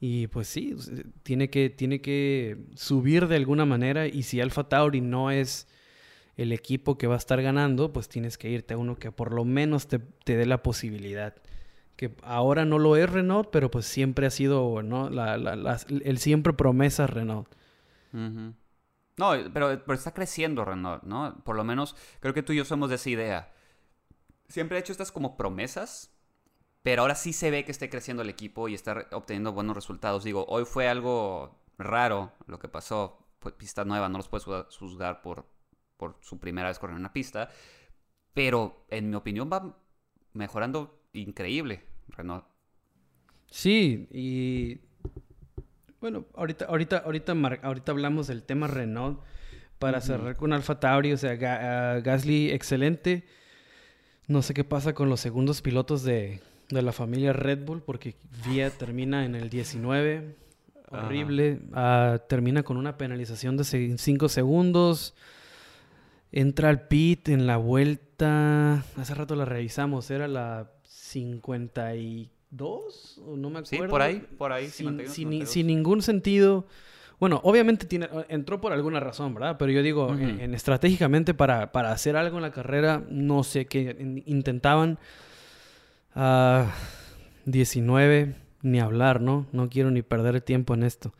y 0.00 0.26
pues 0.26 0.48
sí, 0.48 0.76
tiene 1.22 1.48
que, 1.48 1.70
tiene 1.70 2.00
que 2.00 2.58
subir 2.74 3.28
de 3.28 3.36
alguna 3.36 3.64
manera 3.64 4.06
y 4.06 4.24
si 4.24 4.40
Alfa 4.40 4.68
Tauri 4.68 5.00
no 5.00 5.30
es 5.30 5.68
el 6.36 6.52
equipo 6.52 6.98
que 6.98 7.06
va 7.06 7.14
a 7.14 7.18
estar 7.18 7.40
ganando, 7.40 7.92
pues 7.92 8.08
tienes 8.08 8.36
que 8.36 8.50
irte 8.50 8.74
a 8.74 8.78
uno 8.78 8.96
que 8.96 9.10
por 9.10 9.32
lo 9.32 9.44
menos 9.44 9.88
te, 9.88 10.00
dé 10.24 10.44
la 10.44 10.62
posibilidad. 10.62 11.34
Que 11.96 12.14
ahora 12.22 12.64
no 12.64 12.78
lo 12.78 12.96
es 12.96 13.10
Renault, 13.10 13.48
pero 13.50 13.70
pues 13.70 13.86
siempre 13.86 14.26
ha 14.26 14.30
sido 14.30 14.82
¿no? 14.82 15.08
la, 15.08 15.38
la, 15.38 15.80
el 15.88 16.18
siempre 16.18 16.52
promesa 16.52 17.06
Renault. 17.06 17.48
No, 18.12 19.32
pero, 19.52 19.82
pero, 19.84 19.92
está 19.94 20.12
creciendo 20.12 20.64
Renault, 20.64 21.02
¿no? 21.04 21.42
Por 21.44 21.56
lo 21.56 21.64
menos 21.64 21.96
creo 22.20 22.34
que 22.34 22.42
tú 22.42 22.52
y 22.52 22.56
yo 22.56 22.64
somos 22.64 22.90
de 22.90 22.96
esa 22.96 23.10
idea. 23.10 23.52
Siempre 24.48 24.76
ha 24.76 24.80
hecho 24.80 24.92
estas 24.92 25.10
como 25.10 25.36
promesas 25.36 26.16
pero 26.86 27.02
ahora 27.02 27.16
sí 27.16 27.32
se 27.32 27.50
ve 27.50 27.64
que 27.64 27.72
está 27.72 27.90
creciendo 27.90 28.22
el 28.22 28.30
equipo 28.30 28.68
y 28.68 28.74
está 28.74 29.08
obteniendo 29.10 29.52
buenos 29.52 29.74
resultados. 29.74 30.22
Digo, 30.22 30.46
hoy 30.48 30.64
fue 30.64 30.88
algo 30.88 31.58
raro 31.78 32.30
lo 32.46 32.60
que 32.60 32.68
pasó. 32.68 33.26
Pista 33.58 33.84
nueva, 33.84 34.08
no 34.08 34.18
los 34.18 34.28
puedes 34.28 34.46
juzgar 34.76 35.20
por, 35.20 35.48
por 35.96 36.16
su 36.20 36.38
primera 36.38 36.68
vez 36.68 36.78
corriendo 36.78 37.00
una 37.00 37.12
pista. 37.12 37.48
Pero 38.34 38.86
en 38.88 39.10
mi 39.10 39.16
opinión 39.16 39.50
va 39.52 39.76
mejorando 40.32 40.95
increíble 41.16 41.82
Renault. 42.08 42.44
Sí, 43.50 44.08
y 44.10 44.80
bueno, 46.00 46.26
ahorita, 46.34 46.66
ahorita, 46.66 46.98
ahorita, 46.98 47.32
ahorita 47.62 47.92
hablamos 47.92 48.26
del 48.26 48.42
tema 48.42 48.66
Renault 48.66 49.20
para 49.78 50.00
cerrar 50.00 50.36
con 50.36 50.52
Alfa 50.52 50.80
Tauri, 50.80 51.12
o 51.12 51.16
sea, 51.16 51.34
Gasly 51.34 52.50
excelente. 52.50 53.24
No 54.26 54.42
sé 54.42 54.54
qué 54.54 54.64
pasa 54.64 54.94
con 54.94 55.08
los 55.08 55.20
segundos 55.20 55.62
pilotos 55.62 56.02
de, 56.02 56.40
de 56.68 56.82
la 56.82 56.92
familia 56.92 57.32
Red 57.32 57.64
Bull, 57.64 57.82
porque 57.82 58.16
Vía 58.46 58.70
termina 58.70 59.24
en 59.24 59.34
el 59.34 59.50
19. 59.50 60.36
Horrible. 60.88 61.60
Ah, 61.72 62.20
termina 62.28 62.62
con 62.62 62.76
una 62.76 62.96
penalización 62.96 63.56
de 63.56 63.64
5 63.98 64.28
segundos. 64.28 65.14
Entra 66.32 66.68
al 66.68 66.86
pit 66.86 67.28
en 67.28 67.46
la 67.46 67.56
vuelta. 67.56 68.84
Hace 68.96 69.14
rato 69.14 69.34
la 69.36 69.44
revisamos. 69.44 70.10
Era 70.10 70.28
la 70.28 70.70
52. 70.88 73.22
No 73.26 73.50
me 73.50 73.60
acuerdo. 73.60 73.64
Sí, 73.64 73.78
por 73.88 74.02
ahí. 74.02 74.20
Por 74.38 74.52
ahí. 74.52 74.68
Sin, 74.68 75.46
sin, 75.46 75.66
ningún 75.66 76.02
sentido. 76.02 76.66
Bueno, 77.18 77.40
obviamente 77.44 77.86
tiene, 77.86 78.08
entró 78.28 78.60
por 78.60 78.72
alguna 78.72 79.00
razón, 79.00 79.34
¿verdad? 79.34 79.56
Pero 79.58 79.72
yo 79.72 79.82
digo, 79.82 80.14
en, 80.14 80.54
estratégicamente 80.54 81.34
para, 81.34 81.72
para 81.72 81.92
hacer 81.92 82.16
algo 82.16 82.36
en 82.36 82.42
la 82.42 82.52
carrera, 82.52 83.02
no 83.08 83.42
sé 83.42 83.66
qué 83.66 84.22
intentaban. 84.26 84.98
19, 87.44 88.34
ah, 88.34 88.38
ni 88.62 88.80
hablar, 88.80 89.20
¿no? 89.20 89.46
No 89.52 89.68
quiero 89.68 89.90
ni 89.90 90.02
perder 90.02 90.40
tiempo 90.40 90.74
en 90.74 90.82
esto. 90.82 91.14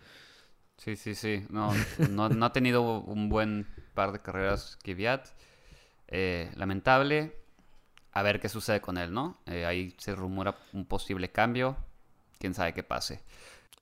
Sí, 0.76 0.96
sí, 0.96 1.14
sí. 1.14 1.44
No, 1.48 1.72
no, 2.10 2.44
ha 2.44 2.52
tenido 2.52 3.00
un 3.00 3.28
buen 3.28 3.66
par 3.94 4.12
de 4.12 4.20
carreras 4.20 4.78
Kvyat. 4.82 5.26
Eh, 6.08 6.50
lamentable. 6.56 7.36
A 8.16 8.22
ver 8.22 8.40
qué 8.40 8.48
sucede 8.48 8.80
con 8.80 8.96
él, 8.96 9.12
¿no? 9.12 9.36
Eh, 9.44 9.66
ahí 9.66 9.94
se 9.98 10.14
rumora 10.14 10.56
un 10.72 10.86
posible 10.86 11.30
cambio. 11.30 11.76
Quién 12.38 12.54
sabe 12.54 12.72
qué 12.72 12.82
pase. 12.82 13.20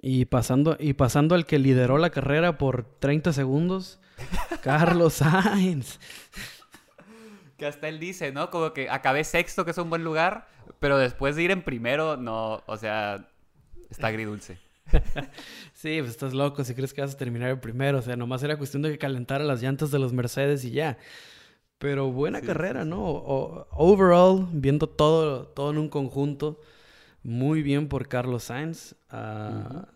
Y 0.02 0.24
pasando, 0.24 0.76
y 0.80 0.94
pasando 0.94 1.36
al 1.36 1.46
que 1.46 1.60
lideró 1.60 1.98
la 1.98 2.10
carrera 2.10 2.58
por 2.58 2.82
30 2.98 3.32
segundos, 3.32 4.00
Carlos 4.64 5.14
Sainz. 5.14 6.00
Que 7.56 7.66
hasta 7.66 7.86
él 7.86 8.00
dice, 8.00 8.32
¿no? 8.32 8.50
Como 8.50 8.72
que 8.72 8.90
acabé 8.90 9.22
sexto, 9.22 9.64
que 9.64 9.70
es 9.70 9.78
un 9.78 9.88
buen 9.88 10.02
lugar, 10.02 10.48
pero 10.80 10.98
después 10.98 11.36
de 11.36 11.44
ir 11.44 11.52
en 11.52 11.62
primero, 11.62 12.16
no, 12.16 12.64
o 12.66 12.76
sea, 12.76 13.28
está 13.88 14.08
agridulce. 14.08 14.58
sí, 15.74 15.98
pues 16.00 16.10
estás 16.10 16.34
loco 16.34 16.64
si 16.64 16.74
crees 16.74 16.92
que 16.92 17.02
vas 17.02 17.14
a 17.14 17.16
terminar 17.16 17.50
el 17.50 17.60
primero. 17.60 17.98
O 17.98 18.02
sea, 18.02 18.16
nomás 18.16 18.42
era 18.42 18.56
cuestión 18.56 18.82
de 18.82 18.90
que 18.90 18.98
calentara 18.98 19.44
las 19.44 19.62
llantas 19.62 19.92
de 19.92 20.00
los 20.00 20.12
Mercedes 20.12 20.64
y 20.64 20.72
ya. 20.72 20.98
Pero 21.78 22.10
buena 22.12 22.40
carrera, 22.40 22.84
¿no? 22.84 23.66
overall, 23.72 24.48
viendo 24.52 24.88
todo, 24.88 25.48
todo 25.48 25.70
en 25.70 25.78
un 25.78 25.88
conjunto, 25.88 26.60
muy 27.22 27.62
bien 27.62 27.88
por 27.88 28.08
Carlos 28.08 28.44
Sainz. 28.44 28.94
Uh, 29.12 29.94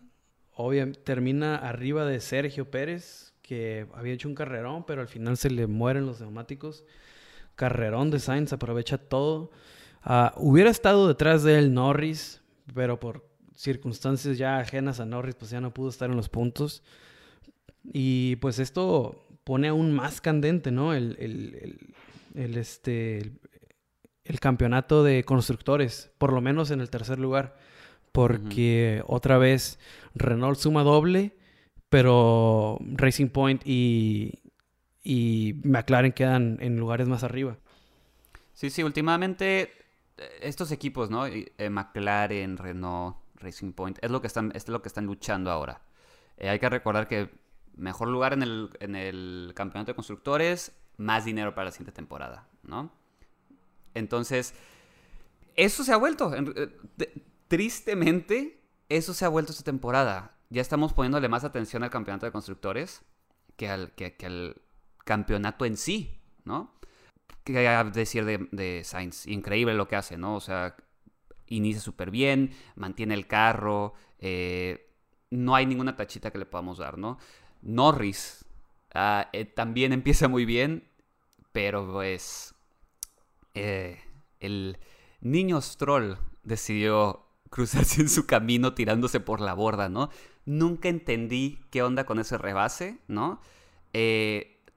Obviamente 0.61 0.99
termina 0.99 1.55
arriba 1.55 2.03
de 2.03 2.19
Sergio 2.19 2.69
Pérez, 2.69 3.31
que 3.41 3.87
había 3.93 4.11
hecho 4.11 4.27
un 4.27 4.35
carrerón, 4.35 4.83
pero 4.85 4.99
al 4.99 5.07
final 5.07 5.37
se 5.37 5.49
le 5.49 5.67
mueren 5.67 6.05
los 6.05 6.19
neumáticos. 6.19 6.83
Carrerón 7.55 8.11
de 8.11 8.19
Sainz, 8.19 8.51
aprovecha 8.51 8.97
todo. 8.97 9.51
Ah, 10.03 10.33
hubiera 10.35 10.69
estado 10.69 11.07
detrás 11.07 11.43
de 11.43 11.57
él 11.57 11.73
Norris, 11.73 12.41
pero 12.75 12.99
por 12.99 13.25
circunstancias 13.55 14.37
ya 14.37 14.59
ajenas 14.59 14.99
a 14.99 15.05
Norris, 15.05 15.35
pues 15.35 15.49
ya 15.49 15.61
no 15.61 15.73
pudo 15.73 15.87
estar 15.87 16.09
en 16.09 16.17
los 16.17 16.27
puntos. 16.27 16.83
Y 17.85 18.35
pues 18.35 18.59
esto 18.59 19.28
pone 19.49 19.69
aún 19.69 19.91
más 19.93 20.21
candente, 20.21 20.69
¿no? 20.69 20.93
El, 20.93 21.17
el, 22.35 22.55
este, 22.55 23.31
el, 24.23 24.39
campeonato 24.39 25.03
de 25.03 25.23
constructores, 25.23 26.11
por 26.19 26.33
lo 26.33 26.39
menos 26.39 26.69
en 26.69 26.81
el 26.81 26.91
tercer 26.91 27.17
lugar, 27.17 27.57
porque 28.11 29.01
otra 29.07 29.39
vez 29.39 29.79
Renault 30.13 30.59
suma 30.59 30.83
doble, 30.83 31.35
pero 31.89 32.77
Racing 32.79 33.29
Point 33.29 33.63
y, 33.65 34.35
y 35.03 35.55
McLaren 35.63 36.11
quedan 36.11 36.59
en 36.61 36.77
lugares 36.77 37.07
más 37.07 37.23
arriba. 37.23 37.57
Sí, 38.53 38.69
sí, 38.69 38.83
últimamente 38.83 39.71
estos 40.41 40.71
equipos, 40.71 41.09
¿no? 41.09 41.25
Eh, 41.25 41.69
McLaren, 41.71 42.55
Renault, 42.55 43.17
Racing 43.37 43.71
Point, 43.71 43.97
es 43.99 44.11
lo 44.11 44.21
que 44.21 44.27
están, 44.27 44.51
es 44.53 44.67
lo 44.67 44.83
que 44.83 44.89
están 44.89 45.07
luchando 45.07 45.49
ahora. 45.49 45.81
Eh, 46.37 46.49
hay 46.49 46.59
que 46.59 46.69
recordar 46.69 47.07
que 47.07 47.31
mejor 47.75 48.07
lugar 48.07 48.33
en 48.33 48.43
el, 48.43 48.69
en 48.79 48.95
el 48.95 49.53
campeonato 49.55 49.91
de 49.91 49.95
constructores, 49.95 50.73
más 50.97 51.25
dinero 51.25 51.55
para 51.55 51.65
la 51.65 51.71
siguiente 51.71 51.91
temporada, 51.91 52.47
¿no? 52.63 52.91
Entonces, 53.93 54.53
eso 55.55 55.83
se 55.83 55.93
ha 55.93 55.97
vuelto. 55.97 56.31
Eh, 56.35 57.13
tristemente, 57.47 58.61
eso 58.89 59.13
se 59.13 59.25
ha 59.25 59.29
vuelto 59.29 59.51
esta 59.51 59.63
temporada. 59.63 60.37
Ya 60.49 60.61
estamos 60.61 60.93
poniéndole 60.93 61.29
más 61.29 61.43
atención 61.43 61.83
al 61.83 61.89
campeonato 61.89 62.25
de 62.25 62.31
constructores 62.31 63.01
que 63.55 63.69
al, 63.69 63.91
que, 63.91 64.15
al 64.25 64.61
campeonato 65.05 65.65
en 65.65 65.77
sí, 65.77 66.19
¿no? 66.45 66.73
qué 67.43 67.53
decir 67.93 68.25
de, 68.25 68.47
de 68.51 68.83
Sainz? 68.83 69.25
Increíble 69.27 69.73
lo 69.73 69.87
que 69.87 69.95
hace, 69.95 70.17
¿no? 70.17 70.35
O 70.35 70.39
sea, 70.39 70.75
inicia 71.47 71.81
súper 71.81 72.11
bien, 72.11 72.51
mantiene 72.75 73.13
el 73.13 73.27
carro, 73.27 73.93
eh, 74.19 74.93
no 75.31 75.55
hay 75.55 75.65
ninguna 75.65 75.95
tachita 75.95 76.31
que 76.31 76.37
le 76.37 76.45
podamos 76.45 76.77
dar, 76.77 76.97
¿no? 76.97 77.17
Norris 77.61 78.45
ah, 78.93 79.29
eh, 79.33 79.45
también 79.45 79.93
empieza 79.93 80.27
muy 80.27 80.45
bien, 80.45 80.87
pero 81.51 81.91
pues 81.91 82.55
eh, 83.53 83.99
el 84.39 84.77
niño 85.21 85.61
Stroll 85.61 86.17
decidió 86.43 87.25
cruzarse 87.49 88.01
en 88.01 88.09
su 88.09 88.25
camino 88.25 88.73
tirándose 88.73 89.19
por 89.19 89.41
la 89.41 89.53
borda, 89.53 89.89
¿no? 89.89 90.09
Nunca 90.45 90.89
entendí 90.89 91.59
qué 91.71 91.83
onda 91.83 92.05
con 92.05 92.19
ese 92.19 92.37
rebase, 92.37 92.99
¿no? 93.07 93.41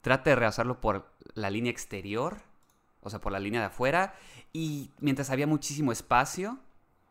trata 0.01 0.31
de 0.31 0.37
rebasarlo 0.37 0.81
por 0.81 1.13
la 1.35 1.51
línea 1.51 1.71
exterior 1.71 2.43
o 3.03 3.11
sea, 3.11 3.21
por 3.21 3.33
la 3.33 3.41
línea 3.41 3.61
de 3.61 3.67
afuera, 3.67 4.15
y 4.53 4.91
mientras 5.01 5.31
había 5.31 5.47
muchísimo 5.47 5.93
espacio 5.93 6.59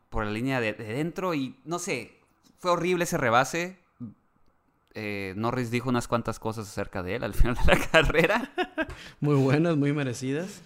por 0.08 0.24
la 0.24 0.32
línea 0.32 0.60
de, 0.60 0.72
dentro, 0.72 1.34
y 1.34 1.56
no 1.64 1.78
sé, 1.78 2.18
fue 2.58 2.72
horrible 2.72 3.04
ese 3.04 3.18
rebase. 3.18 3.78
Eh, 4.94 5.32
Norris 5.36 5.70
dijo 5.70 5.88
unas 5.88 6.06
cuantas 6.06 6.38
cosas 6.38 6.68
acerca 6.68 7.02
de 7.02 7.16
él 7.16 7.24
al 7.24 7.34
final 7.34 7.54
de 7.54 7.74
la 7.74 7.86
carrera. 7.88 8.52
muy 9.20 9.36
buenas, 9.36 9.76
muy 9.76 9.92
merecidas. 9.92 10.62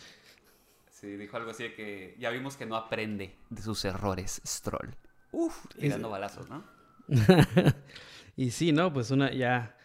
Sí, 0.90 1.16
dijo 1.16 1.36
algo 1.36 1.50
así 1.50 1.64
de 1.64 1.74
que 1.74 2.16
ya 2.18 2.30
vimos 2.30 2.56
que 2.56 2.66
no 2.66 2.76
aprende 2.76 3.36
de 3.50 3.62
sus 3.62 3.84
errores, 3.84 4.40
Stroll. 4.46 4.94
Uf, 5.30 5.66
tirando 5.78 6.08
balazos, 6.08 6.48
¿no? 6.48 6.64
y 8.36 8.50
sí, 8.50 8.72
¿no? 8.72 8.92
Pues 8.92 9.10
una 9.10 9.32
ya 9.32 9.76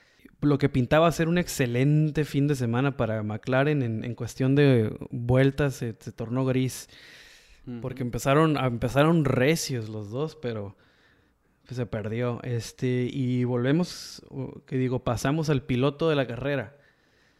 lo 0.42 0.58
que 0.58 0.70
pintaba 0.70 1.12
ser 1.12 1.28
un 1.28 1.38
excelente 1.38 2.26
fin 2.26 2.48
de 2.48 2.56
semana 2.56 2.98
para 2.98 3.22
McLaren 3.24 4.04
en, 4.04 4.16
cuestión 4.16 4.56
de 4.56 4.98
vueltas 5.12 5.76
se, 5.76 5.94
tornó 5.94 6.46
gris. 6.46 6.89
Porque 7.82 8.02
empezaron, 8.02 8.58
empezaron 8.58 9.24
recios 9.24 9.88
los 9.88 10.10
dos, 10.10 10.36
pero 10.36 10.76
que 11.72 11.76
se 11.76 11.86
perdió. 11.86 12.41
Este, 12.43 13.07
y 13.09 13.45
volvemos, 13.45 14.22
que 14.65 14.76
digo, 14.76 15.05
pasamos 15.05 15.49
al 15.49 15.63
piloto 15.63 16.09
de 16.09 16.17
la 16.17 16.28
carrera. 16.28 16.76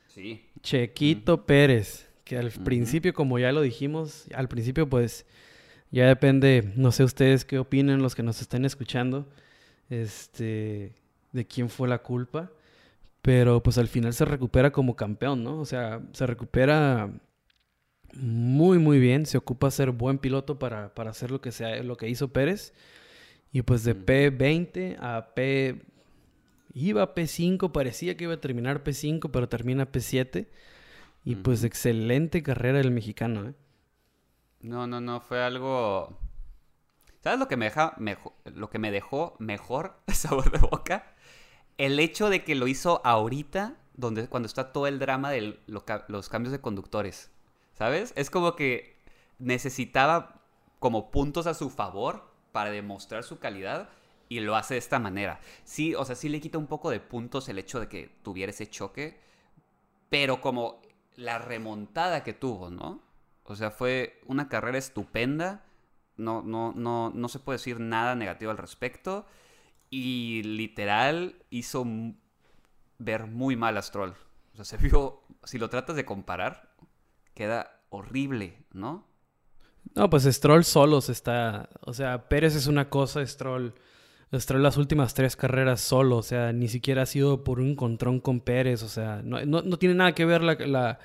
Sí. 0.07 0.45
Chequito 0.61 1.45
Pérez, 1.45 2.09
que 2.23 2.38
al 2.38 2.49
principio, 2.49 3.13
como 3.13 3.39
ya 3.39 3.51
lo 3.51 3.61
dijimos, 3.61 4.27
al 4.34 4.47
principio 4.47 4.88
pues 4.88 5.25
ya 5.91 6.07
depende, 6.07 6.71
no 6.77 6.93
sé 6.93 7.03
ustedes 7.03 7.43
qué 7.43 7.59
opinan 7.59 8.01
los 8.01 8.15
que 8.15 8.23
nos 8.23 8.39
estén 8.39 8.63
escuchando, 8.63 9.27
este, 9.89 10.93
de 11.34 11.45
quién 11.45 11.67
fue 11.67 11.89
la 11.89 11.97
culpa, 11.97 12.51
pero 13.21 13.61
pues 13.61 13.77
al 13.77 13.89
final 13.89 14.13
se 14.13 14.23
recupera 14.23 14.71
como 14.71 14.95
campeón, 14.95 15.43
¿no? 15.43 15.59
O 15.59 15.65
sea, 15.65 16.01
se 16.13 16.25
recupera 16.25 17.11
muy 18.13 18.79
muy 18.79 18.99
bien, 18.99 19.25
se 19.25 19.38
ocupa 19.38 19.71
ser 19.71 19.91
buen 19.91 20.19
piloto 20.19 20.57
para, 20.57 20.93
para 20.93 21.09
hacer 21.09 21.32
lo 21.32 21.41
que 21.41 21.51
sea, 21.51 21.84
lo 21.84 21.97
que 21.97 22.07
hizo 22.07 22.29
Pérez. 22.29 22.73
Y 23.52 23.64
pues 23.64 23.84
de 23.84 23.95
P20 23.95 24.97
a 24.99 25.34
P 25.34 25.82
Iba 26.74 27.14
P5, 27.14 27.72
parecía 27.72 28.16
que 28.16 28.24
iba 28.26 28.34
a 28.34 28.41
terminar 28.41 28.84
P5, 28.84 29.30
pero 29.32 29.49
termina 29.49 29.91
P7. 29.91 30.47
Y 31.24 31.36
pues 31.36 31.64
excelente 31.64 32.41
carrera 32.41 32.80
del 32.80 32.91
mexicano, 32.91 33.49
¿eh? 33.49 33.54
No, 34.62 34.88
no, 34.88 35.02
no, 35.02 35.22
fue 35.22 35.43
algo... 35.43 36.18
¿Sabes 37.20 37.39
lo 37.39 37.47
que 37.47 37.58
me, 37.58 37.66
deja 37.66 37.95
lo 38.45 38.70
que 38.70 38.80
me 38.80 38.89
dejó 38.89 39.36
mejor 39.38 39.99
sabor 40.08 40.52
de 40.52 40.58
boca? 40.58 41.14
El 41.78 41.99
hecho 41.99 42.30
de 42.30 42.43
que 42.43 42.56
lo 42.56 42.68
hizo 42.68 43.02
ahorita, 43.06 43.76
donde, 43.93 44.28
cuando 44.28 44.47
está 44.47 44.72
todo 44.72 44.88
el 44.88 44.97
drama 44.97 45.30
de 45.30 45.60
los 45.68 46.30
cambios 46.30 46.52
de 46.52 46.62
conductores. 46.62 47.32
¿Sabes? 47.74 48.14
Es 48.16 48.30
como 48.30 48.56
que 48.56 48.97
necesitaba 49.39 50.41
como 50.80 51.12
puntos 51.12 51.47
a 51.47 51.54
su 51.54 51.70
favor 51.70 52.30
para 52.52 52.72
demostrar 52.72 53.24
su 53.24 53.39
calidad 53.39 53.89
y 54.30 54.39
lo 54.39 54.56
hace 54.56 54.76
de 54.76 54.80
esta 54.80 54.99
manera. 54.99 55.39
Sí, 55.64 55.93
o 55.95 56.06
sea, 56.06 56.16
sí 56.16 56.30
le 56.30 56.39
quita 56.39 56.58
un 56.58 56.68
poco 56.68 56.89
de 56.89 56.99
puntos 56.99 57.49
el 57.49 57.60
hecho 57.60 57.80
de 57.80 57.88
que 57.88 58.10
tuviera 58.24 58.52
ese 58.52 58.70
choque, 58.70 59.20
pero 60.10 60.41
como 60.41 60.82
la 61.16 61.38
remontada 61.38 62.24
que 62.24 62.34
tuvo, 62.34 62.70
¿no? 62.70 63.02
O 63.43 63.56
sea, 63.56 63.72
fue 63.72 64.22
una 64.28 64.47
carrera 64.47 64.78
estupenda, 64.78 65.66
no, 66.16 66.41
no, 66.41 66.72
no, 66.74 67.12
no 67.14 67.28
se 67.28 67.39
puede 67.39 67.58
decir 67.58 67.80
nada 67.80 68.16
negativo 68.16 68.52
al 68.52 68.58
respecto, 68.58 69.26
y 69.89 70.43
literal 70.43 71.36
hizo 71.49 71.86
ver 72.97 73.28
muy 73.28 73.58
mal 73.58 73.78
a 73.78 73.82
Stroll. 73.82 74.16
O 74.54 74.56
sea, 74.56 74.66
se 74.66 74.78
vio, 74.78 75.22
si 75.43 75.58
lo 75.58 75.70
tratas 75.70 75.97
de 75.97 76.06
comparar, 76.06 76.74
queda 77.34 77.82
horrible, 77.89 78.64
¿no? 78.72 79.11
No, 79.95 80.09
pues 80.09 80.23
Stroll 80.23 80.63
solo 80.63 81.01
se 81.01 81.11
está, 81.11 81.69
o 81.82 81.93
sea, 81.93 82.29
Pérez 82.29 82.55
es 82.55 82.67
una 82.67 82.89
cosa, 82.89 83.25
Stroll 83.25 83.73
Stroll 84.39 84.63
las 84.63 84.77
últimas 84.77 85.13
tres 85.13 85.36
carreras 85.36 85.82
solo, 85.82 86.17
o 86.17 86.23
sea, 86.23 86.53
ni 86.53 86.69
siquiera 86.69 87.01
ha 87.01 87.05
sido 87.05 87.43
por 87.43 87.59
un 87.59 87.71
encontrón 87.71 88.19
con 88.21 88.39
Pérez, 88.39 88.82
o 88.84 88.88
sea, 88.88 89.21
no, 89.23 89.43
no, 89.45 89.77
tiene 89.77 89.95
nada 89.95 90.13
que 90.15 90.25
ver 90.25 90.41
la, 90.41 90.99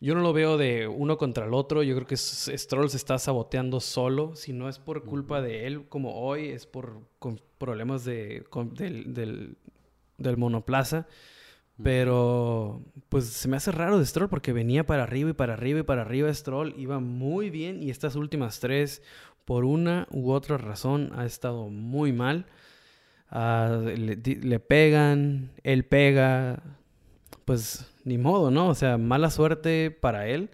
Yo 0.00 0.14
no 0.14 0.22
lo 0.22 0.32
veo 0.32 0.56
de 0.56 0.88
uno 0.88 1.18
contra 1.18 1.44
el 1.44 1.52
otro, 1.52 1.82
yo 1.82 1.94
creo 1.94 2.06
que 2.06 2.16
Stroll 2.16 2.88
se 2.88 2.96
está 2.96 3.18
saboteando 3.18 3.78
solo, 3.80 4.34
si 4.36 4.54
no 4.54 4.70
es 4.70 4.78
por 4.78 5.04
culpa 5.04 5.42
de 5.42 5.66
él 5.66 5.86
como 5.88 6.14
hoy, 6.22 6.48
es 6.48 6.66
por 6.66 7.00
problemas 7.58 8.04
de, 8.04 8.44
del, 8.72 9.56
del, 10.16 10.36
monoplaza. 10.38 11.06
Pero, 11.82 12.82
pues 13.08 13.26
se 13.26 13.48
me 13.48 13.56
hace 13.56 13.72
raro 13.72 13.98
de 13.98 14.06
Stroll 14.06 14.28
porque 14.28 14.52
venía 14.52 14.86
para 14.86 15.02
arriba 15.02 15.30
y 15.30 15.32
para 15.32 15.54
arriba 15.54 15.80
y 15.80 15.82
para 15.82 16.02
arriba. 16.02 16.32
Stroll 16.32 16.74
iba 16.78 17.00
muy 17.00 17.50
bien 17.50 17.82
y 17.82 17.90
estas 17.90 18.14
últimas 18.14 18.60
tres, 18.60 19.02
por 19.44 19.64
una 19.64 20.06
u 20.10 20.30
otra 20.30 20.56
razón 20.56 21.10
ha 21.14 21.26
estado 21.26 21.68
muy 21.68 22.12
mal. 22.12 22.46
Ah, 23.28 23.80
le, 23.84 24.60
pegan, 24.60 25.50
él 25.64 25.84
pega, 25.84 26.62
pues 27.44 27.92
ni 28.04 28.18
modo, 28.18 28.50
¿no? 28.52 28.68
O 28.68 28.74
sea, 28.76 28.96
mala 28.96 29.30
suerte 29.30 29.90
para 29.90 30.28
él, 30.28 30.50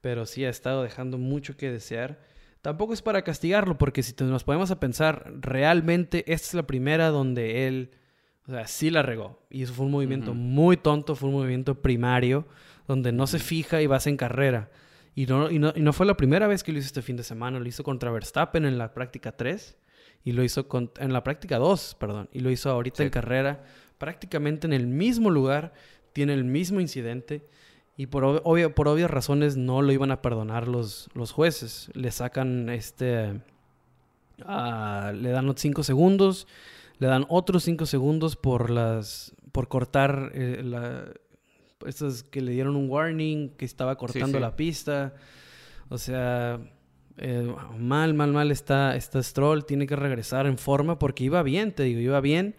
pero 0.00 0.26
sí 0.26 0.44
ha 0.44 0.50
estado 0.50 0.82
dejando 0.82 1.18
mucho 1.18 1.56
que 1.56 1.70
desear. 1.70 2.18
Tampoco 2.62 2.92
es 2.94 3.02
para 3.02 3.22
castigarlo, 3.22 3.78
porque 3.78 4.02
si 4.02 4.12
nos 4.24 4.42
podemos 4.42 4.72
a 4.72 4.80
pensar, 4.80 5.32
realmente 5.38 6.24
esta 6.32 6.48
es 6.48 6.54
la 6.54 6.66
primera 6.66 7.10
donde 7.10 7.68
él, 7.68 7.92
o 8.46 8.50
sea, 8.50 8.66
sí 8.66 8.90
la 8.90 9.02
regó. 9.02 9.40
Y 9.50 9.62
eso 9.62 9.72
fue 9.72 9.86
un 9.86 9.92
movimiento 9.92 10.34
muy 10.34 10.76
tonto, 10.76 11.16
fue 11.16 11.28
un 11.28 11.36
movimiento 11.36 11.80
primario, 11.82 12.46
donde 12.86 13.12
no 13.12 13.26
se 13.26 13.38
fija 13.38 13.82
y 13.82 13.86
vas 13.86 14.06
en 14.06 14.16
carrera. 14.16 14.70
Y 15.14 15.26
no, 15.26 15.50
y, 15.50 15.58
no, 15.58 15.92
fue 15.92 16.06
la 16.06 16.16
primera 16.16 16.46
vez 16.46 16.62
que 16.62 16.72
lo 16.72 16.78
hizo 16.78 16.86
este 16.86 17.02
fin 17.02 17.16
de 17.16 17.24
semana, 17.24 17.58
lo 17.58 17.66
hizo 17.66 17.82
contra 17.82 18.10
Verstappen 18.10 18.64
en 18.64 18.78
la 18.78 18.92
práctica 18.92 19.32
3 19.32 19.76
y 20.24 20.32
lo 20.32 20.44
hizo 20.44 20.66
en 20.98 21.12
la 21.12 21.24
práctica 21.24 21.58
2, 21.58 21.96
perdón, 21.98 22.28
y 22.32 22.40
lo 22.40 22.50
hizo 22.50 22.70
ahorita 22.70 23.02
en 23.02 23.10
carrera, 23.10 23.64
prácticamente 23.96 24.66
en 24.66 24.74
el 24.74 24.86
mismo 24.86 25.30
lugar, 25.30 25.72
tiene 26.12 26.34
el 26.34 26.44
mismo 26.44 26.80
incidente 26.80 27.46
y 27.96 28.06
por, 28.06 28.24
obvio, 28.24 28.74
por 28.74 28.88
obvias 28.88 29.10
razones 29.10 29.56
no 29.56 29.80
lo 29.80 29.90
iban 29.90 30.10
a 30.10 30.20
perdonar 30.20 30.68
los, 30.68 31.08
los 31.14 31.32
jueces. 31.32 31.90
Le 31.94 32.10
sacan 32.10 32.68
este... 32.68 33.40
Ah, 34.44 35.12
le 35.14 35.30
dan 35.30 35.50
5 35.56 35.82
segundos, 35.82 36.46
le 36.98 37.06
dan 37.06 37.26
otros 37.28 37.64
5 37.64 37.86
segundos 37.86 38.36
por 38.36 38.70
las 38.70 39.34
por 39.52 39.68
cortar 39.68 40.32
eh, 40.34 40.60
la, 40.62 41.06
estos 41.86 42.22
que 42.22 42.40
le 42.40 42.52
dieron 42.52 42.76
un 42.76 42.90
warning, 42.90 43.50
que 43.56 43.64
estaba 43.64 43.96
cortando 43.96 44.38
la 44.38 44.56
pista. 44.56 45.14
O 45.88 45.98
sea, 45.98 46.60
eh, 47.18 47.54
mal, 47.78 48.14
mal, 48.14 48.32
mal 48.32 48.50
está, 48.50 48.96
está 48.96 49.22
Stroll. 49.22 49.64
Tiene 49.64 49.86
que 49.86 49.96
regresar 49.96 50.46
en 50.46 50.58
forma 50.58 50.98
porque 50.98 51.24
iba 51.24 51.42
bien, 51.42 51.72
te 51.72 51.84
digo, 51.84 52.00
iba 52.00 52.20
bien. 52.20 52.56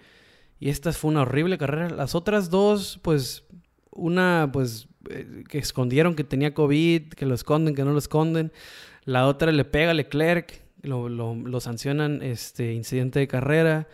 Y 0.59 0.69
esta 0.69 0.91
fue 0.91 1.11
una 1.11 1.21
horrible 1.21 1.57
carrera. 1.57 1.89
Las 1.89 2.15
otras 2.15 2.49
dos, 2.49 2.99
pues, 3.03 3.43
una, 3.91 4.49
pues, 4.51 4.87
eh, 5.09 5.43
que 5.47 5.59
escondieron 5.59 6.15
que 6.15 6.23
tenía 6.23 6.53
COVID, 6.53 7.09
que 7.09 7.25
lo 7.25 7.35
esconden, 7.35 7.75
que 7.75 7.83
no 7.83 7.91
lo 7.91 7.99
esconden. 7.99 8.51
La 9.03 9.27
otra 9.27 9.51
le 9.51 9.65
pega 9.65 9.91
a 9.91 9.93
Leclerc, 9.93 10.63
lo, 10.81 11.09
lo, 11.09 11.35
lo 11.35 11.59
sancionan, 11.59 12.21
este, 12.23 12.73
incidente 12.73 13.19
de 13.19 13.27
carrera. 13.27 13.87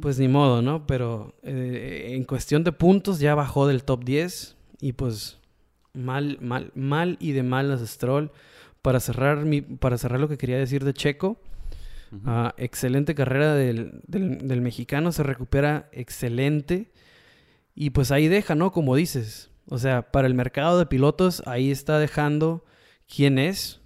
Pues 0.00 0.18
ni 0.18 0.28
modo, 0.28 0.62
¿no? 0.62 0.86
Pero 0.86 1.34
eh, 1.42 2.12
en 2.14 2.24
cuestión 2.24 2.64
de 2.64 2.72
puntos 2.72 3.20
ya 3.20 3.34
bajó 3.34 3.66
del 3.66 3.84
top 3.84 4.04
10 4.04 4.56
y 4.80 4.92
pues 4.92 5.38
mal, 5.94 6.38
mal, 6.40 6.72
mal 6.74 7.16
y 7.20 7.32
de 7.32 7.42
mal 7.42 7.68
las 7.68 7.80
Stroll. 7.80 8.30
Para 8.82 8.98
cerrar, 8.98 9.44
mi, 9.44 9.60
para 9.60 9.96
cerrar 9.96 10.18
lo 10.18 10.28
que 10.28 10.36
quería 10.36 10.58
decir 10.58 10.84
de 10.84 10.92
Checo, 10.92 11.40
ah, 12.26 12.52
excelente 12.56 13.14
carrera 13.14 13.54
del, 13.54 14.00
del, 14.08 14.60
mexicano, 14.60 15.12
se 15.12 15.22
recupera 15.22 15.88
excelente 15.92 16.90
y 17.76 17.90
pues 17.90 18.10
ahí 18.10 18.26
deja, 18.26 18.56
¿no? 18.56 18.72
Como 18.72 18.96
dices, 18.96 19.50
o 19.68 19.78
sea, 19.78 20.10
para 20.10 20.26
el 20.26 20.34
mercado 20.34 20.80
de 20.80 20.86
pilotos 20.86 21.44
ahí 21.46 21.70
está 21.70 22.00
dejando 22.00 22.64
quién 23.06 23.38
es, 23.38 23.81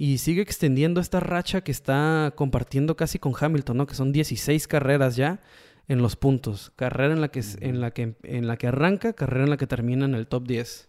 y 0.00 0.18
sigue 0.18 0.40
extendiendo 0.40 1.00
esta 1.00 1.18
racha 1.18 1.62
que 1.62 1.72
está 1.72 2.32
compartiendo 2.36 2.96
casi 2.96 3.18
con 3.18 3.32
Hamilton, 3.38 3.78
¿no? 3.78 3.86
Que 3.86 3.96
son 3.96 4.12
16 4.12 4.68
carreras 4.68 5.16
ya 5.16 5.40
en 5.88 6.00
los 6.00 6.14
puntos. 6.14 6.70
Carrera 6.76 7.12
en 7.12 7.20
la 7.20 7.28
que, 7.28 7.42
en 7.60 7.80
la 7.80 7.90
que, 7.90 8.14
en 8.22 8.46
la 8.46 8.56
que 8.56 8.68
arranca, 8.68 9.12
carrera 9.12 9.44
en 9.44 9.50
la 9.50 9.56
que 9.56 9.66
termina 9.66 10.04
en 10.04 10.14
el 10.14 10.28
top 10.28 10.46
10. 10.46 10.88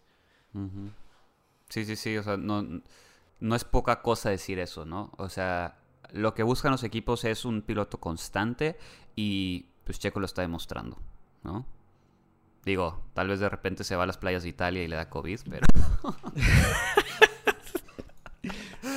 Sí, 1.70 1.86
sí, 1.86 1.96
sí. 1.96 2.18
O 2.18 2.24
sea, 2.24 2.38
no, 2.38 2.64
no 3.40 3.56
es 3.56 3.64
poca 3.64 4.04
cosa 4.04 4.30
decir 4.30 4.60
eso, 4.60 4.86
¿no? 4.86 5.12
O 5.18 5.28
sea, 5.28 5.80
lo 6.12 6.36
que 6.36 6.44
buscan 6.44 6.72
los 6.72 6.84
equipos 6.84 7.26
es 7.26 7.46
un 7.46 7.64
piloto 7.64 8.00
constante 8.00 8.78
y 9.16 9.66
pues 9.86 9.98
Checo 9.98 10.20
lo 10.20 10.28
está 10.28 10.44
demostrando, 10.44 11.00
¿no? 11.44 11.66
Digo, 12.64 13.04
tal 13.16 13.30
vez 13.30 13.40
de 13.40 13.50
repente 13.50 13.84
se 13.84 13.96
va 13.96 14.04
a 14.04 14.08
las 14.08 14.18
playas 14.18 14.44
de 14.44 14.50
Italia 14.50 14.84
y 14.84 14.88
le 14.88 14.98
da 14.98 15.10
COVID, 15.10 15.40
pero... 15.50 15.66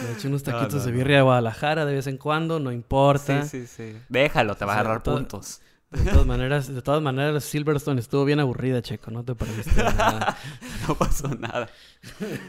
Le 0.03 0.12
hecho 0.12 0.28
unos 0.28 0.42
taquitos 0.42 0.84
de 0.84 0.92
birria 0.92 1.16
de 1.16 1.22
Guadalajara 1.22 1.84
de 1.84 1.94
vez 1.94 2.07
en 2.07 2.18
cuando, 2.18 2.59
no 2.59 2.72
importa. 2.72 3.44
Sí, 3.44 3.66
sí, 3.66 3.66
sí. 3.66 3.96
Déjalo, 4.09 4.55
te 4.57 4.64
vas 4.64 4.76
a 4.76 4.80
agarrar 4.80 5.03
puntos. 5.03 5.61
De 5.92 6.11
todas 6.11 6.26
maneras, 6.26 6.74
de 6.74 6.80
todas 6.80 7.03
maneras, 7.03 7.44
Silverstone 7.44 8.00
estuvo 8.00 8.24
bien 8.24 8.40
aburrida, 8.40 8.80
Checo, 8.80 9.11
no 9.11 9.24
te 9.24 9.34
perdiste 9.34 9.82
nada. 9.82 10.38
no 10.88 10.94
pasó 10.94 11.28
nada. 11.28 11.68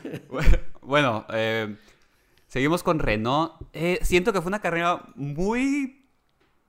bueno, 0.81 1.25
eh, 1.29 1.75
seguimos 2.47 2.83
con 2.83 2.99
Renault. 2.99 3.53
Eh, 3.73 3.99
siento 4.01 4.31
que 4.31 4.41
fue 4.41 4.47
una 4.47 4.61
carrera 4.61 5.03
muy 5.15 6.07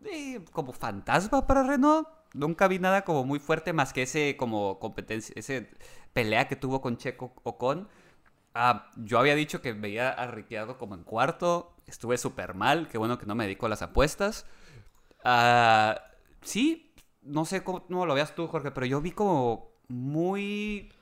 eh, 0.05 0.41
como 0.51 0.73
fantasma 0.73 1.47
para 1.47 1.63
Renault. 1.63 2.09
Nunca 2.35 2.67
vi 2.67 2.81
nada 2.81 3.03
como 3.03 3.25
muy 3.25 3.39
fuerte 3.39 3.73
más 3.73 3.93
que 3.93 4.03
ese 4.03 4.37
como 4.37 4.81
competencia, 4.81 5.33
ese 5.37 5.71
pelea 6.13 6.49
que 6.49 6.57
tuvo 6.57 6.81
con 6.81 6.97
Checo 6.97 7.35
o 7.45 7.57
con 7.57 7.89
Ah, 8.55 8.91
yo 8.97 9.19
había 9.19 9.35
dicho 9.35 9.61
que 9.61 9.73
veía 9.73 10.11
a 10.11 10.29
Ricciardo 10.29 10.79
como 10.79 10.95
en 10.95 11.03
cuarto. 11.03 11.75
Estuve 11.87 12.17
súper 12.19 12.55
mal. 12.55 12.89
Qué 12.89 12.99
bueno 12.99 13.19
que 13.19 13.27
no 13.27 13.35
me 13.35 13.45
dedico 13.45 13.67
a 13.67 13.69
las 13.69 13.83
apuestas. 13.83 14.47
Ah, 15.25 16.01
sí, 16.43 16.95
no 17.23 17.45
sé 17.45 17.65
cómo 17.65 18.07
lo 18.07 18.15
veas 18.15 18.35
tú, 18.35 18.47
Jorge, 18.47 18.71
pero 18.71 18.87
yo 18.87 19.01
vi 19.01 19.11
como 19.11 19.73
muy. 19.89 20.93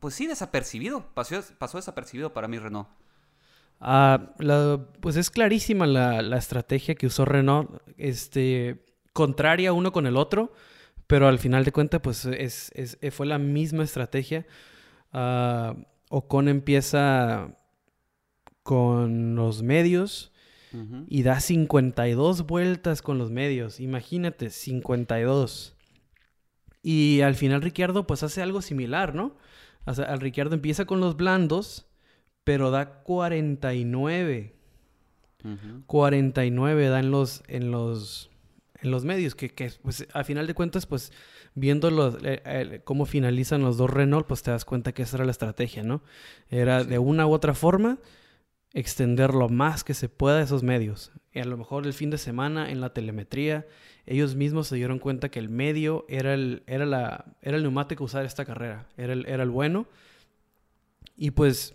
Pues 0.00 0.14
sí, 0.14 0.26
desapercibido. 0.26 1.04
Pasó, 1.12 1.36
pasó 1.58 1.76
desapercibido 1.76 2.32
para 2.32 2.48
mí, 2.48 2.58
Renault. 2.58 2.88
Ah, 3.80 4.34
pues 5.00 5.16
es 5.16 5.30
clarísima 5.30 5.86
la, 5.86 6.36
estrategia 6.36 6.94
que 6.94 7.06
usó 7.06 7.24
Renault, 7.24 7.70
este, 7.96 8.84
contraria 9.12 9.72
uno 9.72 9.92
con 9.92 10.06
el 10.06 10.16
otro, 10.16 10.52
pero 11.06 11.28
al 11.28 11.38
final 11.38 11.64
de 11.64 11.72
cuentas, 11.72 12.00
pues 12.00 12.24
es, 12.24 12.98
fue 13.12 13.26
la 13.26 13.38
misma 13.38 13.84
estrategia. 13.84 14.46
Uh, 15.12 15.74
Ocon 16.10 16.48
empieza 16.48 17.54
con 18.62 19.34
los 19.34 19.62
medios 19.62 20.32
y 21.08 21.22
da 21.22 21.40
52 21.40 22.46
vueltas 22.46 23.00
con 23.00 23.18
los 23.18 23.30
medios. 23.30 23.80
Imagínate, 23.80 24.50
52. 24.50 25.74
Y 26.82 27.22
al 27.22 27.34
final 27.34 27.62
Ricciardo 27.62 28.06
pues 28.06 28.22
hace 28.22 28.42
algo 28.42 28.62
similar, 28.62 29.14
¿no? 29.14 29.36
O 29.86 29.94
sea, 29.94 30.04
al 30.06 30.20
Ricciardo 30.20 30.54
empieza 30.54 30.84
con 30.84 31.00
los 31.00 31.16
blandos, 31.16 31.86
pero 32.44 32.70
da 32.70 33.02
49. 33.02 34.54
49 35.86 36.88
da 36.88 36.98
en 37.00 37.10
los, 37.10 37.42
en 37.46 37.70
los, 37.70 38.27
en 38.80 38.90
los 38.90 39.04
medios, 39.04 39.34
que, 39.34 39.50
que 39.50 39.72
pues, 39.82 40.06
a 40.12 40.24
final 40.24 40.46
de 40.46 40.54
cuentas, 40.54 40.86
pues 40.86 41.12
viendo 41.54 41.90
los, 41.90 42.16
eh, 42.22 42.42
eh, 42.44 42.80
cómo 42.84 43.06
finalizan 43.06 43.62
los 43.62 43.76
dos 43.76 43.90
Renault, 43.90 44.26
pues 44.26 44.42
te 44.42 44.50
das 44.50 44.64
cuenta 44.64 44.92
que 44.92 45.02
esa 45.02 45.16
era 45.16 45.24
la 45.24 45.32
estrategia, 45.32 45.82
¿no? 45.82 46.02
Era 46.48 46.84
de 46.84 46.98
una 46.98 47.26
u 47.26 47.32
otra 47.32 47.54
forma 47.54 47.98
extender 48.74 49.34
lo 49.34 49.48
más 49.48 49.82
que 49.82 49.94
se 49.94 50.08
pueda 50.08 50.42
esos 50.42 50.62
medios. 50.62 51.12
Y 51.32 51.40
a 51.40 51.44
lo 51.44 51.56
mejor 51.56 51.86
el 51.86 51.92
fin 51.92 52.10
de 52.10 52.18
semana 52.18 52.70
en 52.70 52.80
la 52.80 52.92
telemetría, 52.92 53.66
ellos 54.06 54.36
mismos 54.36 54.68
se 54.68 54.76
dieron 54.76 54.98
cuenta 54.98 55.30
que 55.30 55.38
el 55.38 55.48
medio 55.48 56.04
era 56.08 56.34
el, 56.34 56.62
era 56.66 56.86
la, 56.86 57.36
era 57.42 57.56
el 57.56 57.62
neumático 57.62 58.04
usar 58.04 58.24
esta 58.24 58.44
carrera, 58.44 58.86
era 58.96 59.12
el, 59.12 59.26
era 59.26 59.42
el 59.42 59.50
bueno. 59.50 59.86
Y 61.16 61.32
pues, 61.32 61.74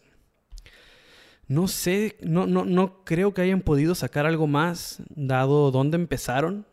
no 1.47 1.67
sé, 1.67 2.17
no, 2.21 2.47
no, 2.47 2.63
no 2.63 3.03
creo 3.03 3.33
que 3.33 3.41
hayan 3.41 3.61
podido 3.61 3.95
sacar 3.95 4.25
algo 4.25 4.47
más, 4.47 5.03
dado 5.09 5.71
dónde 5.71 5.97
empezaron, 5.97 6.65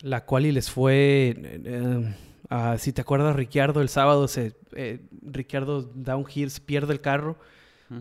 la 0.00 0.24
cual 0.24 0.46
y 0.46 0.52
les 0.52 0.70
fue... 0.70 1.34
Eh, 1.36 2.14
ah, 2.50 2.76
si 2.78 2.92
te 2.92 3.00
acuerdas, 3.00 3.36
Ricciardo, 3.36 3.80
el 3.80 3.88
sábado 3.88 4.28
se, 4.28 4.56
eh, 4.74 5.00
Ricciardo 5.22 5.82
da 5.94 6.16
un 6.16 6.26
pierde 6.64 6.92
el 6.92 7.00
carro. 7.00 7.36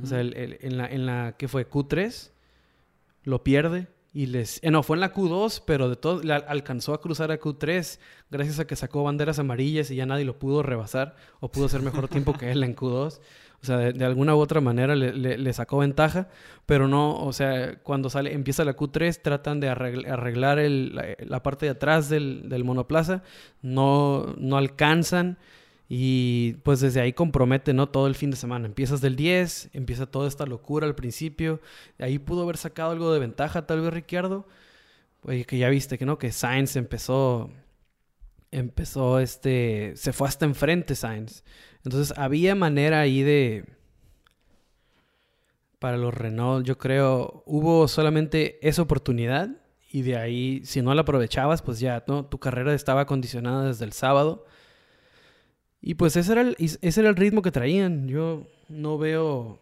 O 0.02 0.08
sea, 0.08 0.20
en, 0.22 0.78
la, 0.78 0.88
en 0.88 1.06
la 1.06 1.36
que 1.38 1.48
fue 1.48 1.70
Q3, 1.70 2.32
lo 3.24 3.44
pierde 3.44 3.88
y 4.16 4.28
les... 4.28 4.64
Eh, 4.64 4.72
no, 4.72 4.82
fue 4.82 4.96
en 4.96 5.02
la 5.02 5.14
Q2, 5.14 5.62
pero 5.68 5.90
de 5.90 5.98
todo, 5.98 6.22
alcanzó 6.48 6.94
a 6.94 7.02
cruzar 7.02 7.32
a 7.32 7.40
Q3 7.40 8.00
gracias 8.32 8.60
a 8.60 8.66
que 8.66 8.78
sacó 8.78 9.04
banderas 9.04 9.40
amarillas 9.40 9.92
y 9.92 9.96
ya 9.98 10.06
nadie 10.06 10.24
lo 10.24 10.40
pudo 10.40 10.64
rebasar 10.64 11.18
o 11.42 11.52
pudo 11.52 11.66
hacer 11.66 11.82
mejor 11.82 12.08
tiempo 12.08 12.34
que 12.34 12.50
él 12.50 12.64
en 12.64 12.76
Q2. 12.76 13.20
O 13.66 13.68
sea, 13.68 13.92
de, 13.92 14.06
alguna 14.06 14.36
u 14.36 14.40
otra 14.40 14.62
manera 14.62 14.96
le, 14.96 15.54
sacó 15.54 15.80
ventaja, 15.80 16.28
pero 16.68 16.88
no, 16.88 17.20
o 17.26 17.34
sea, 17.34 17.80
cuando 17.82 18.12
sale, 18.12 18.34
empieza 18.34 18.64
la 18.64 18.76
Q3, 18.78 19.22
tratan 19.22 19.60
de 19.60 19.70
arreglar, 19.70 20.60
el, 20.60 20.96
la, 21.20 21.42
parte 21.42 21.66
de 21.66 21.72
atrás 21.72 22.08
del, 22.10 22.48
del 22.48 22.64
monoplaza, 22.64 23.24
no, 23.64 24.36
no 24.38 24.58
alcanzan. 24.58 25.40
Y 25.88 26.54
pues 26.64 26.80
desde 26.80 27.02
ahí 27.02 27.14
compromete, 27.14 27.74
¿no? 27.74 27.90
Todo 27.90 28.08
el 28.08 28.16
fin 28.16 28.32
de 28.32 28.38
semana. 28.38 28.66
Empiezas 28.66 29.02
del 29.02 29.16
10, 29.16 29.70
empieza 29.74 30.06
toda 30.06 30.28
esta 30.28 30.46
locura 30.46 30.88
al 30.88 30.96
principio. 30.96 31.60
Ahí 32.00 32.18
pudo 32.20 32.44
haber 32.44 32.58
sacado 32.58 32.92
algo 32.92 33.14
de 33.14 33.20
ventaja 33.20 33.66
tal 33.68 33.82
vez 33.82 33.94
Ricciardo. 33.94 34.48
Oye, 35.24 35.46
que 35.46 35.58
ya 35.58 35.70
viste 35.70 35.98
que 35.98 36.06
no, 36.06 36.18
que 36.18 36.32
Sainz 36.32 36.76
empezó, 36.76 37.50
empezó 38.58 39.20
este, 39.20 39.94
se 39.96 40.14
fue 40.14 40.28
hasta 40.28 40.46
enfrente 40.46 40.96
Sainz. 40.96 41.44
Entonces 41.84 42.18
había 42.18 42.56
manera 42.56 43.02
ahí 43.02 43.22
de, 43.22 43.66
para 45.80 45.98
los 45.98 46.14
Renault, 46.14 46.66
yo 46.66 46.78
creo, 46.78 47.44
hubo 47.46 47.88
solamente 47.88 48.60
esa 48.68 48.82
oportunidad 48.82 49.50
y 49.92 50.02
de 50.02 50.18
ahí, 50.18 50.62
si 50.66 50.82
no 50.82 50.94
la 50.94 51.02
aprovechabas, 51.02 51.62
pues 51.62 51.80
ya, 51.80 52.04
¿no? 52.08 52.26
Tu 52.26 52.40
carrera 52.40 52.74
estaba 52.74 53.06
condicionada 53.06 53.68
desde 53.68 53.86
el 53.86 53.94
sábado 53.94 54.46
y 55.82 55.94
pues 55.94 56.16
ese 56.16 56.32
era, 56.32 56.42
el, 56.42 56.56
ese 56.60 57.00
era 57.00 57.10
el 57.10 57.16
ritmo 57.16 57.44
que 57.44 57.52
traían. 57.52 58.08
Yo 58.08 58.48
no 58.70 58.98
veo... 58.98 59.62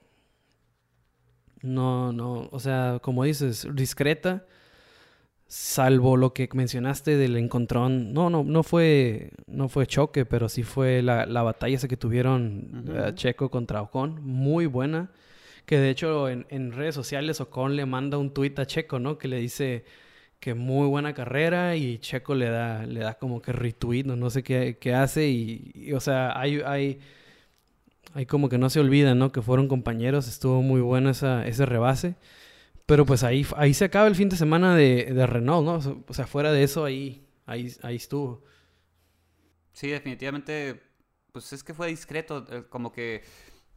No, 1.61 2.13
no, 2.13 2.47
o 2.51 2.59
sea, 2.59 2.99
como 3.01 3.25
dices, 3.25 3.67
discreta, 3.73 4.45
salvo 5.53 6.17
lo 6.17 6.33
que 6.33 6.49
mencionaste 6.53 7.15
del 7.15 7.37
encontrón. 7.37 8.11
No, 8.11 8.31
no, 8.31 8.43
no 8.43 8.63
fue, 8.63 9.29
no 9.45 9.69
fue 9.69 9.85
choque, 9.85 10.25
pero 10.25 10.49
sí 10.49 10.63
fue 10.63 11.03
la, 11.03 11.25
batalla 11.43 11.75
esa 11.75 11.87
que 11.87 11.95
tuvieron 11.95 12.85
eh, 12.89 13.11
Checo 13.13 13.51
contra 13.51 13.83
Ocon, 13.83 14.19
muy 14.25 14.65
buena. 14.65 15.11
Que 15.67 15.77
de 15.77 15.91
hecho 15.91 16.27
en, 16.27 16.47
en, 16.49 16.71
redes 16.71 16.95
sociales 16.95 17.39
Ocon 17.39 17.75
le 17.75 17.85
manda 17.85 18.17
un 18.17 18.33
tuit 18.33 18.57
a 18.57 18.65
Checo, 18.65 18.97
¿no? 18.97 19.19
Que 19.19 19.27
le 19.27 19.37
dice, 19.37 19.85
que 20.39 20.55
muy 20.55 20.87
buena 20.87 21.13
carrera 21.13 21.75
y 21.75 21.99
Checo 21.99 22.33
le 22.33 22.49
da, 22.49 22.85
le 22.87 23.01
da 23.01 23.13
como 23.19 23.39
que 23.41 23.53
retweet, 23.53 24.05
no, 24.05 24.15
no 24.15 24.31
sé 24.31 24.41
qué, 24.43 24.77
qué 24.79 24.93
hace 24.95 25.29
y, 25.29 25.93
o 25.93 25.99
sea, 25.99 26.37
hay, 26.37 26.61
hay, 26.65 26.99
hay 28.15 28.25
como 28.25 28.49
que 28.49 28.57
no 28.57 28.71
se 28.71 28.79
olvida, 28.79 29.13
¿no? 29.13 29.31
Que 29.31 29.43
fueron 29.43 29.67
compañeros, 29.67 30.27
estuvo 30.27 30.63
muy 30.63 30.81
bueno 30.81 31.11
esa, 31.11 31.45
ese 31.45 31.65
rebase. 31.67 32.15
Pero 32.85 33.05
pues 33.05 33.23
ahí, 33.23 33.45
ahí 33.55 33.73
se 33.73 33.85
acaba 33.85 34.07
el 34.07 34.15
fin 34.15 34.29
de 34.29 34.35
semana 34.35 34.75
de, 34.75 35.05
de 35.05 35.27
Renault, 35.27 35.65
¿no? 35.65 36.03
O 36.07 36.13
sea, 36.13 36.27
fuera 36.27 36.51
de 36.51 36.63
eso, 36.63 36.83
ahí, 36.83 37.25
ahí, 37.45 37.73
ahí 37.81 37.95
estuvo. 37.95 38.43
Sí, 39.71 39.87
definitivamente, 39.87 40.81
pues 41.31 41.53
es 41.53 41.63
que 41.63 41.73
fue 41.73 41.87
discreto, 41.87 42.45
eh, 42.51 42.63
como 42.69 42.91
que 42.91 43.23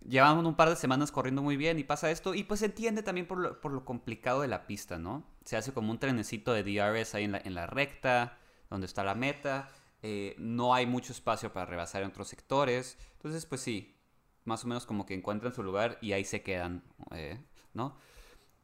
llevamos 0.05 0.45
un 0.45 0.57
par 0.57 0.69
de 0.69 0.77
semanas 0.77 1.11
corriendo 1.13 1.43
muy 1.43 1.57
bien 1.57 1.79
y 1.79 1.85
pasa 1.85 2.11
esto. 2.11 2.35
Y 2.35 2.45
pues 2.45 2.61
se 2.61 2.67
entiende 2.67 3.03
también 3.03 3.27
por 3.27 3.39
lo, 3.39 3.61
por 3.61 3.73
lo 3.73 3.85
complicado 3.85 4.41
de 4.41 4.49
la 4.49 4.67
pista, 4.67 4.99
¿no? 4.99 5.25
Se 5.45 5.57
hace 5.57 5.73
como 5.73 5.91
un 5.91 5.99
trenecito 5.99 6.53
de 6.53 6.63
DRS 6.63 7.15
ahí 7.15 7.25
en 7.25 7.33
la, 7.33 7.39
en 7.39 7.55
la 7.55 7.67
recta, 7.67 8.39
donde 8.71 8.87
está 8.87 9.05
la 9.05 9.15
meta. 9.15 9.69
Eh, 10.03 10.35
no 10.39 10.75
hay 10.75 10.87
mucho 10.87 11.13
espacio 11.13 11.53
para 11.53 11.67
rebasar 11.67 12.03
en 12.03 12.09
otros 12.09 12.29
sectores. 12.29 12.99
Entonces, 13.15 13.47
pues 13.47 13.61
sí, 13.61 13.97
más 14.45 14.65
o 14.65 14.69
menos 14.69 14.87
como 14.87 15.07
que 15.07 15.15
encuentran 15.15 15.53
su 15.55 15.63
lugar 15.63 15.99
y 16.01 16.13
ahí 16.13 16.25
se 16.25 16.43
quedan, 16.43 16.85
eh, 17.13 17.41
¿no? 17.73 17.97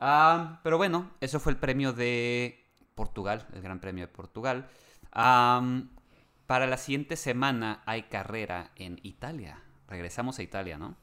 Ah, 0.04 0.58
pero 0.64 0.78
bueno, 0.78 1.12
eso 1.20 1.38
fue 1.38 1.52
el 1.52 1.58
premio 1.58 1.92
de 1.92 2.66
Portugal, 2.96 3.46
el 3.54 3.62
Gran 3.62 3.78
Premio 3.78 4.04
de 4.04 4.12
Portugal. 4.12 4.68
para 5.12 6.66
la 6.66 6.76
siguiente 6.76 7.14
semana 7.14 7.84
hay 7.86 8.02
carrera 8.04 8.72
en 8.74 8.98
Italia. 9.04 9.62
Regresamos 9.86 10.40
a 10.40 10.42
Italia, 10.42 10.76
¿no? 10.76 10.96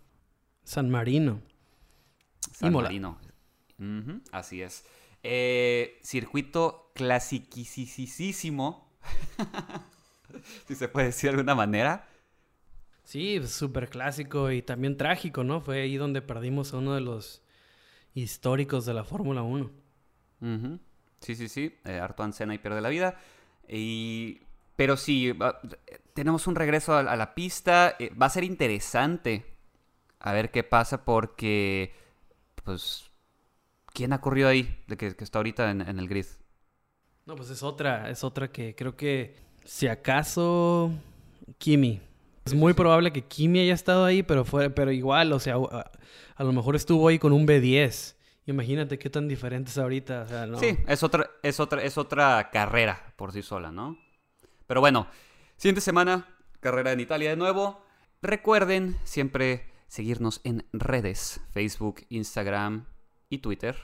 San 0.65 0.89
Marino. 0.89 1.41
San 2.51 2.73
Marino. 2.73 3.17
así 4.33 4.61
es. 4.61 4.83
Eh, 5.23 5.97
circuito 6.03 6.91
clasiquísimo. 6.93 8.91
si 10.67 10.75
se 10.75 10.89
puede 10.89 11.07
decir 11.07 11.29
de 11.29 11.37
alguna 11.37 11.55
manera. 11.55 12.05
Sí, 13.05 13.41
súper 13.47 13.89
clásico 13.89 14.51
y 14.51 14.61
también 14.61 14.97
trágico, 14.97 15.45
¿no? 15.45 15.61
Fue 15.61 15.83
ahí 15.83 15.95
donde 15.95 16.21
perdimos 16.21 16.73
a 16.73 16.79
uno 16.79 16.95
de 16.95 17.01
los 17.01 17.43
históricos 18.13 18.85
de 18.85 18.93
la 18.93 19.03
Fórmula 19.03 19.41
1. 19.43 19.69
Sí, 21.19 21.35
sí, 21.35 21.47
sí. 21.47 21.75
Eh, 21.85 21.99
Artoine 21.99 22.33
Senna 22.33 22.53
y 22.53 22.59
pierde 22.59 22.81
la 22.81 22.89
vida. 22.89 23.17
Y... 23.67 24.41
Pero 24.75 24.95
sí, 24.95 25.37
tenemos 26.13 26.47
un 26.47 26.55
regreso 26.55 26.95
a, 26.95 27.15
la 27.17 27.35
pista. 27.35 27.97
Eh, 27.99 28.13
va 28.15 28.27
a 28.27 28.29
ser 28.29 28.45
interesante 28.45 29.45
a 30.19 30.31
ver 30.31 30.51
qué 30.51 30.63
pasa 30.63 31.03
porque, 31.03 31.93
pues, 32.63 33.09
¿quién 33.87 34.13
ha 34.13 34.21
corrido 34.21 34.47
ahí 34.47 34.81
de 34.87 34.95
que, 34.95 35.07
está 35.07 35.39
ahorita 35.39 35.69
en, 35.69 35.81
el 35.81 36.07
grid? 36.07 36.25
No, 37.25 37.35
pues 37.35 37.49
es 37.49 37.61
otra, 37.61 38.09
es 38.09 38.23
otra 38.23 38.53
que 38.53 38.73
creo 38.73 38.95
que, 38.95 39.35
si 39.65 39.87
acaso, 39.89 40.91
Kimi. 41.57 42.01
Es 42.49 42.55
muy 42.55 42.73
probable 42.73 43.13
que 43.13 43.21
Kimi 43.21 43.59
haya 43.59 43.75
estado 43.75 44.05
ahí, 44.05 44.23
pero, 44.23 44.43
fue, 44.43 44.71
pero 44.71 44.91
igual, 44.91 45.31
o 45.33 45.39
sea, 45.39 45.53
a, 45.55 46.43
lo 46.43 46.51
mejor 46.51 46.75
estuvo 46.75 47.07
ahí 47.07 47.19
con 47.19 47.31
un 47.31 47.45
B10. 47.45 48.15
Imagínate 48.47 48.97
qué 48.97 49.11
tan 49.11 49.27
diferente 49.27 49.69
es 49.69 49.77
ahorita. 49.77 50.47
Sí, 50.59 50.75
es 50.87 51.03
otra, 51.03 51.29
es, 51.43 51.59
otra, 51.59 51.83
es 51.83 51.99
otra 51.99 52.49
carrera 52.51 53.13
por 53.17 53.33
sí 53.33 53.43
sola, 53.43 53.71
¿no? 53.71 53.99
Pero 54.65 54.81
bueno, 54.81 55.05
siguiente 55.57 55.81
semana, 55.81 56.27
carrera 56.59 56.91
en 56.91 57.01
Italia 57.01 57.29
de 57.29 57.35
nuevo. 57.35 57.83
Recuerden 58.23 58.97
siempre 59.03 59.67
seguirnos 59.87 60.41
en 60.43 60.65
redes, 60.73 61.41
Facebook, 61.51 62.01
Instagram 62.09 62.87
y 63.29 63.37
Twitter. 63.37 63.75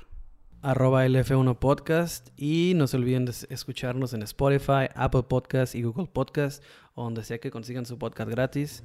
Arroba 0.63 1.05
LF1 1.05 1.59
Podcast 1.59 2.29
y 2.35 2.73
no 2.75 2.87
se 2.87 2.97
olviden 2.97 3.25
de 3.25 3.33
escucharnos 3.51 4.15
en 4.15 4.23
Spotify, 4.23 4.89
Apple 4.95 5.21
Podcast 5.29 5.75
y 5.75 5.83
Google 5.83 6.07
Podcast, 6.07 6.63
o 6.95 7.03
donde 7.03 7.23
sea 7.23 7.37
que 7.37 7.51
consigan 7.51 7.85
su 7.85 7.97
podcast 7.97 8.29
gratis. 8.29 8.83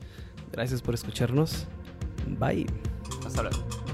Gracias 0.52 0.82
por 0.82 0.94
escucharnos. 0.94 1.66
Bye. 2.38 2.66
Hasta 3.24 3.42
luego. 3.42 3.89